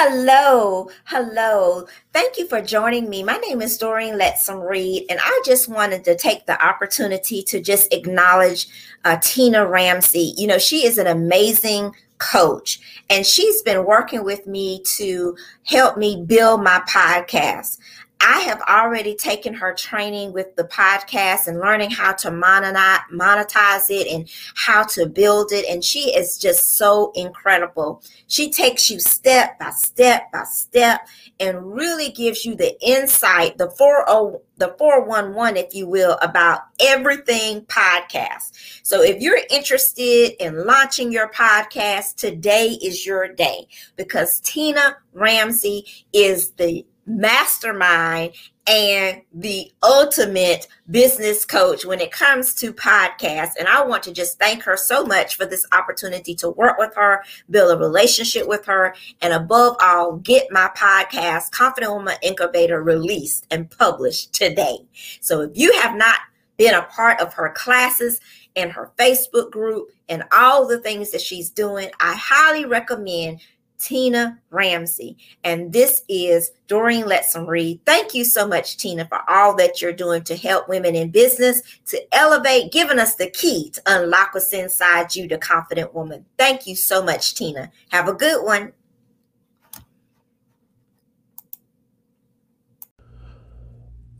Hello, 0.00 0.88
hello. 1.06 1.84
Thank 2.12 2.38
you 2.38 2.46
for 2.46 2.62
joining 2.62 3.10
me. 3.10 3.24
My 3.24 3.36
name 3.38 3.60
is 3.60 3.76
Doreen 3.76 4.14
Letson 4.14 4.64
Reed, 4.64 5.04
and 5.10 5.18
I 5.20 5.42
just 5.44 5.68
wanted 5.68 6.04
to 6.04 6.16
take 6.16 6.46
the 6.46 6.64
opportunity 6.64 7.42
to 7.42 7.60
just 7.60 7.92
acknowledge 7.92 8.68
uh, 9.04 9.16
Tina 9.20 9.66
Ramsay. 9.66 10.34
You 10.36 10.46
know, 10.46 10.58
she 10.58 10.86
is 10.86 10.98
an 10.98 11.08
amazing 11.08 11.96
coach, 12.18 12.78
and 13.10 13.26
she's 13.26 13.60
been 13.62 13.84
working 13.86 14.22
with 14.22 14.46
me 14.46 14.84
to 14.98 15.36
help 15.64 15.96
me 15.96 16.22
build 16.24 16.62
my 16.62 16.80
podcast. 16.88 17.78
I 18.20 18.40
have 18.40 18.60
already 18.62 19.14
taken 19.14 19.54
her 19.54 19.72
training 19.72 20.32
with 20.32 20.56
the 20.56 20.64
podcast 20.64 21.46
and 21.46 21.60
learning 21.60 21.90
how 21.90 22.12
to 22.14 22.30
monetize 22.30 23.90
it 23.90 24.08
and 24.08 24.28
how 24.56 24.84
to 24.84 25.06
build 25.06 25.52
it. 25.52 25.64
And 25.68 25.84
she 25.84 26.14
is 26.14 26.36
just 26.36 26.76
so 26.76 27.12
incredible. 27.14 28.02
She 28.26 28.50
takes 28.50 28.90
you 28.90 28.98
step 28.98 29.58
by 29.58 29.70
step 29.70 30.32
by 30.32 30.44
step 30.44 31.06
and 31.38 31.72
really 31.72 32.10
gives 32.10 32.44
you 32.44 32.56
the 32.56 32.76
insight, 32.82 33.56
the 33.56 33.70
40, 33.70 34.38
the 34.56 34.74
411, 34.78 35.56
if 35.56 35.74
you 35.74 35.86
will, 35.88 36.18
about 36.20 36.62
everything 36.80 37.62
podcast. 37.66 38.80
So 38.82 39.02
if 39.02 39.20
you're 39.20 39.40
interested 39.48 40.32
in 40.42 40.66
launching 40.66 41.12
your 41.12 41.30
podcast, 41.30 42.16
today 42.16 42.78
is 42.82 43.06
your 43.06 43.28
day 43.28 43.68
because 43.96 44.40
Tina 44.40 44.96
Ramsay 45.12 45.84
is 46.12 46.50
the 46.52 46.84
mastermind 47.08 48.34
and 48.66 49.22
the 49.32 49.72
ultimate 49.82 50.68
business 50.90 51.46
coach 51.46 51.86
when 51.86 52.00
it 52.00 52.12
comes 52.12 52.52
to 52.54 52.72
podcasts. 52.72 53.52
And 53.58 53.66
I 53.66 53.82
want 53.82 54.02
to 54.02 54.12
just 54.12 54.38
thank 54.38 54.62
her 54.64 54.76
so 54.76 55.04
much 55.04 55.36
for 55.36 55.46
this 55.46 55.66
opportunity 55.72 56.34
to 56.36 56.50
work 56.50 56.78
with 56.78 56.94
her, 56.94 57.24
build 57.48 57.74
a 57.74 57.78
relationship 57.78 58.46
with 58.46 58.66
her, 58.66 58.94
and 59.22 59.32
above 59.32 59.76
all, 59.80 60.16
get 60.16 60.48
my 60.50 60.70
podcast, 60.76 61.50
Confident 61.50 61.92
Woman 61.92 62.16
Incubator, 62.22 62.82
released 62.82 63.46
and 63.50 63.70
published 63.70 64.34
today. 64.34 64.76
So 65.20 65.40
if 65.40 65.52
you 65.54 65.72
have 65.80 65.96
not 65.96 66.18
been 66.58 66.74
a 66.74 66.82
part 66.82 67.20
of 67.20 67.32
her 67.34 67.50
classes 67.56 68.20
and 68.54 68.70
her 68.72 68.90
Facebook 68.98 69.50
group 69.50 69.88
and 70.10 70.24
all 70.32 70.66
the 70.66 70.80
things 70.80 71.10
that 71.12 71.22
she's 71.22 71.48
doing, 71.48 71.88
I 72.00 72.14
highly 72.20 72.66
recommend 72.66 73.40
Tina 73.78 74.40
Ramsay. 74.50 75.16
And 75.44 75.72
this 75.72 76.02
is 76.08 76.50
Doreen 76.66 77.04
Letson 77.04 77.46
Reed. 77.46 77.80
Thank 77.86 78.12
you 78.12 78.24
so 78.24 78.46
much, 78.46 78.76
Tina, 78.76 79.06
for 79.06 79.20
all 79.28 79.56
that 79.56 79.80
you're 79.80 79.92
doing 79.92 80.24
to 80.24 80.36
help 80.36 80.68
women 80.68 80.94
in 80.94 81.10
business, 81.10 81.62
to 81.86 82.14
elevate, 82.14 82.72
giving 82.72 82.98
us 82.98 83.14
the 83.14 83.30
key 83.30 83.70
to 83.70 83.82
unlock 83.86 84.34
what's 84.34 84.52
inside 84.52 85.14
you, 85.14 85.28
the 85.28 85.38
confident 85.38 85.94
woman. 85.94 86.26
Thank 86.36 86.66
you 86.66 86.76
so 86.76 87.02
much, 87.02 87.34
Tina. 87.34 87.70
Have 87.90 88.08
a 88.08 88.14
good 88.14 88.44
one. 88.44 88.72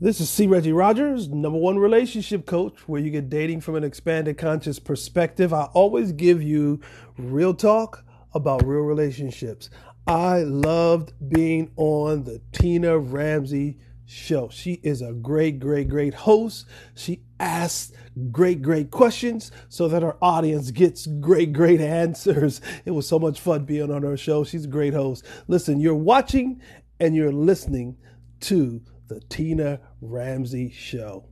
This 0.00 0.20
is 0.20 0.30
C. 0.30 0.46
Reggie 0.46 0.72
Rogers, 0.72 1.28
number 1.28 1.58
one 1.58 1.76
relationship 1.76 2.46
coach, 2.46 2.86
where 2.86 3.00
you 3.00 3.10
get 3.10 3.28
dating 3.28 3.62
from 3.62 3.74
an 3.74 3.82
expanded 3.82 4.38
conscious 4.38 4.78
perspective. 4.78 5.52
I 5.52 5.64
always 5.74 6.12
give 6.12 6.40
you 6.40 6.80
real 7.16 7.52
talk 7.52 8.04
about 8.32 8.64
real 8.64 8.82
relationships. 8.82 9.70
I 10.06 10.38
loved 10.42 11.12
being 11.28 11.70
on 11.76 12.24
the 12.24 12.40
Tina 12.52 12.98
Ramsay 12.98 13.78
show. 14.06 14.48
She 14.48 14.74
is 14.82 15.02
a 15.02 15.12
great, 15.12 15.60
great, 15.60 15.88
great 15.88 16.14
host. 16.14 16.66
She 16.94 17.20
asks 17.38 17.92
great, 18.30 18.62
great 18.62 18.90
questions 18.90 19.52
so 19.68 19.86
that 19.88 20.02
our 20.02 20.16
audience 20.22 20.70
gets 20.70 21.06
great, 21.06 21.52
great 21.52 21.80
answers. 22.02 22.60
It 22.84 22.92
was 22.92 23.06
so 23.06 23.18
much 23.18 23.38
fun 23.38 23.64
being 23.64 23.92
on 23.92 24.02
her 24.02 24.16
show. 24.16 24.44
She's 24.44 24.64
a 24.64 24.68
great 24.68 24.94
host. 24.94 25.24
Listen, 25.46 25.78
you're 25.78 25.94
watching 25.94 26.60
and 26.98 27.14
you're 27.14 27.32
listening 27.32 27.96
to 28.40 28.82
the 29.08 29.20
Tina 29.20 29.80
Ramsay 30.00 30.70
Show. 30.70 31.27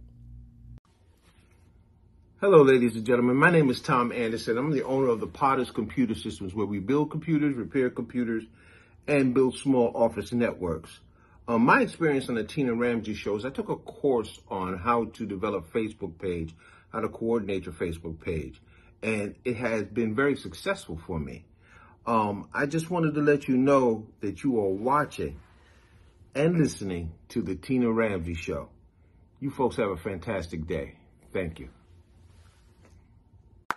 Hello, 2.49 2.62
ladies 2.62 2.94
and 2.94 3.05
gentlemen. 3.05 3.34
My 3.34 3.51
name 3.51 3.68
is 3.70 3.80
Tom 3.80 4.12
Anderson. 4.12 4.57
I'm 4.57 4.70
the 4.70 4.84
owner 4.84 5.09
of 5.09 5.18
the 5.18 5.26
Potter's 5.26 5.72
Computer 5.72 6.14
Systems, 6.14 6.55
where 6.55 6.64
we 6.64 6.78
build 6.78 7.11
computers, 7.11 7.57
repair 7.57 7.90
computers, 7.90 8.44
and 9.09 9.34
build 9.34 9.59
small 9.59 9.90
office 9.97 10.32
networks. 10.32 11.01
Um, 11.49 11.62
my 11.62 11.80
experience 11.80 12.28
on 12.28 12.36
the 12.36 12.44
Tina 12.44 12.72
Ramsay 12.72 13.14
show 13.14 13.34
is 13.34 13.44
I 13.44 13.51
took 13.51 13.68
a 13.68 13.74
course 13.74 14.38
on 14.49 14.78
how 14.78 15.07
to 15.07 15.26
develop 15.26 15.72
Facebook 15.72 16.20
page, 16.20 16.55
how 16.92 17.01
to 17.01 17.09
coordinate 17.09 17.64
your 17.64 17.74
Facebook 17.74 18.20
page, 18.20 18.62
and 19.03 19.34
it 19.44 19.57
has 19.57 19.82
been 19.82 20.14
very 20.14 20.36
successful 20.36 21.01
for 21.05 21.18
me. 21.18 21.47
Um, 22.07 22.49
I 22.55 22.66
just 22.66 22.88
wanted 22.88 23.14
to 23.14 23.22
let 23.22 23.49
you 23.49 23.57
know 23.57 24.07
that 24.20 24.44
you 24.44 24.61
are 24.61 24.70
watching 24.70 25.40
and 26.36 26.57
listening 26.57 27.11
to 27.30 27.42
the 27.42 27.57
Tina 27.57 27.90
Ramsay 27.90 28.34
Show. 28.34 28.68
You 29.40 29.51
folks 29.51 29.74
have 29.78 29.90
a 29.90 29.97
fantastic 29.97 30.68
day. 30.68 30.94
Thank 31.32 31.59
you. 31.59 31.70